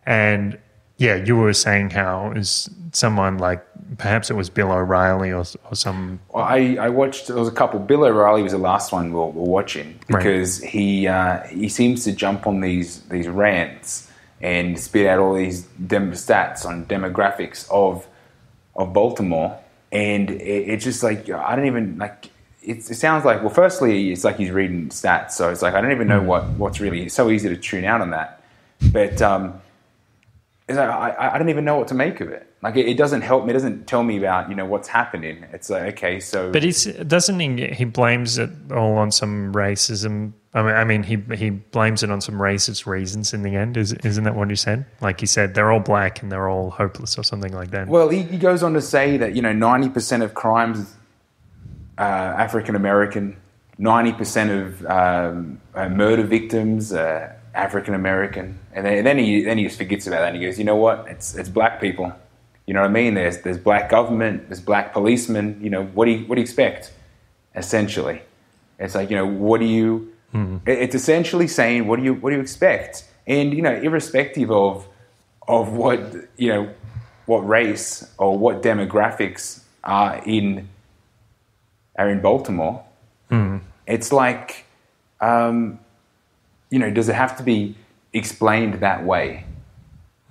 and 0.07 0.59
yeah, 1.03 1.17
you 1.17 1.35
were 1.37 1.53
saying 1.53 1.91
how 1.91 2.33
was 2.35 2.71
someone 2.93 3.39
like 3.39 3.61
perhaps 3.99 4.31
it 4.31 4.35
was 4.35 4.49
Bill 4.51 4.71
O'Reilly 4.71 5.33
or, 5.33 5.45
or 5.69 5.75
some 5.75 6.21
I, 6.35 6.77
I 6.77 6.89
watched. 6.89 7.27
There 7.27 7.37
was 7.37 7.49
a 7.49 7.53
couple. 7.61 7.81
Bill 7.81 8.05
O'Reilly 8.05 8.43
was 8.43 8.53
the 8.53 8.59
last 8.59 8.93
one 8.93 9.13
we're, 9.13 9.27
we're 9.27 9.51
watching 9.59 9.89
Right. 10.09 10.19
because 10.19 10.63
he 10.63 11.09
uh, 11.09 11.43
he 11.49 11.69
seems 11.69 12.05
to 12.05 12.13
jump 12.13 12.47
on 12.47 12.61
these 12.61 13.01
these 13.15 13.27
rants 13.29 14.09
and 14.41 14.79
spit 14.79 15.07
out 15.07 15.19
all 15.19 15.35
these 15.35 15.63
dem- 15.87 16.13
stats 16.13 16.65
on 16.65 16.87
demographics 16.87 17.69
of 17.71 18.07
of 18.77 18.93
Baltimore, 18.93 19.59
and 19.91 20.31
it, 20.31 20.41
it's 20.73 20.85
just 20.85 21.03
like 21.03 21.29
I 21.31 21.57
don't 21.57 21.67
even 21.67 21.99
like. 21.99 22.29
It, 22.65 22.79
it 22.79 22.95
sounds 22.95 23.25
like 23.25 23.41
well, 23.41 23.51
firstly, 23.51 24.13
it's 24.13 24.23
like 24.23 24.37
he's 24.37 24.51
reading 24.53 24.89
stats, 24.91 25.33
so 25.33 25.51
it's 25.51 25.63
like 25.63 25.75
I 25.75 25.81
don't 25.81 25.91
even 25.91 26.07
know 26.07 26.23
what 26.23 26.45
what's 26.61 26.79
really. 26.79 27.03
It's 27.07 27.15
so 27.15 27.29
easy 27.29 27.49
to 27.49 27.57
tune 27.57 27.85
out 27.85 28.01
on 28.01 28.11
that, 28.11 28.41
but. 28.93 29.21
Um, 29.21 29.61
it's 30.73 30.79
like, 30.79 31.19
I, 31.19 31.35
I 31.35 31.39
don't 31.39 31.49
even 31.49 31.65
know 31.65 31.77
what 31.77 31.89
to 31.89 31.95
make 31.95 32.21
of 32.21 32.29
it. 32.29 32.47
Like 32.63 32.77
it, 32.77 32.87
it 32.87 32.97
doesn't 32.97 33.23
help 33.23 33.45
me. 33.45 33.51
It 33.51 33.55
doesn't 33.55 33.87
tell 33.87 34.03
me 34.03 34.19
about 34.19 34.49
you 34.49 34.55
know 34.55 34.67
what's 34.67 34.89
happening. 34.89 35.45
It's 35.53 35.69
like 35.69 35.95
okay, 35.95 36.21
so 36.21 36.51
But 36.53 36.63
he's 36.63 36.85
doesn't 36.85 37.39
he? 37.41 37.69
He 37.69 37.85
blames 37.85 38.39
it 38.39 38.51
all 38.71 38.97
on 38.99 39.11
some 39.11 39.53
racism. 39.53 40.33
I 40.55 40.63
mean, 40.63 40.75
I 40.75 40.85
mean, 40.85 41.03
he 41.03 41.17
he 41.35 41.51
blames 41.51 42.03
it 42.03 42.11
on 42.11 42.21
some 42.21 42.37
racist 42.37 42.87
reasons 42.87 43.33
in 43.33 43.43
the 43.43 43.57
end. 43.57 43.77
Is 43.77 43.93
isn't 43.93 44.25
that 44.25 44.35
what 44.35 44.49
you 44.51 44.57
said? 44.57 44.87
Like 45.01 45.21
he 45.21 45.27
said, 45.27 45.55
they're 45.55 45.73
all 45.73 45.81
black 45.81 46.23
and 46.23 46.31
they're 46.31 46.49
all 46.49 46.71
hopeless 46.71 47.19
or 47.19 47.25
something 47.25 47.53
like 47.53 47.71
that. 47.71 47.89
Well, 47.89 48.09
he, 48.09 48.23
he 48.23 48.39
goes 48.39 48.63
on 48.63 48.75
to 48.75 48.81
say 48.81 49.17
that 49.17 49.35
you 49.35 49.43
know 49.43 49.53
ninety 49.53 49.89
percent 49.89 50.23
of 50.23 50.35
crimes 50.35 50.95
uh, 51.99 52.03
African 52.03 52.77
American, 52.77 53.37
ninety 53.79 54.13
percent 54.13 54.51
of 54.51 54.87
um, 54.87 55.61
uh, 55.75 55.89
murder 55.89 56.23
victims 56.23 56.93
uh, 56.93 57.33
African 57.55 57.95
American, 57.95 58.59
and 58.73 58.85
then, 58.87 58.99
and 58.99 59.07
then 59.07 59.19
he 59.19 59.43
then 59.43 59.59
he 59.59 59.65
just 59.65 59.79
forgets 59.79 60.07
about 60.07 60.21
that. 60.21 60.29
and 60.35 60.37
He 60.39 60.45
goes, 60.47 60.59
you 60.59 60.65
know 60.65 60.77
what? 60.77 61.07
It's 61.09 61.35
it's 61.35 61.49
black 61.49 61.81
people. 61.81 62.13
You 62.67 62.75
know 62.75 62.81
what 62.81 62.91
I 62.91 62.93
mean? 62.93 63.15
There's 63.15 63.39
there's 63.43 63.59
black 63.59 63.91
government, 63.91 64.49
there's 64.49 64.61
black 64.61 64.93
policemen. 64.93 65.59
You 65.61 65.71
know 65.71 65.85
what 65.85 66.05
do 66.07 66.13
you 66.13 66.27
what 66.27 66.37
do 66.37 66.41
you 66.41 66.45
expect? 66.45 66.93
Essentially, 67.55 68.23
it's 68.79 68.95
like 68.95 69.11
you 69.11 69.17
know 69.17 69.27
what 69.27 69.61
do 69.61 69.67
you? 69.67 70.09
it- 70.67 70.79
It's 70.79 70.95
essentially 70.95 71.47
saying 71.47 71.87
what 71.87 71.97
do 71.99 72.05
you 72.05 72.15
what 72.15 72.31
do 72.31 72.37
you 72.37 72.43
expect? 72.43 73.05
And 73.27 73.53
you 73.53 73.63
know, 73.63 73.75
irrespective 73.75 74.51
of 74.51 74.87
of 75.47 75.73
what 75.75 76.01
you 76.39 76.49
know 76.49 76.71
what 77.27 77.47
race 77.47 78.09
or 78.19 78.39
what 78.39 78.63
demographics 78.63 79.63
are 79.85 80.23
in 80.25 80.69
are 81.97 82.09
in 82.09 82.21
Baltimore. 82.21 82.83
It's 83.87 84.13
like, 84.13 84.65
um, 85.21 85.79
you 86.73 86.79
know, 86.79 86.91
does 86.91 87.09
it 87.09 87.15
have 87.15 87.37
to 87.37 87.43
be 87.43 87.77
explained 88.15 88.75
that 88.81 89.05
way? 89.05 89.45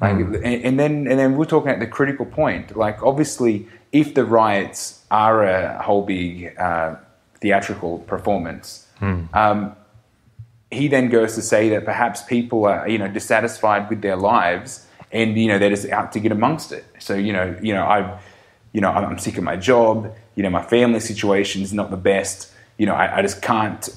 Like, 0.02 0.18
and, 0.18 0.46
and 0.46 0.80
then 0.80 0.94
and 1.08 1.20
then 1.20 1.38
we're 1.38 1.46
talking 1.46 1.70
at 1.70 1.80
the 1.80 1.86
critical 1.86 2.26
point. 2.26 2.76
Like, 2.76 3.04
obviously, 3.04 3.68
if 3.92 4.16
the 4.16 4.26
riots 4.26 5.06
are 5.12 5.44
a 5.44 5.82
whole 5.84 6.02
big 6.04 6.58
uh, 6.58 6.96
theatrical 7.40 8.00
performance, 8.00 8.88
um, 9.34 9.76
he 10.72 10.88
then 10.88 11.10
goes 11.10 11.36
to 11.36 11.44
say 11.44 11.70
that 11.70 11.86
perhaps 11.86 12.24
people 12.24 12.66
are 12.66 12.90
you 12.90 12.98
know 12.98 13.08
dissatisfied 13.08 13.90
with 13.90 14.02
their 14.02 14.16
lives 14.16 14.88
and 15.12 15.38
you 15.38 15.48
know 15.48 15.60
they're 15.60 15.70
just 15.70 15.90
out 15.90 16.12
to 16.14 16.20
get 16.20 16.32
amongst 16.32 16.72
it. 16.72 16.84
So 16.98 17.14
you 17.14 17.34
know 17.34 17.56
you 17.62 17.74
know 17.76 17.84
i 17.84 18.20
you 18.74 18.82
know 18.82 18.90
i'm 18.90 19.20
sick 19.20 19.38
of 19.38 19.44
my 19.44 19.58
job. 19.58 20.12
You 20.36 20.44
know 20.44 20.50
my 20.50 20.64
family 20.64 21.00
situation 21.00 21.62
is 21.62 21.74
not 21.74 21.92
the 21.92 21.98
best. 21.98 22.52
You 22.80 22.88
know 22.88 22.96
i, 22.96 23.18
I 23.18 23.22
just 23.22 23.42
can't 23.44 23.88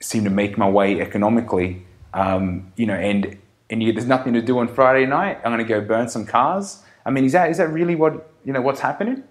seem 0.00 0.24
to 0.24 0.30
make 0.30 0.56
my 0.58 0.68
way 0.68 1.00
economically 1.00 1.82
um, 2.14 2.72
you 2.76 2.86
know 2.86 2.94
and 2.94 3.36
and 3.70 3.82
you, 3.82 3.92
there's 3.92 4.06
nothing 4.06 4.32
to 4.32 4.42
do 4.42 4.58
on 4.58 4.66
friday 4.66 5.06
night 5.06 5.38
i'm 5.44 5.52
going 5.52 5.58
to 5.58 5.64
go 5.64 5.80
burn 5.80 6.08
some 6.08 6.26
cars 6.26 6.82
i 7.06 7.10
mean 7.10 7.24
is 7.24 7.32
that 7.32 7.50
is 7.50 7.58
that 7.58 7.68
really 7.68 7.94
what 7.94 8.30
you 8.44 8.52
know 8.52 8.60
what's 8.60 8.80
happening 8.80 9.22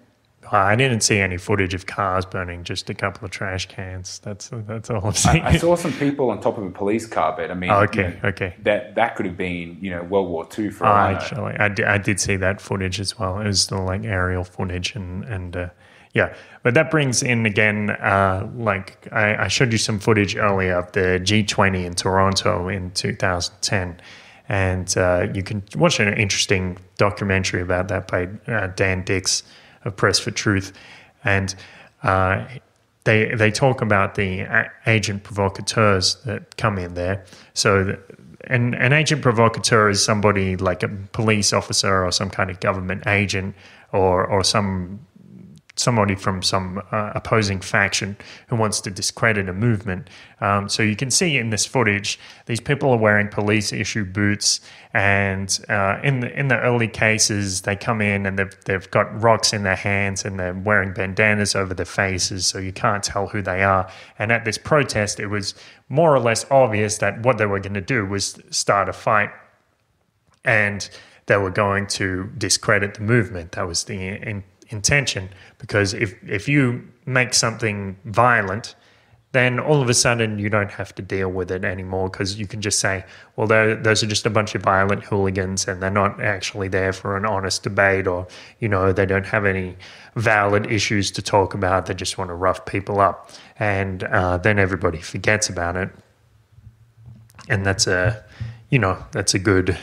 I 0.52 0.74
didn't 0.74 1.02
see 1.02 1.18
any 1.18 1.36
footage 1.36 1.74
of 1.74 1.86
cars 1.86 2.24
burning, 2.24 2.64
just 2.64 2.90
a 2.90 2.94
couple 2.94 3.24
of 3.24 3.30
trash 3.30 3.66
cans. 3.66 4.18
That's 4.20 4.50
that's 4.52 4.90
all 4.90 5.06
I've 5.06 5.16
seen. 5.18 5.42
I 5.42 5.56
saw 5.56 5.76
some 5.76 5.92
people 5.92 6.30
on 6.30 6.40
top 6.40 6.58
of 6.58 6.64
a 6.64 6.70
police 6.70 7.06
car 7.06 7.34
but 7.36 7.50
i 7.50 7.54
mean 7.54 7.70
Oh, 7.70 7.80
okay, 7.82 8.14
you 8.14 8.22
know, 8.22 8.28
okay. 8.30 8.56
that 8.62 8.94
that 8.94 9.16
could 9.16 9.26
have 9.26 9.36
been 9.36 9.76
you 9.80 9.90
know 9.90 10.02
world 10.02 10.28
war 10.28 10.48
ii 10.58 10.70
for 10.70 10.86
Oh, 10.86 10.90
I 10.90 11.12
actually, 11.12 11.54
I 11.54 11.68
did, 11.68 11.84
I 11.84 11.98
did 11.98 12.18
see 12.18 12.36
that 12.36 12.60
footage 12.60 12.98
as 12.98 13.18
well. 13.18 13.38
It 13.38 13.46
was 13.46 13.66
the 13.68 13.76
like 13.76 14.04
aerial 14.04 14.42
footage 14.42 14.96
and 14.96 15.24
and 15.24 15.56
uh, 15.56 15.68
yeah, 16.12 16.34
but 16.62 16.74
that 16.74 16.90
brings 16.90 17.22
in 17.22 17.46
again. 17.46 17.90
Uh, 17.90 18.48
like 18.56 19.06
I, 19.12 19.44
I 19.44 19.48
showed 19.48 19.70
you 19.70 19.78
some 19.78 20.00
footage 20.00 20.36
earlier 20.36 20.78
of 20.78 20.90
the 20.92 21.20
G20 21.22 21.84
in 21.84 21.94
Toronto 21.94 22.68
in 22.68 22.90
2010, 22.92 24.00
and 24.48 24.96
uh, 24.96 25.28
you 25.32 25.42
can 25.42 25.62
watch 25.76 26.00
an 26.00 26.12
interesting 26.14 26.78
documentary 26.96 27.62
about 27.62 27.88
that 27.88 28.08
by 28.08 28.28
uh, 28.48 28.68
Dan 28.68 29.04
Dicks 29.04 29.44
of 29.84 29.96
Press 29.96 30.18
for 30.18 30.30
Truth, 30.30 30.72
and. 31.24 31.54
Uh, 32.02 32.46
they 33.04 33.34
they 33.34 33.50
talk 33.50 33.80
about 33.80 34.14
the 34.14 34.46
agent 34.86 35.22
provocateurs 35.22 36.16
that 36.26 36.56
come 36.58 36.78
in 36.78 36.94
there. 36.94 37.24
So, 37.54 37.96
an 38.44 38.74
an 38.74 38.92
agent 38.92 39.22
provocateur 39.22 39.88
is 39.88 40.04
somebody 40.04 40.56
like 40.56 40.82
a 40.82 40.88
police 40.88 41.52
officer 41.52 42.04
or 42.04 42.12
some 42.12 42.28
kind 42.28 42.50
of 42.50 42.60
government 42.60 43.06
agent 43.06 43.54
or 43.92 44.26
or 44.26 44.44
some 44.44 45.00
somebody 45.80 46.14
from 46.14 46.42
some 46.42 46.82
uh, 46.92 47.12
opposing 47.14 47.60
faction 47.60 48.16
who 48.48 48.56
wants 48.56 48.80
to 48.82 48.90
discredit 48.90 49.48
a 49.48 49.52
movement. 49.52 50.08
Um, 50.40 50.68
so 50.68 50.82
you 50.82 50.96
can 50.96 51.10
see 51.10 51.36
in 51.36 51.50
this 51.50 51.66
footage, 51.66 52.18
these 52.46 52.60
people 52.60 52.90
are 52.90 52.98
wearing 52.98 53.28
police 53.28 53.72
issue 53.72 54.04
boots, 54.04 54.60
and 54.94 55.58
uh, 55.68 55.98
in 56.02 56.20
the 56.20 56.38
in 56.38 56.48
the 56.48 56.58
early 56.60 56.88
cases, 56.88 57.62
they 57.62 57.76
come 57.76 58.00
in 58.00 58.26
and 58.26 58.38
they've 58.38 58.64
they've 58.64 58.90
got 58.90 59.22
rocks 59.22 59.52
in 59.52 59.62
their 59.62 59.76
hands 59.76 60.24
and 60.24 60.38
they're 60.38 60.54
wearing 60.54 60.92
bandanas 60.92 61.54
over 61.54 61.74
their 61.74 61.86
faces, 61.86 62.46
so 62.46 62.58
you 62.58 62.72
can't 62.72 63.02
tell 63.02 63.26
who 63.26 63.42
they 63.42 63.62
are. 63.62 63.90
And 64.18 64.30
at 64.30 64.44
this 64.44 64.58
protest, 64.58 65.18
it 65.18 65.28
was 65.28 65.54
more 65.88 66.14
or 66.14 66.20
less 66.20 66.46
obvious 66.50 66.98
that 66.98 67.22
what 67.22 67.38
they 67.38 67.46
were 67.46 67.60
going 67.60 67.74
to 67.74 67.80
do 67.80 68.06
was 68.06 68.38
start 68.50 68.88
a 68.88 68.92
fight 68.92 69.30
and 70.44 70.88
they 71.26 71.36
were 71.36 71.50
going 71.50 71.86
to 71.86 72.30
discredit 72.38 72.94
the 72.94 73.02
movement. 73.02 73.52
That 73.52 73.66
was 73.66 73.84
the 73.84 73.94
in, 73.94 74.42
intention. 74.70 75.28
Because 75.58 75.94
if 75.94 76.14
if 76.26 76.48
you 76.48 76.88
make 77.06 77.34
something 77.34 77.96
violent, 78.04 78.74
then 79.32 79.60
all 79.60 79.80
of 79.80 79.88
a 79.88 79.94
sudden 79.94 80.38
you 80.38 80.48
don't 80.48 80.72
have 80.72 80.92
to 80.96 81.02
deal 81.02 81.28
with 81.28 81.52
it 81.52 81.64
anymore 81.64 82.08
because 82.08 82.38
you 82.38 82.46
can 82.48 82.60
just 82.60 82.80
say, 82.80 83.04
well, 83.36 83.46
those 83.46 84.02
are 84.02 84.06
just 84.06 84.26
a 84.26 84.30
bunch 84.30 84.56
of 84.56 84.62
violent 84.62 85.04
hooligans 85.04 85.68
and 85.68 85.80
they're 85.80 85.88
not 85.88 86.20
actually 86.20 86.66
there 86.66 86.92
for 86.92 87.16
an 87.16 87.24
honest 87.24 87.62
debate 87.62 88.08
or, 88.08 88.26
you 88.58 88.68
know, 88.68 88.92
they 88.92 89.06
don't 89.06 89.26
have 89.26 89.44
any 89.44 89.76
valid 90.16 90.66
issues 90.66 91.12
to 91.12 91.22
talk 91.22 91.54
about. 91.54 91.86
They 91.86 91.94
just 91.94 92.18
want 92.18 92.30
to 92.30 92.34
rough 92.34 92.66
people 92.66 93.00
up. 93.00 93.30
And 93.56 94.02
uh, 94.02 94.38
then 94.38 94.58
everybody 94.58 94.98
forgets 94.98 95.48
about 95.48 95.76
it. 95.76 95.90
And 97.48 97.64
that's 97.64 97.86
a, 97.86 98.24
you 98.68 98.80
know, 98.80 98.98
that's 99.12 99.34
a 99.34 99.38
good 99.38 99.78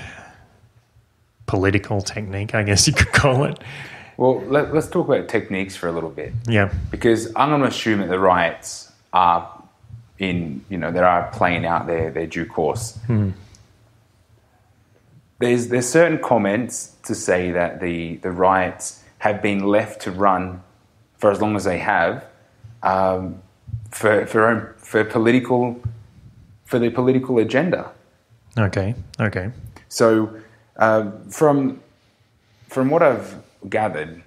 political 1.46 2.02
technique, 2.02 2.54
I 2.54 2.64
guess 2.64 2.86
you 2.86 2.94
could 2.94 3.12
call 3.14 3.46
it. 3.46 3.58
Well, 4.18 4.42
let, 4.42 4.76
us 4.76 4.90
talk 4.90 5.08
about 5.08 5.28
techniques 5.28 5.76
for 5.76 5.88
a 5.88 5.92
little 5.92 6.10
bit. 6.10 6.34
Yeah. 6.48 6.74
Because 6.90 7.28
I'm 7.36 7.50
going 7.50 7.62
to 7.62 7.68
assume 7.68 8.00
that 8.00 8.10
the 8.10 8.20
riots 8.20 8.92
are 9.14 9.64
in, 10.18 10.66
you 10.70 10.78
know, 10.78 10.92
that 10.92 11.04
are 11.04 11.30
playing 11.32 11.66
out 11.66 11.86
their, 11.88 12.12
their 12.12 12.26
due 12.26 12.46
course. 12.46 12.98
Hmm. 13.06 13.32
There's, 15.40 15.68
there's 15.68 15.88
certain 15.88 16.18
comments 16.18 16.96
to 17.04 17.14
say 17.14 17.52
that 17.52 17.80
the, 17.80 18.18
the 18.18 18.32
riots 18.32 19.04
have 19.20 19.42
been 19.42 19.66
left 19.66 20.02
to 20.02 20.12
run 20.12 20.64
for 21.18 21.32
as 21.32 21.40
long 21.40 21.56
as 21.56 21.64
they 21.64 21.78
have 21.78 22.26
um, 22.82 23.42
for, 23.92 24.26
for, 24.26 24.48
own, 24.48 24.74
for 24.78 25.04
political 25.04 25.80
for 26.68 26.80
their 26.80 26.92
political 26.92 27.40
agenda. 27.40 27.92
Okay. 28.58 28.94
Okay. 29.20 29.52
So, 29.88 30.38
uh, 30.76 31.12
from 31.30 31.82
from 32.68 32.90
what 32.90 33.02
I've 33.02 33.38
gathered, 33.70 34.24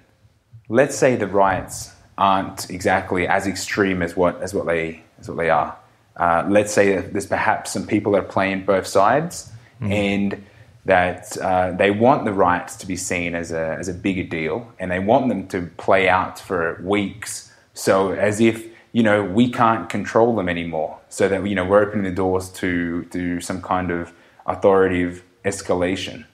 let's 0.69 0.97
say 0.97 1.15
the 1.15 1.27
riots 1.27 1.91
aren't 2.17 2.69
exactly 2.69 3.27
as 3.27 3.47
extreme 3.47 4.01
as 4.01 4.15
what 4.15 4.41
as 4.41 4.53
what 4.53 4.65
they 4.65 5.03
as 5.19 5.27
what 5.27 5.37
they 5.37 5.49
are. 5.49 5.77
Uh, 6.17 6.45
let's 6.49 6.73
say 6.73 6.95
that 6.95 7.13
there's 7.13 7.25
perhaps 7.25 7.71
some 7.71 7.87
people 7.87 8.11
that 8.11 8.19
are 8.19 8.27
playing 8.27 8.65
both 8.65 8.85
sides, 8.85 9.51
mm. 9.81 9.91
and 9.91 10.43
that 10.85 11.37
uh, 11.37 11.71
they 11.71 11.91
want 11.91 12.25
the 12.25 12.33
riots 12.33 12.75
to 12.75 12.85
be 12.85 12.95
seen 12.95 13.35
as 13.35 13.51
a 13.51 13.75
as 13.79 13.87
a 13.87 13.93
bigger 13.93 14.23
deal, 14.23 14.71
and 14.79 14.91
they 14.91 14.99
want 14.99 15.29
them 15.29 15.47
to 15.47 15.63
play 15.77 16.09
out 16.09 16.39
for 16.39 16.81
weeks, 16.83 17.51
so 17.73 18.11
as 18.11 18.39
if 18.39 18.67
you 18.91 19.03
know 19.03 19.23
we 19.23 19.49
can't 19.49 19.89
control 19.89 20.35
them 20.35 20.49
anymore, 20.49 20.99
so 21.09 21.27
that 21.27 21.45
you 21.47 21.55
know 21.55 21.65
we're 21.65 21.81
opening 21.81 22.03
the 22.03 22.11
doors 22.11 22.49
to 22.49 23.05
to 23.05 23.39
some 23.39 23.61
kind 23.61 23.91
of 23.91 24.13
authoritative 24.45 25.23
escalation. 25.45 26.25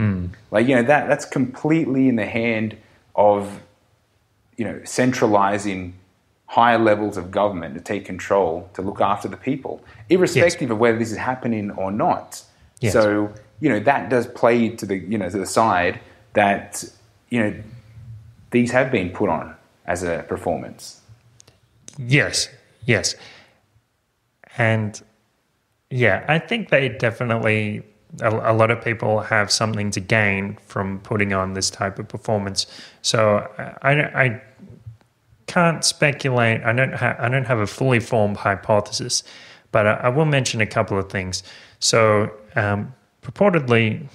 Mm. 0.00 0.30
Like 0.50 0.66
you 0.66 0.76
know 0.76 0.82
that 0.82 1.08
that's 1.08 1.24
completely 1.24 2.08
in 2.08 2.16
the 2.16 2.26
hand 2.26 2.76
of 3.14 3.60
you 4.60 4.66
know, 4.66 4.78
centralizing 4.84 5.94
higher 6.44 6.78
levels 6.78 7.16
of 7.16 7.30
government 7.30 7.74
to 7.74 7.80
take 7.80 8.04
control 8.04 8.68
to 8.74 8.82
look 8.82 9.00
after 9.00 9.26
the 9.26 9.36
people, 9.38 9.82
irrespective 10.10 10.68
yes. 10.68 10.70
of 10.70 10.78
whether 10.78 10.98
this 10.98 11.10
is 11.10 11.16
happening 11.16 11.70
or 11.70 11.90
not. 11.90 12.42
Yes. 12.80 12.92
So, 12.92 13.32
you 13.60 13.70
know, 13.70 13.80
that 13.80 14.10
does 14.10 14.26
play 14.26 14.68
to 14.68 14.84
the, 14.84 14.98
you 14.98 15.16
know, 15.16 15.30
to 15.30 15.38
the 15.38 15.46
side 15.46 15.98
that, 16.34 16.84
you 17.30 17.40
know, 17.40 17.54
these 18.50 18.70
have 18.70 18.92
been 18.92 19.08
put 19.08 19.30
on 19.30 19.56
as 19.86 20.02
a 20.02 20.26
performance. 20.28 21.00
Yes, 21.96 22.50
yes. 22.84 23.14
And 24.58 25.00
yeah, 25.88 26.22
I 26.28 26.38
think 26.38 26.68
they 26.68 26.90
definitely 26.90 27.82
a, 28.20 28.52
a, 28.52 28.54
lot 28.54 28.70
of 28.70 28.82
people 28.82 29.20
have 29.20 29.50
something 29.50 29.90
to 29.92 30.00
gain 30.00 30.58
from 30.66 31.00
putting 31.00 31.32
on 31.32 31.54
this 31.54 31.70
type 31.70 31.98
of 31.98 32.08
performance. 32.08 32.66
So 33.02 33.48
I, 33.82 33.92
I 33.92 34.42
can't 35.46 35.84
speculate. 35.84 36.62
I 36.62 36.72
don't 36.72 36.92
have 36.92 37.18
I 37.18 37.28
don't 37.28 37.46
have 37.46 37.58
a 37.58 37.66
fully 37.66 38.00
formed 38.00 38.36
hypothesis, 38.36 39.22
but 39.72 39.86
I, 39.86 39.92
I 39.94 40.08
will 40.08 40.24
mention 40.24 40.60
a 40.60 40.66
couple 40.66 40.98
of 40.98 41.10
things. 41.10 41.42
So 41.78 42.30
um, 42.56 42.94
purportedly, 43.22 44.06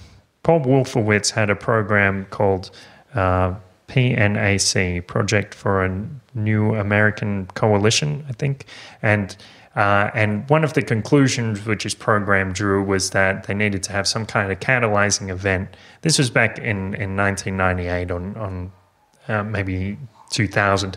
Paul 0.42 0.60
Wolfowitz 0.60 1.30
had 1.30 1.50
a 1.50 1.56
program 1.56 2.26
called 2.30 2.70
uh, 3.14 3.54
PNAC, 3.88 5.06
Project 5.06 5.54
for 5.54 5.84
a 5.84 6.08
New 6.34 6.74
American 6.74 7.46
Coalition, 7.54 8.24
I 8.28 8.32
think, 8.32 8.66
and 9.02 9.36
uh, 9.76 10.10
and 10.14 10.48
one 10.48 10.64
of 10.64 10.72
the 10.72 10.80
conclusions 10.80 11.66
which 11.66 11.82
his 11.82 11.94
program 11.94 12.52
drew 12.52 12.82
was 12.82 13.10
that 13.10 13.46
they 13.46 13.52
needed 13.52 13.82
to 13.82 13.92
have 13.92 14.08
some 14.08 14.24
kind 14.24 14.50
of 14.50 14.58
catalyzing 14.58 15.28
event. 15.28 15.76
This 16.00 16.16
was 16.18 16.30
back 16.30 16.58
in, 16.58 16.94
in 16.94 17.14
1998 17.14 18.10
on, 18.10 18.36
on 18.36 18.72
uh, 19.28 19.42
maybe 19.42 19.98
2000. 20.30 20.96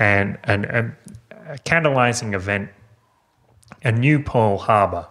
And, 0.00 0.38
and 0.42 0.64
a, 0.64 0.92
a, 1.30 1.58
catalyzing 1.58 2.34
event, 2.34 2.70
a 3.84 3.92
new 3.92 4.20
Pearl 4.20 4.58
Harbor. 4.58 5.06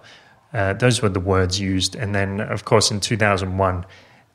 Uh, 0.53 0.73
those 0.73 1.01
were 1.01 1.09
the 1.09 1.21
words 1.21 1.57
used. 1.57 1.95
And 1.95 2.13
then, 2.13 2.41
of 2.41 2.65
course, 2.65 2.91
in 2.91 2.99
2001, 2.99 3.85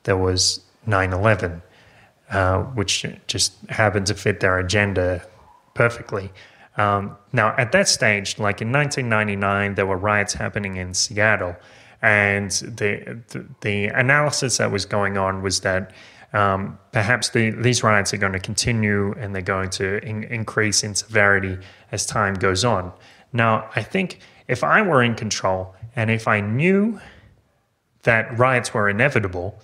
there 0.03 0.17
was 0.17 0.59
9 0.87 1.13
11, 1.13 1.61
uh, 2.31 2.63
which 2.63 3.05
just 3.27 3.53
happened 3.69 4.07
to 4.07 4.15
fit 4.15 4.39
their 4.39 4.57
agenda 4.57 5.23
perfectly. 5.75 6.31
Um, 6.77 7.17
now, 7.33 7.53
at 7.57 7.71
that 7.73 7.87
stage, 7.87 8.39
like 8.39 8.61
in 8.61 8.71
1999, 8.71 9.75
there 9.75 9.85
were 9.85 9.97
riots 9.97 10.33
happening 10.33 10.77
in 10.77 10.93
Seattle, 10.93 11.55
and 12.01 12.51
the 12.51 13.21
the, 13.29 13.45
the 13.61 13.85
analysis 13.87 14.57
that 14.57 14.71
was 14.71 14.85
going 14.85 15.17
on 15.17 15.41
was 15.41 15.59
that 15.61 15.91
um, 16.33 16.79
perhaps 16.91 17.29
the, 17.29 17.51
these 17.51 17.83
riots 17.83 18.13
are 18.13 18.17
going 18.17 18.33
to 18.33 18.39
continue 18.39 19.13
and 19.13 19.35
they're 19.35 19.41
going 19.41 19.69
to 19.71 20.03
in, 20.05 20.23
increase 20.23 20.83
in 20.83 20.95
severity 20.95 21.57
as 21.91 22.05
time 22.05 22.35
goes 22.35 22.63
on. 22.63 22.93
Now, 23.33 23.69
I 23.75 23.83
think 23.83 24.19
if 24.47 24.63
I 24.63 24.81
were 24.81 25.03
in 25.03 25.15
control 25.15 25.75
and 25.95 26.09
if 26.09 26.27
I 26.27 26.39
knew 26.39 26.99
that 28.03 28.37
riots 28.37 28.73
were 28.73 28.89
inevitable, 28.89 29.59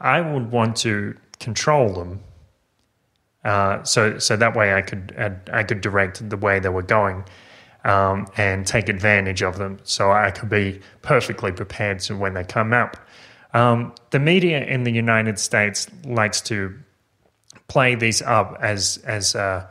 I 0.00 0.20
would 0.20 0.50
want 0.50 0.76
to 0.78 1.16
control 1.40 1.92
them 1.92 2.20
uh, 3.44 3.82
so 3.82 4.18
so 4.18 4.36
that 4.36 4.56
way 4.56 4.74
I 4.74 4.82
could 4.82 5.14
I 5.52 5.62
could 5.62 5.80
direct 5.80 6.28
the 6.28 6.36
way 6.36 6.58
they 6.60 6.70
were 6.70 6.82
going 6.82 7.24
um, 7.84 8.26
and 8.36 8.66
take 8.66 8.88
advantage 8.88 9.42
of 9.42 9.58
them. 9.58 9.78
So 9.84 10.10
I 10.10 10.30
could 10.30 10.48
be 10.48 10.80
perfectly 11.02 11.52
prepared 11.52 12.00
to 12.00 12.16
when 12.16 12.34
they 12.34 12.44
come 12.44 12.72
up. 12.72 12.96
Um, 13.52 13.94
the 14.10 14.18
media 14.18 14.64
in 14.64 14.84
the 14.84 14.90
United 14.90 15.38
States 15.38 15.86
likes 16.04 16.40
to 16.42 16.74
play 17.68 17.94
these 17.94 18.22
up 18.22 18.56
as 18.60 18.98
as 19.04 19.36
uh, 19.36 19.66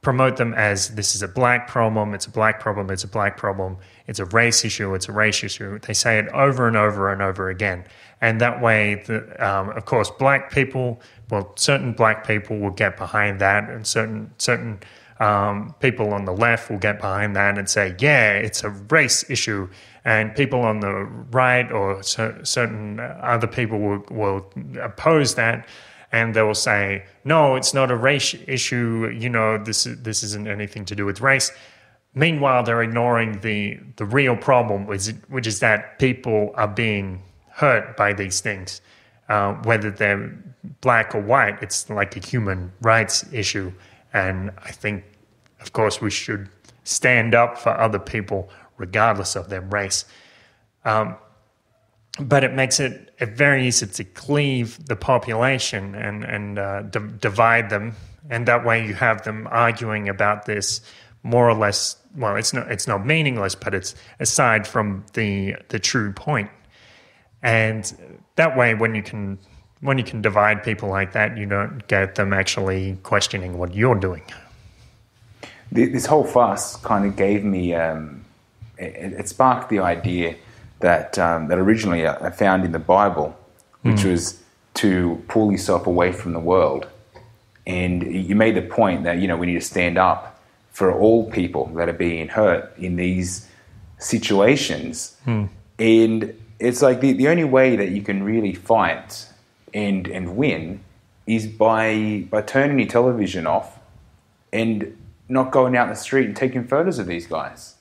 promote 0.00 0.36
them 0.36 0.54
as 0.54 0.94
this 0.94 1.14
is 1.14 1.22
a 1.22 1.28
black 1.28 1.68
problem, 1.68 2.14
it's 2.14 2.26
a 2.26 2.30
black 2.30 2.60
problem, 2.60 2.90
it's 2.90 3.04
a 3.04 3.08
black 3.08 3.36
problem, 3.36 3.76
it's 4.08 4.18
a 4.18 4.24
race 4.24 4.64
issue, 4.64 4.94
it's 4.94 5.08
a 5.08 5.12
race 5.12 5.44
issue. 5.44 5.78
They 5.78 5.94
say 5.94 6.18
it 6.18 6.28
over 6.28 6.66
and 6.66 6.76
over 6.76 7.12
and 7.12 7.22
over 7.22 7.48
again. 7.50 7.84
And 8.20 8.40
that 8.40 8.60
way, 8.60 9.04
the, 9.06 9.18
um, 9.38 9.70
of 9.70 9.84
course, 9.84 10.10
black 10.10 10.50
people, 10.50 11.00
well, 11.30 11.52
certain 11.56 11.92
black 11.92 12.26
people 12.26 12.58
will 12.58 12.70
get 12.70 12.96
behind 12.96 13.40
that, 13.40 13.70
and 13.70 13.86
certain 13.86 14.32
certain 14.38 14.80
um, 15.20 15.74
people 15.80 16.12
on 16.12 16.24
the 16.24 16.32
left 16.32 16.70
will 16.70 16.78
get 16.78 17.00
behind 17.00 17.36
that 17.36 17.58
and 17.58 17.68
say, 17.68 17.94
yeah, 17.98 18.32
it's 18.32 18.64
a 18.64 18.70
race 18.70 19.28
issue. 19.30 19.68
And 20.04 20.34
people 20.34 20.62
on 20.62 20.80
the 20.80 21.04
right 21.30 21.70
or 21.70 22.02
certain 22.02 22.98
other 23.00 23.46
people 23.46 23.78
will, 23.78 24.04
will 24.10 24.50
oppose 24.80 25.34
that 25.34 25.68
and 26.12 26.34
they 26.34 26.42
will 26.42 26.54
say, 26.54 27.04
"No, 27.24 27.56
it's 27.56 27.74
not 27.74 27.90
a 27.90 27.96
race 27.96 28.34
issue. 28.46 29.14
You 29.14 29.28
know, 29.28 29.58
this 29.58 29.84
this 29.84 30.22
isn't 30.22 30.48
anything 30.48 30.84
to 30.86 30.94
do 30.94 31.04
with 31.04 31.20
race." 31.20 31.52
Meanwhile, 32.18 32.64
they're 32.64 32.82
ignoring 32.82 33.38
the 33.42 33.78
the 33.94 34.04
real 34.04 34.36
problem, 34.36 34.86
which, 34.86 35.06
which 35.28 35.46
is 35.46 35.60
that 35.60 36.00
people 36.00 36.50
are 36.56 36.66
being 36.66 37.22
hurt 37.48 37.96
by 37.96 38.12
these 38.12 38.40
things, 38.40 38.80
uh, 39.28 39.52
whether 39.62 39.92
they're 39.92 40.36
black 40.80 41.14
or 41.14 41.20
white. 41.20 41.62
It's 41.62 41.88
like 41.88 42.16
a 42.16 42.20
human 42.20 42.72
rights 42.80 43.24
issue, 43.32 43.72
and 44.12 44.50
I 44.64 44.72
think, 44.72 45.04
of 45.60 45.72
course, 45.72 46.00
we 46.00 46.10
should 46.10 46.48
stand 46.82 47.36
up 47.36 47.56
for 47.56 47.70
other 47.70 48.00
people 48.00 48.50
regardless 48.78 49.36
of 49.36 49.48
their 49.48 49.60
race. 49.60 50.04
Um, 50.84 51.14
but 52.18 52.42
it 52.42 52.52
makes 52.52 52.80
it 52.80 53.12
very 53.20 53.68
easy 53.68 53.86
to 53.86 54.02
cleave 54.02 54.84
the 54.86 54.96
population 54.96 55.94
and 55.94 56.24
and 56.24 56.58
uh, 56.58 56.82
d- 56.82 56.98
divide 57.20 57.70
them, 57.70 57.94
and 58.28 58.48
that 58.48 58.64
way 58.64 58.84
you 58.84 58.94
have 58.94 59.22
them 59.22 59.46
arguing 59.52 60.08
about 60.08 60.46
this 60.46 60.80
more 61.22 61.48
or 61.48 61.54
less. 61.54 61.96
Well, 62.16 62.36
it's 62.36 62.52
not 62.52 62.70
it's 62.70 62.86
not 62.86 63.06
meaningless, 63.06 63.54
but 63.54 63.74
it's 63.74 63.94
aside 64.20 64.66
from 64.66 65.04
the 65.12 65.56
the 65.68 65.78
true 65.78 66.12
point. 66.12 66.50
and 67.42 67.92
that 68.36 68.56
way 68.56 68.74
when 68.74 68.94
you 68.94 69.02
can 69.02 69.38
when 69.80 69.98
you 69.98 70.04
can 70.04 70.20
divide 70.20 70.62
people 70.62 70.88
like 70.88 71.12
that, 71.12 71.36
you 71.36 71.46
don't 71.46 71.86
get 71.86 72.16
them 72.16 72.32
actually 72.32 72.98
questioning 73.02 73.58
what 73.58 73.74
you're 73.74 73.94
doing. 73.94 74.22
This 75.70 76.06
whole 76.06 76.24
fuss 76.24 76.76
kind 76.76 77.04
of 77.04 77.14
gave 77.14 77.44
me 77.44 77.74
um, 77.74 78.24
it, 78.78 79.12
it 79.12 79.28
sparked 79.28 79.68
the 79.68 79.80
idea 79.80 80.36
that 80.80 81.18
um, 81.18 81.48
that 81.48 81.58
originally 81.58 82.06
I 82.06 82.30
found 82.30 82.64
in 82.64 82.72
the 82.72 82.78
Bible, 82.78 83.36
which 83.82 83.96
mm. 83.96 84.12
was 84.12 84.42
to 84.74 85.22
pull 85.28 85.52
yourself 85.52 85.86
away 85.86 86.12
from 86.12 86.32
the 86.32 86.40
world. 86.40 86.86
And 87.66 88.02
you 88.02 88.34
made 88.34 88.56
the 88.56 88.62
point 88.62 89.04
that 89.04 89.18
you 89.18 89.28
know 89.28 89.36
we 89.36 89.46
need 89.46 89.60
to 89.60 89.60
stand 89.60 89.98
up 89.98 90.37
for 90.78 90.92
all 90.92 91.28
people 91.28 91.66
that 91.74 91.88
are 91.88 92.00
being 92.08 92.28
hurt 92.28 92.72
in 92.78 92.94
these 92.94 93.48
situations. 93.98 95.16
Hmm. 95.24 95.46
And 95.76 96.40
it's 96.60 96.82
like 96.82 97.00
the, 97.00 97.14
the 97.14 97.26
only 97.26 97.42
way 97.42 97.74
that 97.74 97.90
you 97.90 98.00
can 98.00 98.22
really 98.22 98.54
fight 98.54 99.26
and 99.74 100.06
and 100.06 100.36
win 100.36 100.84
is 101.26 101.48
by 101.48 102.24
by 102.30 102.42
turning 102.42 102.78
your 102.78 102.86
television 102.86 103.44
off 103.44 103.80
and 104.52 104.96
not 105.28 105.50
going 105.50 105.76
out 105.76 105.88
in 105.88 105.90
the 105.90 105.96
street 105.96 106.26
and 106.26 106.36
taking 106.36 106.62
photos 106.62 107.00
of 107.00 107.08
these 107.08 107.26
guys. 107.26 107.74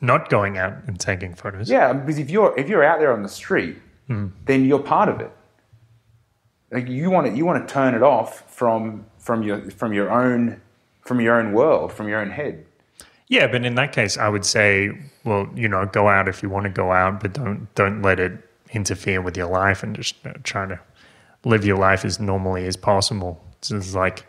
Not 0.00 0.28
going 0.28 0.58
out 0.58 0.74
and 0.86 0.98
taking 1.00 1.34
photos. 1.34 1.68
Yeah, 1.68 1.92
because 1.92 2.20
if 2.20 2.30
you're 2.30 2.56
if 2.56 2.68
you're 2.68 2.84
out 2.84 3.00
there 3.00 3.12
on 3.12 3.24
the 3.24 3.34
street, 3.42 3.78
hmm. 4.06 4.28
then 4.44 4.64
you're 4.64 4.86
part 4.94 5.08
of 5.08 5.18
it. 5.18 5.32
Like 6.70 6.86
you 6.88 7.10
want 7.10 7.26
to 7.26 7.32
you 7.36 7.44
want 7.44 7.66
to 7.66 7.74
turn 7.74 7.96
it 7.96 8.02
off 8.04 8.48
from 8.48 9.06
from 9.18 9.42
your 9.42 9.72
from 9.72 9.92
your 9.92 10.08
own 10.08 10.60
from 11.10 11.20
your 11.20 11.34
own 11.40 11.52
world, 11.52 11.92
from 11.92 12.06
your 12.06 12.20
own 12.20 12.30
head. 12.30 12.64
Yeah, 13.26 13.48
but 13.48 13.64
in 13.64 13.74
that 13.74 13.92
case, 13.92 14.16
I 14.16 14.28
would 14.28 14.44
say, 14.46 14.92
well, 15.24 15.48
you 15.56 15.66
know, 15.66 15.84
go 15.86 16.08
out 16.08 16.28
if 16.28 16.40
you 16.40 16.48
want 16.48 16.66
to 16.66 16.70
go 16.70 16.92
out, 16.92 17.18
but 17.20 17.32
don't 17.32 17.66
don't 17.74 18.00
let 18.00 18.20
it 18.20 18.32
interfere 18.72 19.20
with 19.20 19.36
your 19.36 19.48
life, 19.48 19.82
and 19.82 19.96
just 19.96 20.14
uh, 20.24 20.34
try 20.44 20.66
to 20.66 20.78
live 21.44 21.64
your 21.64 21.78
life 21.78 22.04
as 22.04 22.20
normally 22.20 22.64
as 22.68 22.76
possible. 22.76 23.32
It's 23.58 23.92
like 23.92 24.24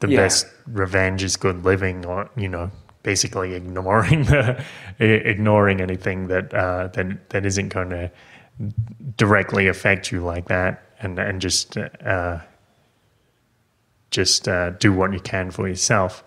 the 0.00 0.08
Yeah. 0.08 0.22
best 0.22 0.46
revenge 0.66 1.22
is 1.22 1.36
good 1.36 1.64
living, 1.64 2.04
or 2.04 2.28
you 2.36 2.48
know, 2.48 2.66
basically 3.04 3.54
ignoring 3.54 4.24
the 4.32 4.64
ignoring 4.98 5.80
anything 5.80 6.26
that 6.28 6.52
uh, 6.52 6.88
that 6.94 7.30
that 7.30 7.46
isn't 7.46 7.68
going 7.68 7.90
to 7.90 8.10
directly 9.16 9.68
affect 9.68 10.10
you 10.10 10.20
like 10.20 10.48
that, 10.48 10.82
and 11.00 11.18
and 11.18 11.40
just 11.40 11.76
uh, 11.78 12.38
just 14.12 14.46
uh, 14.46 14.70
do 14.70 14.92
what 14.92 15.12
you 15.12 15.20
can 15.20 15.50
for 15.50 15.66
yourself. 15.66 16.22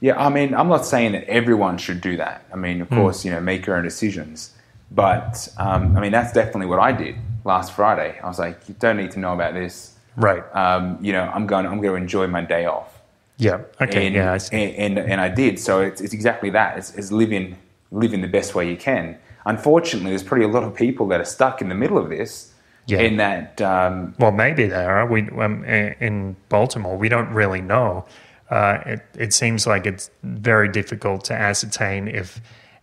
Yeah, 0.00 0.20
I 0.20 0.28
mean, 0.28 0.54
I'm 0.54 0.68
not 0.68 0.84
saying 0.84 1.12
that 1.12 1.24
everyone 1.24 1.78
should 1.78 2.00
do 2.00 2.16
that. 2.16 2.44
I 2.52 2.56
mean, 2.56 2.82
of 2.82 2.90
course, 2.90 3.24
you 3.24 3.30
know, 3.30 3.40
make 3.40 3.64
your 3.66 3.76
own 3.76 3.84
decisions. 3.84 4.52
But 4.90 5.48
um, 5.56 5.96
I 5.96 6.00
mean, 6.00 6.12
that's 6.12 6.32
definitely 6.32 6.66
what 6.66 6.80
I 6.80 6.92
did 6.92 7.16
last 7.44 7.72
Friday. 7.72 8.18
I 8.22 8.26
was 8.26 8.38
like, 8.38 8.68
you 8.68 8.74
don't 8.78 8.96
need 8.98 9.10
to 9.12 9.20
know 9.20 9.32
about 9.32 9.54
this. 9.54 9.94
Right. 10.16 10.42
Um, 10.54 10.98
you 11.00 11.12
know, 11.12 11.30
I'm 11.34 11.46
going. 11.46 11.66
I'm 11.66 11.80
going 11.80 11.96
to 11.96 12.02
enjoy 12.02 12.26
my 12.26 12.42
day 12.42 12.66
off. 12.66 13.00
Yeah. 13.38 13.62
Okay. 13.80 14.06
and, 14.06 14.14
yeah. 14.14 14.32
I 14.32 14.38
and, 14.54 14.98
and 14.98 15.10
and 15.12 15.20
I 15.20 15.28
did. 15.28 15.58
So 15.58 15.80
it's, 15.80 16.00
it's 16.00 16.14
exactly 16.14 16.50
that. 16.50 16.78
It's, 16.78 16.94
it's 16.94 17.10
living 17.10 17.56
living 17.90 18.20
the 18.20 18.28
best 18.28 18.54
way 18.54 18.68
you 18.68 18.76
can. 18.76 19.18
Unfortunately, 19.44 20.10
there's 20.10 20.22
probably 20.22 20.46
a 20.46 20.48
lot 20.48 20.62
of 20.64 20.74
people 20.74 21.06
that 21.08 21.20
are 21.20 21.26
stuck 21.26 21.60
in 21.60 21.68
the 21.68 21.74
middle 21.74 21.98
of 21.98 22.08
this. 22.08 22.52
Yeah. 22.86 23.00
In 23.00 23.16
that, 23.16 23.60
um, 23.60 24.14
Well, 24.18 24.30
maybe 24.30 24.66
they 24.66 24.84
are. 24.84 25.06
We 25.06 25.28
um, 25.30 25.64
in 25.64 26.36
Baltimore, 26.48 26.96
we 26.96 27.08
don't 27.08 27.32
really 27.32 27.60
know. 27.60 28.04
Uh, 28.48 28.78
it 28.86 29.00
it 29.18 29.32
seems 29.34 29.66
like 29.66 29.86
it's 29.86 30.08
very 30.22 30.68
difficult 30.68 31.24
to 31.24 31.34
ascertain 31.34 32.06
if 32.06 32.40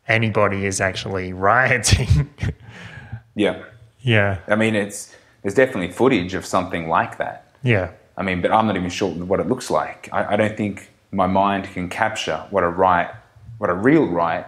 anybody 0.07 0.65
is 0.65 0.81
actually 0.81 1.31
rioting. 1.49 2.29
yeah. 3.35 3.63
yeah. 4.01 4.39
I 4.47 4.55
mean, 4.55 4.75
it's 4.75 5.15
there's 5.41 5.55
definitely 5.55 5.91
footage 5.91 6.33
of 6.33 6.45
something 6.45 6.89
like 6.89 7.17
that. 7.17 7.47
Yeah. 7.63 7.91
I 8.17 8.23
mean, 8.23 8.41
but 8.41 8.51
I'm 8.51 8.67
not 8.67 8.75
even 8.75 8.89
sure 8.89 9.09
what 9.09 9.39
it 9.39 9.47
looks 9.47 9.71
like. 9.71 10.09
I, 10.11 10.33
I 10.33 10.35
don't 10.35 10.57
think 10.57 10.91
my 11.11 11.27
mind 11.27 11.65
can 11.73 11.89
capture 11.89 12.45
what 12.49 12.63
a 12.63 12.69
riot, 12.69 13.11
what 13.57 13.69
a 13.69 13.73
real 13.73 14.05
riot 14.07 14.45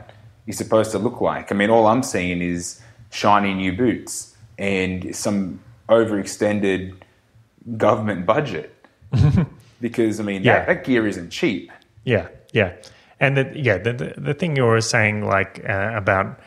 is 0.47 0.57
supposed 0.57 0.91
to 0.91 0.99
look 0.99 1.21
like. 1.21 1.51
I 1.51 1.55
mean, 1.55 1.69
all 1.69 1.87
I'm 1.87 2.03
seeing 2.03 2.41
is 2.41 2.81
shiny 3.09 3.53
new 3.53 3.71
boots 3.71 4.34
and 4.57 5.15
some 5.15 5.59
overextended 5.89 6.93
government 7.77 8.25
budget. 8.25 8.71
because 9.81 10.19
I 10.19 10.23
mean, 10.23 10.43
Yeah. 10.43 10.59
that, 10.59 10.67
that 10.67 10.83
gear 10.85 11.07
isn't 11.07 11.29
cheap. 11.29 11.71
Yeah, 12.03 12.27
yeah, 12.53 12.73
and 13.19 13.35
the, 13.37 13.51
yeah, 13.55 13.77
the, 13.77 13.93
the 13.93 14.13
the 14.17 14.33
thing 14.33 14.55
you 14.55 14.63
were 14.63 14.81
saying 14.81 15.25
like 15.25 15.63
uh, 15.67 15.91
about 15.95 16.39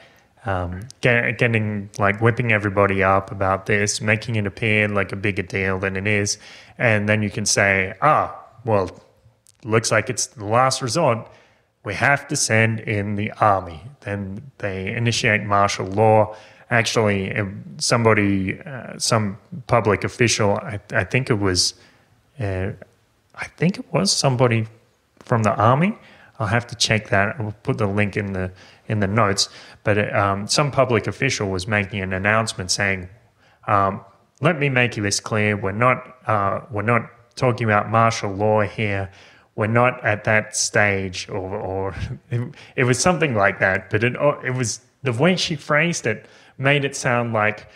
um, 0.46 0.80
get, 1.00 1.36
getting 1.38 1.90
like 1.98 2.20
whipping 2.20 2.52
everybody 2.52 3.02
up 3.02 3.32
about 3.32 3.66
this, 3.66 4.00
making 4.00 4.36
it 4.36 4.46
appear 4.46 4.88
like 4.88 5.10
a 5.12 5.16
bigger 5.16 5.42
deal 5.42 5.78
than 5.80 5.96
it 5.96 6.06
is, 6.06 6.38
and 6.78 7.08
then 7.08 7.22
you 7.22 7.30
can 7.30 7.44
say, 7.44 7.94
ah, 8.02 8.38
well, 8.64 8.88
looks 9.64 9.90
like 9.90 10.08
it's 10.08 10.26
the 10.28 10.44
last 10.44 10.80
resort. 10.80 11.28
We 11.84 11.94
have 11.94 12.28
to 12.28 12.36
send 12.36 12.80
in 12.80 13.16
the 13.16 13.32
army. 13.40 13.82
Then 14.00 14.50
they 14.58 14.94
initiate 14.94 15.42
martial 15.42 15.86
law. 15.86 16.36
Actually, 16.70 17.34
somebody, 17.78 18.60
uh, 18.60 18.98
some 18.98 19.38
public 19.66 20.04
official, 20.04 20.56
I, 20.56 20.80
I 20.92 21.04
think 21.04 21.30
it 21.30 21.38
was. 21.38 21.74
Uh, 22.38 22.72
I 23.34 23.46
think 23.56 23.78
it 23.78 23.86
was 23.92 24.12
somebody 24.12 24.66
from 25.20 25.44
the 25.44 25.54
army. 25.54 25.96
I'll 26.38 26.46
have 26.46 26.66
to 26.68 26.74
check 26.74 27.08
that. 27.08 27.36
I'll 27.38 27.54
put 27.62 27.78
the 27.78 27.86
link 27.86 28.16
in 28.16 28.32
the 28.32 28.50
in 28.88 29.00
the 29.00 29.06
notes. 29.06 29.48
But 29.84 30.14
um, 30.14 30.46
some 30.46 30.70
public 30.70 31.06
official 31.06 31.50
was 31.50 31.66
making 31.66 32.00
an 32.00 32.12
announcement 32.12 32.70
saying, 32.70 33.08
um, 33.66 34.04
"Let 34.40 34.58
me 34.58 34.68
make 34.68 34.94
this 34.94 35.20
clear: 35.20 35.56
we're 35.56 35.72
not 35.72 36.16
uh, 36.26 36.60
we're 36.70 36.82
not 36.82 37.10
talking 37.34 37.64
about 37.64 37.90
martial 37.90 38.32
law 38.32 38.62
here. 38.62 39.10
We're 39.56 39.66
not 39.66 40.04
at 40.04 40.24
that 40.24 40.56
stage." 40.56 41.28
Or, 41.28 41.56
or 41.56 41.94
it, 42.30 42.54
it 42.76 42.84
was 42.84 42.98
something 42.98 43.34
like 43.34 43.58
that. 43.60 43.90
But 43.90 44.04
it 44.04 44.14
it 44.44 44.54
was 44.54 44.80
the 45.02 45.12
way 45.12 45.36
she 45.36 45.56
phrased 45.56 46.06
it 46.06 46.26
made 46.58 46.84
it 46.84 46.94
sound 46.96 47.32
like 47.32 47.68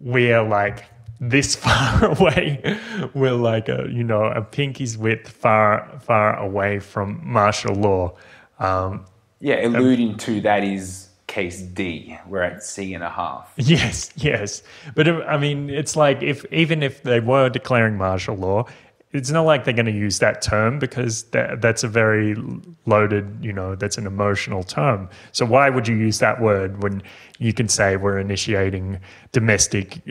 we're 0.00 0.42
like 0.42 0.84
this 1.20 1.56
far 1.64 2.04
away. 2.04 2.78
We're 3.14 3.32
like 3.32 3.68
a 3.68 3.88
you 3.90 4.04
know 4.04 4.24
a 4.24 4.42
pinky's 4.42 4.96
width 4.96 5.28
far 5.28 5.98
far 6.02 6.38
away 6.38 6.78
from 6.78 7.20
martial 7.24 7.74
law. 7.74 8.16
Um, 8.58 9.06
Yeah, 9.40 9.66
alluding 9.66 10.16
to 10.18 10.40
that 10.42 10.64
is 10.64 11.08
case 11.26 11.60
D. 11.60 12.18
We're 12.26 12.42
at 12.42 12.62
C 12.62 12.94
and 12.94 13.04
a 13.04 13.10
half. 13.10 13.52
yes, 13.56 14.10
yes, 14.16 14.62
but 14.94 15.08
I 15.08 15.38
mean 15.38 15.70
it's 15.70 15.96
like 15.96 16.22
if 16.22 16.44
even 16.52 16.82
if 16.82 17.02
they 17.02 17.20
were 17.20 17.48
declaring 17.48 17.96
martial 17.96 18.36
law. 18.36 18.66
It's 19.12 19.30
not 19.30 19.42
like 19.42 19.64
they're 19.64 19.72
going 19.74 19.86
to 19.86 19.92
use 19.92 20.18
that 20.18 20.42
term 20.42 20.78
because 20.78 21.22
that, 21.30 21.62
that's 21.62 21.82
a 21.82 21.88
very 21.88 22.36
loaded, 22.84 23.38
you 23.40 23.52
know, 23.54 23.74
that's 23.74 23.96
an 23.96 24.06
emotional 24.06 24.62
term. 24.62 25.08
So 25.32 25.46
why 25.46 25.70
would 25.70 25.88
you 25.88 25.96
use 25.96 26.18
that 26.18 26.40
word 26.42 26.82
when 26.82 27.02
you 27.38 27.54
can 27.54 27.68
say 27.68 27.96
we're 27.96 28.18
initiating 28.18 29.00
domestic 29.32 30.02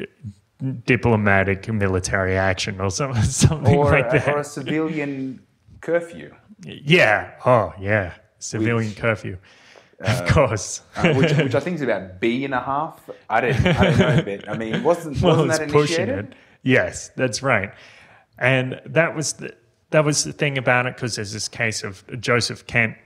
diplomatic 0.85 1.71
military 1.71 2.35
action 2.37 2.81
or 2.81 2.89
something, 2.89 3.21
something 3.45 3.75
Or, 3.77 3.91
like 3.91 4.09
that. 4.11 4.27
or 4.27 4.39
a 4.39 4.43
civilian 4.43 5.41
curfew. 5.81 6.33
yeah. 6.65 7.31
Oh, 7.45 7.73
yeah. 7.79 8.13
Civilian 8.39 8.93
curfew. 8.95 9.37
of 9.99 10.27
course. 10.29 10.81
uh, 10.95 11.13
which, 11.13 11.31
which 11.33 11.55
I 11.55 11.59
think 11.59 11.75
is 11.75 11.81
about 11.81 12.19
B 12.19 12.45
and 12.45 12.53
a 12.53 12.59
half. 12.61 12.99
I 13.29 13.41
don't, 13.41 13.65
I 13.65 13.73
don't 13.91 13.99
know, 13.99 14.21
but 14.23 14.49
I 14.49 14.57
mean, 14.57 14.83
wasn't 14.83 15.21
wasn't 15.21 15.49
it's 15.49 15.59
that 15.59 15.69
pushing 15.69 16.01
initiated? 16.03 16.25
it. 16.31 16.33
Yes, 16.63 17.09
that's 17.15 17.41
right. 17.43 17.71
And 18.37 18.81
that 18.85 19.15
was 19.15 19.33
the 19.33 19.55
that 19.89 20.03
was 20.03 20.23
the 20.25 20.33
thing 20.33 20.57
about 20.57 20.85
it 20.85 20.95
because 20.95 21.15
there's 21.15 21.31
this 21.31 21.47
case 21.47 21.83
of 21.83 22.03
Joseph 22.19 22.67
Kent, 22.67 22.97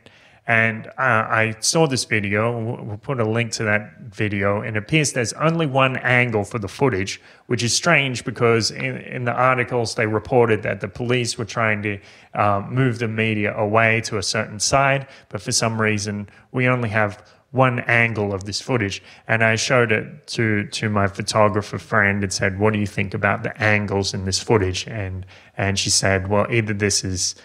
and 0.47 0.87
uh, 0.87 0.91
I 0.97 1.55
saw 1.59 1.85
this 1.85 2.05
video. 2.05 2.59
We'll 2.59 2.97
put 2.97 3.19
a 3.19 3.23
link 3.23 3.51
to 3.53 3.63
that 3.65 3.99
video, 3.99 4.61
and 4.61 4.75
it 4.75 4.79
appears 4.79 5.13
there's 5.13 5.33
only 5.33 5.67
one 5.67 5.97
angle 5.97 6.43
for 6.43 6.57
the 6.57 6.67
footage, 6.67 7.21
which 7.45 7.61
is 7.61 7.73
strange 7.73 8.25
because 8.25 8.71
in, 8.71 8.97
in 8.97 9.25
the 9.25 9.31
articles 9.31 9.93
they 9.93 10.07
reported 10.07 10.63
that 10.63 10.81
the 10.81 10.87
police 10.87 11.37
were 11.37 11.45
trying 11.45 11.83
to 11.83 11.99
um, 12.33 12.73
move 12.73 12.97
the 12.97 13.07
media 13.07 13.55
away 13.55 14.01
to 14.01 14.17
a 14.17 14.23
certain 14.23 14.59
side, 14.59 15.07
but 15.29 15.41
for 15.41 15.51
some 15.51 15.79
reason 15.79 16.27
we 16.51 16.67
only 16.67 16.89
have 16.89 17.23
one 17.51 17.79
angle 17.81 18.33
of 18.33 18.45
this 18.45 18.61
footage 18.61 19.03
and 19.27 19.43
I 19.43 19.55
showed 19.55 19.91
it 19.91 20.27
to 20.27 20.65
to 20.67 20.89
my 20.89 21.07
photographer 21.07 21.77
friend 21.77 22.23
and 22.23 22.31
said, 22.31 22.59
What 22.59 22.73
do 22.73 22.79
you 22.79 22.87
think 22.87 23.13
about 23.13 23.43
the 23.43 23.61
angles 23.61 24.13
in 24.13 24.25
this 24.25 24.39
footage? 24.39 24.87
And 24.87 25.25
and 25.57 25.77
she 25.77 25.89
said, 25.89 26.29
Well, 26.29 26.47
either 26.49 26.73
this 26.73 27.03
is 27.03 27.35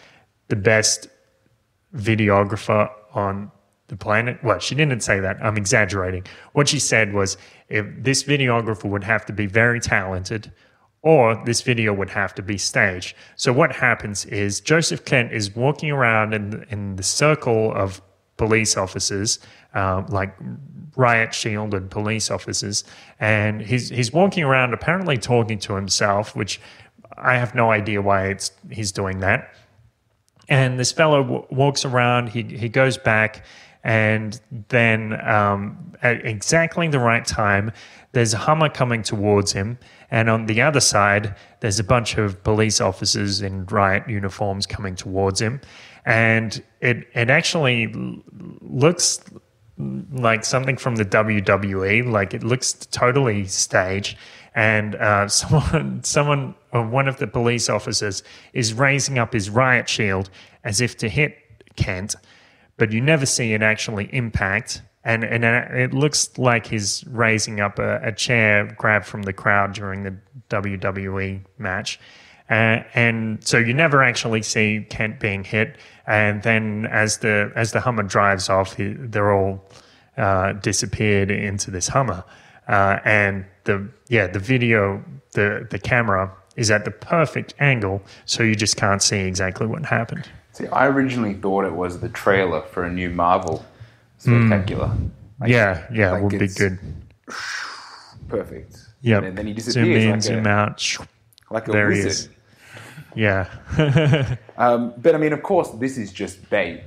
the 0.49 0.57
best 0.57 1.09
videographer 1.95 2.91
on 3.15 3.51
the 3.89 3.97
planet. 3.97 4.43
Well, 4.43 4.59
she 4.59 4.75
didn't 4.75 5.01
say 5.01 5.21
that. 5.21 5.39
I'm 5.43 5.57
exaggerating. 5.57 6.25
What 6.53 6.69
she 6.69 6.79
said 6.79 7.13
was 7.13 7.37
if 7.69 7.87
this 7.99 8.23
videographer 8.23 8.85
would 8.85 9.05
have 9.05 9.27
to 9.27 9.33
be 9.33 9.47
very 9.47 9.81
talented 9.81 10.53
or 11.03 11.41
this 11.45 11.63
video 11.63 11.93
would 11.93 12.11
have 12.11 12.35
to 12.35 12.43
be 12.43 12.59
staged. 12.59 13.17
So 13.37 13.53
what 13.53 13.73
happens 13.77 14.25
is 14.25 14.61
Joseph 14.61 15.05
Kent 15.05 15.33
is 15.33 15.55
walking 15.55 15.91
around 15.91 16.33
in 16.33 16.65
in 16.71 16.95
the 16.95 17.03
circle 17.03 17.73
of 17.73 18.01
police 18.37 18.77
officers, 18.77 19.39
um, 19.75 20.07
like 20.07 20.35
riot 20.97 21.35
shielded 21.35 21.91
police 21.91 22.31
officers, 22.31 22.85
and 23.21 23.61
he's 23.61 23.89
he's 23.89 24.13
walking 24.13 24.45
around 24.45 24.75
apparently 24.75 25.19
talking 25.19 25.59
to 25.61 25.75
himself, 25.75 26.35
which 26.35 26.61
I 27.17 27.37
have 27.37 27.55
no 27.55 27.71
idea 27.71 28.03
why 28.03 28.29
it's 28.29 28.51
he's 28.71 28.93
doing 28.93 29.21
that. 29.21 29.55
And 30.49 30.79
this 30.79 30.93
fellow 30.93 31.23
w- 31.23 31.47
walks 31.51 31.85
around. 31.85 32.29
He 32.29 32.43
he 32.43 32.69
goes 32.69 32.99
back, 32.99 33.45
and 33.83 34.41
then 34.69 35.19
um, 35.27 35.95
at 36.03 36.25
exactly 36.25 36.89
the 36.89 37.01
right 37.01 37.25
time, 37.25 37.73
there's 38.13 38.35
a 38.35 38.39
Hummer 38.39 38.69
coming 38.69 39.03
towards 39.03 39.53
him, 39.53 39.79
and 40.11 40.31
on 40.31 40.47
the 40.47 40.63
other 40.63 40.81
side, 40.81 41.35
there's 41.61 41.79
a 41.79 41.85
bunch 41.85 42.17
of 42.17 42.43
police 42.45 42.81
officers 42.81 43.43
in 43.43 43.67
riot 43.67 44.09
uniforms 44.09 44.67
coming 44.67 44.95
towards 44.95 45.41
him. 45.41 45.61
And 46.07 46.63
it 46.81 47.09
it 47.15 47.29
actually 47.29 47.93
looks 48.61 49.23
like 50.13 50.45
something 50.45 50.77
from 50.77 50.97
the 50.97 51.05
WWE. 51.05 52.11
Like 52.11 52.33
it 52.33 52.43
looks 52.43 52.73
totally 52.73 53.47
staged, 53.47 54.17
and 54.55 54.95
uh, 54.95 55.29
someone 55.41 56.03
someone 56.05 56.55
or 56.73 56.87
one 56.87 57.09
of 57.09 57.19
the 57.19 57.27
police 57.27 57.69
officers 57.69 58.23
is 58.55 58.73
raising 58.73 59.19
up 59.19 59.33
his 59.33 59.51
riot 59.51 59.89
shield 59.89 60.31
as 60.65 60.81
if 60.81 60.97
to 60.99 61.09
hit 61.09 61.37
Kent, 61.77 62.15
but 62.77 62.93
you 62.93 63.01
never 63.01 63.27
see 63.27 63.53
it 63.53 63.63
actually 63.63 64.09
impact. 64.15 64.83
And, 65.05 65.23
and 65.23 65.45
uh, 65.45 65.67
it 65.71 65.95
looks 65.95 66.37
like 66.37 66.67
he's 66.67 67.05
raising 67.07 67.61
up 67.61 67.79
a, 67.79 68.01
a 68.03 68.11
chair 68.11 68.75
grabbed 68.77 69.07
from 69.07 69.23
the 69.23 69.33
crowd 69.33 69.73
during 69.73 70.03
the 70.03 70.17
WWE 70.51 71.43
match. 71.59 72.01
Uh, 72.49 72.83
and 72.95 73.45
so 73.45 73.59
you 73.59 73.75
never 73.75 74.03
actually 74.03 74.43
see 74.43 74.87
Kent 74.89 75.19
being 75.21 75.43
hit. 75.45 75.77
And 76.07 76.43
then 76.43 76.87
as 76.91 77.19
the 77.19 77.51
as 77.57 77.73
the 77.73 77.81
Hummer 77.81 78.05
drives 78.05 78.49
off, 78.49 78.77
they're 78.79 79.33
all 79.33 79.65
uh, 80.17 80.53
disappeared 80.53 81.31
into 81.31 81.71
this 81.71 81.89
Hummer. 81.89 82.23
Uh, 82.69 82.99
and 83.05 83.45
the 83.65 83.89
yeah 84.09 84.27
the 84.27 84.39
video 84.39 85.03
the 85.33 85.67
the 85.71 85.79
camera 85.79 86.33
is 86.57 86.71
at 86.71 86.85
the 86.85 86.91
perfect 86.91 87.55
angle, 87.59 88.01
so 88.25 88.43
you 88.43 88.55
just 88.55 88.77
can't 88.77 89.03
see 89.03 89.19
exactly 89.19 89.67
what 89.67 89.85
happened. 89.85 90.29
See, 90.53 90.67
I 90.69 90.87
originally 90.87 91.35
thought 91.35 91.65
it 91.67 91.75
was 91.75 92.01
the 92.01 92.09
trailer 92.09 92.63
for 92.63 92.85
a 92.85 92.91
new 92.91 93.11
Marvel 93.11 93.65
spectacular. 94.19 94.91
Like- 95.39 95.51
yeah, 95.51 95.87
yeah, 95.93 96.13
like 96.13 96.23
would 96.23 96.39
be 96.39 96.49
good. 96.49 96.79
Perfect. 98.29 98.79
Yeah, 99.03 99.23
And 99.23 99.37
then 99.37 99.47
he 99.47 99.53
zoom 99.53 99.65
disappears 99.93 100.05
in, 100.05 100.11
like 100.13 100.23
zoom 100.23 100.47
a, 100.47 100.49
out. 100.49 100.97
like 101.51 101.69
a 101.69 101.73
There 101.73 101.91
he 101.91 102.01
is. 102.01 102.29
Yeah, 103.17 103.49
Um, 104.59 104.93
but 104.99 105.15
I 105.15 105.19
mean, 105.19 105.33
of 105.33 105.43
course, 105.43 105.71
this 105.71 105.97
is 105.99 106.13
just 106.13 106.49
bait. 106.51 106.83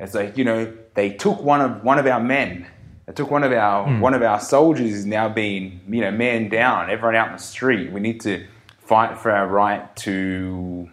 It's 0.00 0.14
like 0.14 0.36
you 0.36 0.44
know, 0.44 0.72
they 0.94 1.10
took 1.10 1.40
one 1.42 1.60
of 1.60 1.84
one 1.84 1.98
of 1.98 2.06
our 2.06 2.20
men. 2.20 2.66
They 3.06 3.12
took 3.12 3.30
one 3.30 3.44
of 3.44 3.52
our 3.52 3.84
Hmm. 3.86 4.00
one 4.00 4.14
of 4.14 4.22
our 4.22 4.40
soldiers 4.40 4.92
is 4.92 5.06
now 5.06 5.28
being 5.28 5.80
you 5.88 6.00
know 6.00 6.10
man 6.10 6.48
down. 6.48 6.90
Everyone 6.90 7.14
out 7.14 7.28
in 7.28 7.32
the 7.34 7.38
street. 7.42 7.92
We 7.92 8.00
need 8.00 8.20
to 8.22 8.46
fight 8.78 9.18
for 9.18 9.30
our 9.30 9.46
right 9.46 9.94
to. 9.96 10.90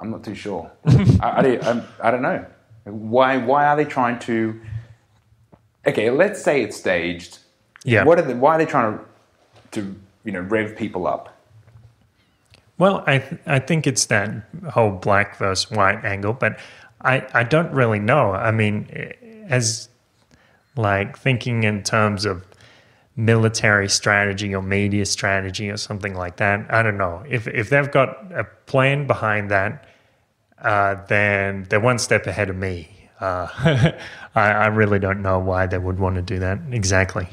I'm 0.00 0.10
not 0.10 0.24
too 0.24 0.34
sure. 0.34 0.70
I, 1.20 1.58
I, 1.62 1.82
I 2.02 2.10
don't 2.10 2.22
know. 2.22 2.44
Why 2.84 3.36
why 3.36 3.66
are 3.66 3.76
they 3.76 3.84
trying 3.84 4.18
to? 4.20 4.58
Okay, 5.86 6.10
let's 6.10 6.42
say 6.42 6.62
it's 6.62 6.76
staged. 6.76 7.38
yeah. 7.84 8.04
What 8.04 8.18
are 8.18 8.22
they, 8.22 8.34
why 8.34 8.54
are 8.56 8.58
they 8.58 8.66
trying 8.66 8.98
to 8.98 9.04
to 9.72 9.94
you 10.24 10.32
know 10.32 10.40
rev 10.40 10.76
people 10.76 11.06
up? 11.06 11.36
Well, 12.80 13.04
I 13.06 13.18
th- 13.18 13.40
I 13.46 13.58
think 13.58 13.86
it's 13.86 14.06
that 14.06 14.30
whole 14.70 14.90
black 14.90 15.36
versus 15.36 15.70
white 15.70 16.02
angle, 16.02 16.32
but 16.32 16.58
I 17.02 17.26
I 17.34 17.42
don't 17.44 17.70
really 17.72 17.98
know. 17.98 18.32
I 18.32 18.50
mean, 18.50 18.88
as 19.48 19.90
like 20.76 21.18
thinking 21.18 21.64
in 21.64 21.82
terms 21.82 22.24
of 22.24 22.46
military 23.16 23.88
strategy 23.88 24.54
or 24.54 24.62
media 24.62 25.04
strategy 25.04 25.68
or 25.68 25.76
something 25.76 26.14
like 26.14 26.36
that. 26.36 26.72
I 26.72 26.82
don't 26.82 26.96
know 26.96 27.22
if 27.28 27.46
if 27.46 27.68
they've 27.68 27.90
got 27.90 28.32
a 28.32 28.44
plan 28.64 29.06
behind 29.06 29.50
that, 29.50 29.84
uh, 30.62 30.94
then 31.06 31.66
they're 31.68 31.80
one 31.80 31.98
step 31.98 32.26
ahead 32.26 32.48
of 32.48 32.56
me. 32.56 32.88
Uh, 33.20 33.46
I, 34.34 34.52
I 34.52 34.66
really 34.68 34.98
don't 34.98 35.20
know 35.20 35.38
why 35.38 35.66
they 35.66 35.76
would 35.76 35.98
want 35.98 36.16
to 36.16 36.22
do 36.22 36.38
that 36.38 36.58
exactly. 36.70 37.28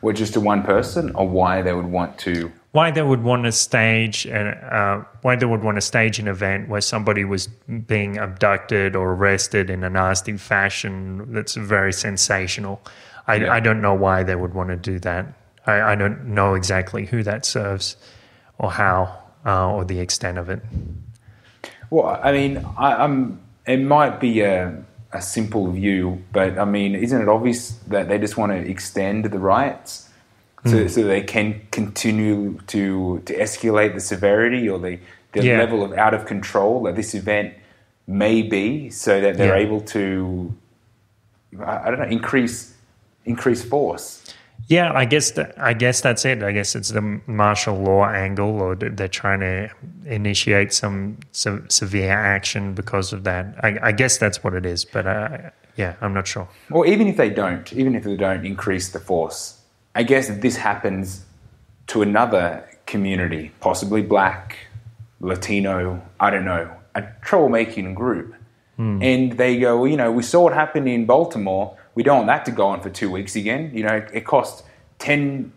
Or 0.00 0.14
just 0.14 0.32
to 0.32 0.40
one 0.40 0.62
person, 0.62 1.14
or 1.14 1.28
why 1.28 1.60
they 1.60 1.74
would 1.74 1.86
want 1.86 2.16
to 2.20 2.50
why 2.72 2.90
they 2.90 3.02
would 3.02 3.22
want 3.22 3.44
to 3.44 3.52
stage 3.52 4.26
and 4.26 4.48
uh, 4.64 5.04
why 5.20 5.36
they 5.36 5.46
would 5.46 5.62
want 5.62 5.76
to 5.76 5.80
stage 5.80 6.18
an 6.18 6.26
event 6.26 6.68
where 6.68 6.80
somebody 6.80 7.22
was 7.24 7.46
being 7.86 8.16
abducted 8.18 8.96
or 8.96 9.12
arrested 9.12 9.68
in 9.68 9.84
a 9.84 9.90
nasty 9.90 10.36
fashion 10.38 11.32
that's 11.32 11.54
very 11.54 11.92
sensational. 11.92 12.80
I, 13.26 13.36
Yeah. 13.36 13.52
I 13.52 13.60
don't 13.60 13.82
know 13.82 13.94
why 13.94 14.22
they 14.22 14.34
would 14.34 14.54
want 14.54 14.70
to 14.70 14.76
do 14.76 14.98
that. 15.00 15.26
I, 15.66 15.92
I 15.92 15.94
don't 15.94 16.24
know 16.26 16.54
exactly 16.54 17.06
who 17.06 17.22
that 17.22 17.44
serves 17.44 17.96
or 18.58 18.70
how 18.72 19.18
uh, 19.44 19.70
or 19.70 19.84
the 19.84 20.00
extent 20.00 20.38
of 20.38 20.48
it. 20.48 20.62
Well, 21.90 22.18
I 22.22 22.32
mean, 22.32 22.64
I, 22.78 23.04
I'm. 23.04 23.40
It 23.66 23.80
might 23.80 24.18
be 24.18 24.40
a, 24.40 24.82
a 25.12 25.22
simple 25.22 25.70
view, 25.70 26.24
but 26.32 26.58
I 26.58 26.64
mean, 26.64 26.94
isn't 26.94 27.20
it 27.20 27.28
obvious 27.28 27.72
that 27.88 28.08
they 28.08 28.18
just 28.18 28.36
want 28.36 28.50
to 28.50 28.58
extend 28.58 29.26
the 29.26 29.38
riots 29.38 30.08
so, 30.64 30.86
so 30.86 31.02
they 31.04 31.22
can 31.22 31.60
continue 31.70 32.58
to 32.68 33.20
to 33.26 33.34
escalate 33.34 33.94
the 33.94 34.00
severity 34.00 34.68
or 34.68 34.78
the 34.78 34.98
the 35.32 35.42
Yeah. 35.44 35.58
level 35.58 35.82
of 35.82 35.92
out 35.94 36.14
of 36.14 36.26
control 36.26 36.82
that 36.84 36.94
this 36.96 37.14
event 37.14 37.54
may 38.06 38.42
be, 38.42 38.90
so 38.90 39.20
that 39.20 39.36
they're 39.38 39.56
Yeah. 39.58 39.66
able 39.66 39.80
to, 39.80 40.52
I, 41.60 41.76
I 41.86 41.90
don't 41.90 41.98
know, 42.00 42.06
increase 42.06 42.74
increase 43.24 43.62
force. 43.64 44.22
Yeah, 44.68 44.92
I 44.94 45.04
guess 45.04 45.32
that, 45.32 45.54
I 45.58 45.74
guess 45.74 46.00
that's 46.00 46.24
it. 46.24 46.42
I 46.42 46.52
guess 46.52 46.74
it's 46.76 46.90
the 46.90 47.20
martial 47.26 47.76
law 47.82 48.06
angle, 48.08 48.60
or 48.60 48.74
th- 48.76 48.92
they're 48.96 49.08
trying 49.08 49.40
to 49.40 49.68
initiate 50.06 50.72
some, 50.72 51.18
some 51.32 51.68
severe 51.68 52.12
action 52.12 52.72
because 52.74 53.12
of 53.12 53.24
that. 53.24 53.54
I, 53.62 53.78
I 53.82 53.92
guess 53.92 54.18
that's 54.18 54.42
what 54.44 54.54
it 54.54 54.64
is. 54.66 54.84
But 54.84 55.06
uh, 55.06 55.38
yeah, 55.76 55.94
I'm 56.00 56.14
not 56.14 56.26
sure. 56.26 56.48
Or 56.70 56.86
even 56.86 57.06
if 57.08 57.16
they 57.16 57.30
don't, 57.30 57.72
even 57.72 57.94
if 57.94 58.04
they 58.04 58.16
don't 58.16 58.44
increase 58.46 58.90
the 58.90 59.00
force, 59.00 59.58
I 59.94 60.02
guess 60.04 60.28
if 60.30 60.40
this 60.40 60.56
happens 60.56 61.24
to 61.88 62.02
another 62.02 62.68
community, 62.86 63.52
possibly 63.60 64.02
black, 64.02 64.56
Latino, 65.20 66.02
I 66.18 66.30
don't 66.30 66.44
know, 66.44 66.70
a 66.94 67.02
troublemaking 67.24 67.94
group, 67.94 68.34
and 68.78 69.32
they 69.38 69.60
go, 69.60 69.76
well, 69.82 69.86
you 69.88 69.96
know, 69.96 70.10
we 70.10 70.24
saw 70.24 70.42
what 70.42 70.54
happened 70.54 70.88
in 70.88 71.06
Baltimore. 71.06 71.76
We 71.94 72.02
don't 72.02 72.16
want 72.16 72.26
that 72.26 72.44
to 72.46 72.50
go 72.50 72.66
on 72.66 72.80
for 72.80 72.90
two 72.90 73.12
weeks 73.12 73.36
again. 73.36 73.70
You 73.72 73.84
know, 73.84 74.04
it 74.12 74.24
cost 74.26 74.64
ten 74.98 75.52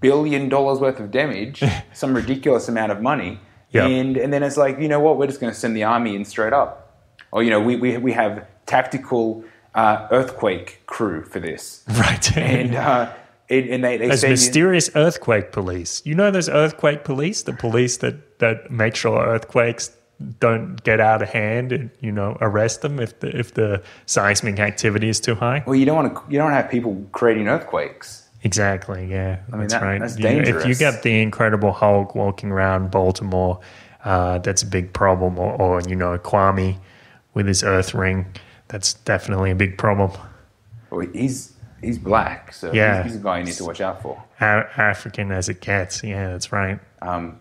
billion 0.00 0.48
dollars 0.48 0.78
worth 0.78 1.00
of 1.00 1.10
damage, 1.10 1.62
some 1.92 2.14
ridiculous 2.14 2.66
amount 2.68 2.92
of 2.92 3.02
money, 3.02 3.38
Yeah. 3.72 3.86
and 3.86 4.16
and 4.16 4.32
then 4.32 4.42
it's 4.42 4.56
like, 4.56 4.78
you 4.78 4.88
know 4.88 5.00
what, 5.00 5.18
we're 5.18 5.26
just 5.26 5.38
going 5.40 5.52
to 5.52 5.58
send 5.58 5.76
the 5.76 5.84
army 5.84 6.16
in 6.16 6.24
straight 6.24 6.54
up, 6.54 6.96
or 7.30 7.42
you 7.42 7.50
know, 7.50 7.60
we 7.60 7.76
we 7.76 7.98
we 7.98 8.12
have 8.12 8.46
tactical 8.64 9.44
uh, 9.74 10.08
earthquake 10.10 10.80
crew 10.86 11.22
for 11.24 11.40
this, 11.40 11.84
Right. 11.88 12.36
and 12.38 12.74
uh, 12.74 13.12
and, 13.50 13.68
and 13.68 13.84
they 13.84 13.96
they 13.96 14.08
you- 14.22 14.28
mysterious 14.28 14.90
earthquake 14.94 15.52
police. 15.52 16.02
You 16.04 16.14
know 16.14 16.30
those 16.30 16.48
earthquake 16.48 17.04
police, 17.04 17.42
the 17.42 17.52
police 17.52 17.98
that, 17.98 18.38
that 18.38 18.70
make 18.70 18.94
sure 18.94 19.18
earthquakes 19.26 19.90
don't 20.38 20.82
get 20.84 21.00
out 21.00 21.22
of 21.22 21.30
hand 21.30 21.72
and 21.72 21.90
you 22.00 22.12
know 22.12 22.36
arrest 22.40 22.82
them 22.82 23.00
if 23.00 23.18
the 23.20 23.36
if 23.38 23.54
the 23.54 23.82
seismic 24.06 24.58
activity 24.58 25.08
is 25.08 25.18
too 25.20 25.34
high. 25.34 25.62
well, 25.66 25.74
you 25.74 25.86
don't 25.86 25.96
want 25.96 26.14
to 26.14 26.22
you 26.32 26.38
don't 26.38 26.52
have 26.52 26.70
people 26.70 27.04
creating 27.12 27.48
earthquakes. 27.48 28.28
Exactly. 28.42 29.06
Yeah, 29.06 29.40
mean, 29.50 29.60
that's 29.62 29.74
that- 29.74 29.82
right. 29.82 30.00
that's 30.00 30.18
You- 30.18 30.28
if 30.28 30.66
you 30.66 30.74
get 30.74 31.02
the 31.02 31.20
Incredible 31.20 31.72
Hulk 31.72 32.14
walking 32.14 32.50
around 32.50 32.90
Baltimore, 32.90 33.60
uh, 34.04 34.38
that's 34.38 34.62
a 34.62 34.66
big 34.66 34.92
problem. 34.92 35.38
Or, 35.38 35.52
or 35.60 35.80
you 35.88 35.96
know 35.96 36.16
Kwame 36.18 36.78
with 37.34 37.46
his 37.46 37.62
Earth 37.62 37.94
ring, 37.94 38.26
that's 38.68 38.94
definitely 38.94 39.50
a 39.50 39.54
big 39.54 39.76
problem. 39.78 40.10
Well, 40.90 41.06
he's 41.12 41.52
he's 41.82 41.98
black, 41.98 42.52
so 42.52 42.72
Yeah. 42.72 43.02
he's, 43.02 43.12
he's 43.12 43.20
a 43.20 43.24
guy 43.24 43.38
you 43.38 43.44
need 43.44 43.54
to 43.54 43.64
watch 43.64 43.80
out 43.80 44.02
for. 44.02 44.22
A- 44.40 44.68
African 44.76 45.32
as 45.32 45.48
it 45.48 45.60
gets. 45.60 46.02
Yeah, 46.02 46.28
that's 46.30 46.52
right. 46.52 46.78
Um, 47.02 47.40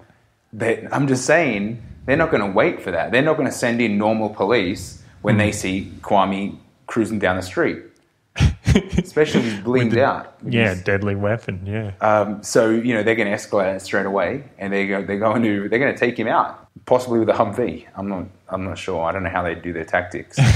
but 0.53 0.79
I'm 0.91 1.07
just 1.07 1.25
saying, 1.25 1.81
they're 2.05 2.17
not 2.17 2.31
going 2.31 2.41
to 2.43 2.51
wait 2.51 2.81
for 2.81 2.91
that. 2.91 3.11
They're 3.11 3.21
not 3.21 3.37
going 3.37 3.47
to 3.47 3.55
send 3.55 3.81
in 3.81 3.97
normal 3.97 4.29
police 4.29 5.01
when 5.21 5.35
Hmm. 5.35 5.39
they 5.39 5.51
see 5.51 5.91
Kwame 6.01 6.57
cruising 6.87 7.19
down 7.19 7.35
the 7.35 7.41
street, 7.43 7.83
especially 8.97 9.41
if 9.41 9.45
he's 9.51 9.59
blinged 9.61 9.97
out. 9.97 10.35
Yeah, 10.47 10.75
deadly 10.83 11.15
weapon. 11.15 11.61
Yeah. 11.65 11.91
Um, 12.01 12.41
so 12.41 12.69
you 12.69 12.93
know 12.93 13.03
they're 13.03 13.15
going 13.15 13.29
to 13.29 13.35
escalate 13.35 13.75
it 13.75 13.81
straight 13.81 14.05
away, 14.05 14.43
and 14.57 14.71
they 14.73 14.87
go, 14.87 15.03
they're 15.03 15.19
going 15.19 15.43
to 15.43 15.69
they're 15.69 15.79
going 15.79 15.93
to 15.93 15.99
take 15.99 16.17
him 16.17 16.27
out, 16.27 16.67
possibly 16.85 17.19
with 17.19 17.29
a 17.29 17.33
Humvee. 17.33 17.85
I'm 17.95 18.07
not 18.09 18.25
I'm 18.47 18.63
not 18.63 18.77
sure. 18.77 19.03
I 19.03 19.11
don't 19.11 19.23
know 19.23 19.29
how 19.29 19.43
they 19.43 19.55
do 19.55 19.71
their 19.73 19.85
tactics. 19.85 20.39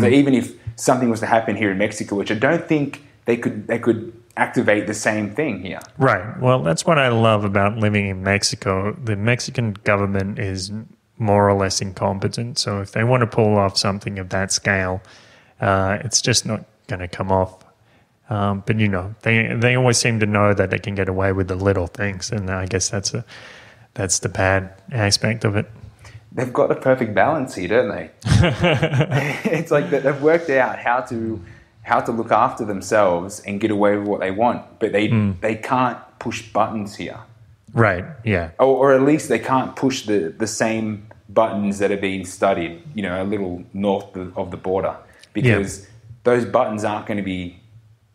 So 0.00 0.06
even 0.06 0.32
if 0.34 0.54
something 0.76 1.10
was 1.10 1.20
to 1.20 1.26
happen 1.26 1.56
here 1.56 1.70
in 1.70 1.78
Mexico, 1.78 2.16
which 2.16 2.30
I 2.30 2.34
don't 2.34 2.66
think 2.66 3.02
they 3.24 3.36
could 3.36 3.66
they 3.66 3.78
could 3.78 4.12
activate 4.36 4.86
the 4.86 4.94
same 4.94 5.30
thing 5.30 5.60
here. 5.60 5.80
Right. 5.98 6.38
Well, 6.40 6.62
that's 6.62 6.86
what 6.86 6.98
I 6.98 7.08
love 7.08 7.44
about 7.44 7.76
living 7.76 8.08
in 8.08 8.22
Mexico. 8.22 8.92
The 8.92 9.16
Mexican 9.16 9.74
government 9.84 10.38
is 10.38 10.72
more 11.18 11.48
or 11.48 11.54
less 11.54 11.80
incompetent. 11.80 12.58
So 12.58 12.80
if 12.80 12.92
they 12.92 13.04
want 13.04 13.20
to 13.20 13.26
pull 13.26 13.56
off 13.56 13.76
something 13.76 14.18
of 14.18 14.30
that 14.30 14.50
scale, 14.50 15.02
uh, 15.60 15.98
it's 16.02 16.20
just 16.22 16.46
not 16.46 16.64
going 16.88 17.00
to 17.00 17.08
come 17.08 17.30
off. 17.30 17.64
Um, 18.30 18.62
but 18.66 18.78
you 18.78 18.88
know, 18.88 19.14
they 19.22 19.54
they 19.54 19.74
always 19.74 19.98
seem 19.98 20.20
to 20.20 20.26
know 20.26 20.54
that 20.54 20.70
they 20.70 20.78
can 20.78 20.94
get 20.94 21.08
away 21.08 21.32
with 21.32 21.48
the 21.48 21.54
little 21.54 21.86
things, 21.86 22.30
and 22.30 22.50
I 22.50 22.66
guess 22.66 22.88
that's 22.88 23.12
a 23.12 23.24
that's 23.94 24.20
the 24.20 24.28
bad 24.28 24.74
aspect 24.90 25.44
of 25.44 25.56
it. 25.56 25.70
They've 26.34 26.52
got 26.52 26.68
the 26.68 26.76
perfect 26.76 27.14
balance 27.14 27.54
here, 27.54 27.68
don't 27.68 27.88
they? 27.88 28.10
it's 29.44 29.70
like 29.70 29.90
they've 29.90 30.22
worked 30.22 30.48
out 30.50 30.78
how 30.78 31.00
to 31.02 31.42
how 31.82 32.00
to 32.00 32.12
look 32.12 32.30
after 32.30 32.64
themselves 32.64 33.40
and 33.40 33.60
get 33.60 33.70
away 33.70 33.96
with 33.96 34.06
what 34.06 34.20
they 34.20 34.30
want, 34.30 34.78
but 34.78 34.92
they 34.92 35.08
hmm. 35.08 35.32
they 35.40 35.56
can't 35.56 35.98
push 36.18 36.42
buttons 36.52 36.96
here, 36.96 37.18
Right. 37.74 38.04
Yeah. 38.24 38.50
or, 38.58 38.66
or 38.66 38.92
at 38.94 39.02
least 39.02 39.28
they 39.28 39.38
can't 39.38 39.74
push 39.76 40.06
the 40.06 40.34
the 40.36 40.46
same 40.46 41.06
buttons 41.28 41.78
that 41.78 41.90
are 41.90 41.96
being 41.96 42.24
studied, 42.24 42.82
you 42.94 43.02
know, 43.02 43.22
a 43.22 43.24
little 43.24 43.64
north 43.72 44.16
of 44.16 44.50
the 44.50 44.56
border, 44.56 44.96
because 45.32 45.86
those 46.24 46.44
buttons 46.44 46.84
aren't 46.84 47.06
going 47.06 47.18
to 47.18 47.22
be. 47.22 47.58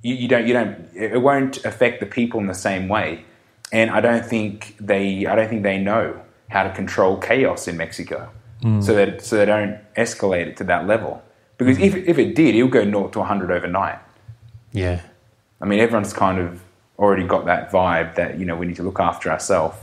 You, 0.01 0.15
you 0.15 0.27
don't. 0.27 0.47
You 0.47 0.53
don't. 0.53 0.89
It 0.95 1.21
won't 1.21 1.63
affect 1.65 1.99
the 1.99 2.05
people 2.05 2.39
in 2.39 2.47
the 2.47 2.53
same 2.53 2.87
way, 2.87 3.25
and 3.71 3.91
I 3.91 3.99
don't 4.01 4.25
think 4.25 4.75
they. 4.79 5.25
I 5.25 5.35
don't 5.35 5.49
think 5.49 5.63
they 5.63 5.77
know 5.77 6.21
how 6.49 6.63
to 6.63 6.73
control 6.73 7.17
chaos 7.17 7.67
in 7.67 7.77
Mexico, 7.77 8.29
so 8.81 8.93
that 8.95 9.21
so 9.21 9.37
they 9.37 9.45
don't 9.45 9.79
escalate 9.95 10.47
it 10.47 10.57
to 10.57 10.63
that 10.65 10.87
level. 10.87 11.21
Because 11.57 11.77
if 11.79 11.95
if 11.95 12.17
it 12.17 12.35
did, 12.35 12.55
it'll 12.55 12.69
go 12.69 12.83
north 12.83 13.11
to 13.11 13.19
100 13.19 13.51
overnight. 13.51 13.99
Yeah. 14.71 15.01
I 15.59 15.65
mean, 15.65 15.79
everyone's 15.79 16.13
kind 16.13 16.39
of 16.39 16.61
already 16.99 17.25
got 17.27 17.45
that 17.45 17.71
vibe 17.71 18.15
that 18.15 18.39
you 18.39 18.45
know 18.45 18.55
we 18.55 18.65
need 18.65 18.75
to 18.77 18.83
look 18.83 18.99
after 18.99 19.31
ourselves. 19.31 19.77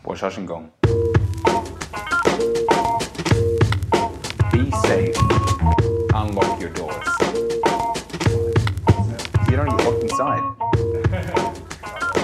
Be 4.53 4.71
safe. 4.87 5.30
Unlock 6.21 6.61
your 6.61 6.69
doors. 6.71 7.07
You 9.49 9.57
don't 9.57 9.71
get 9.71 9.85
locked 9.87 10.03
inside. 10.03 10.43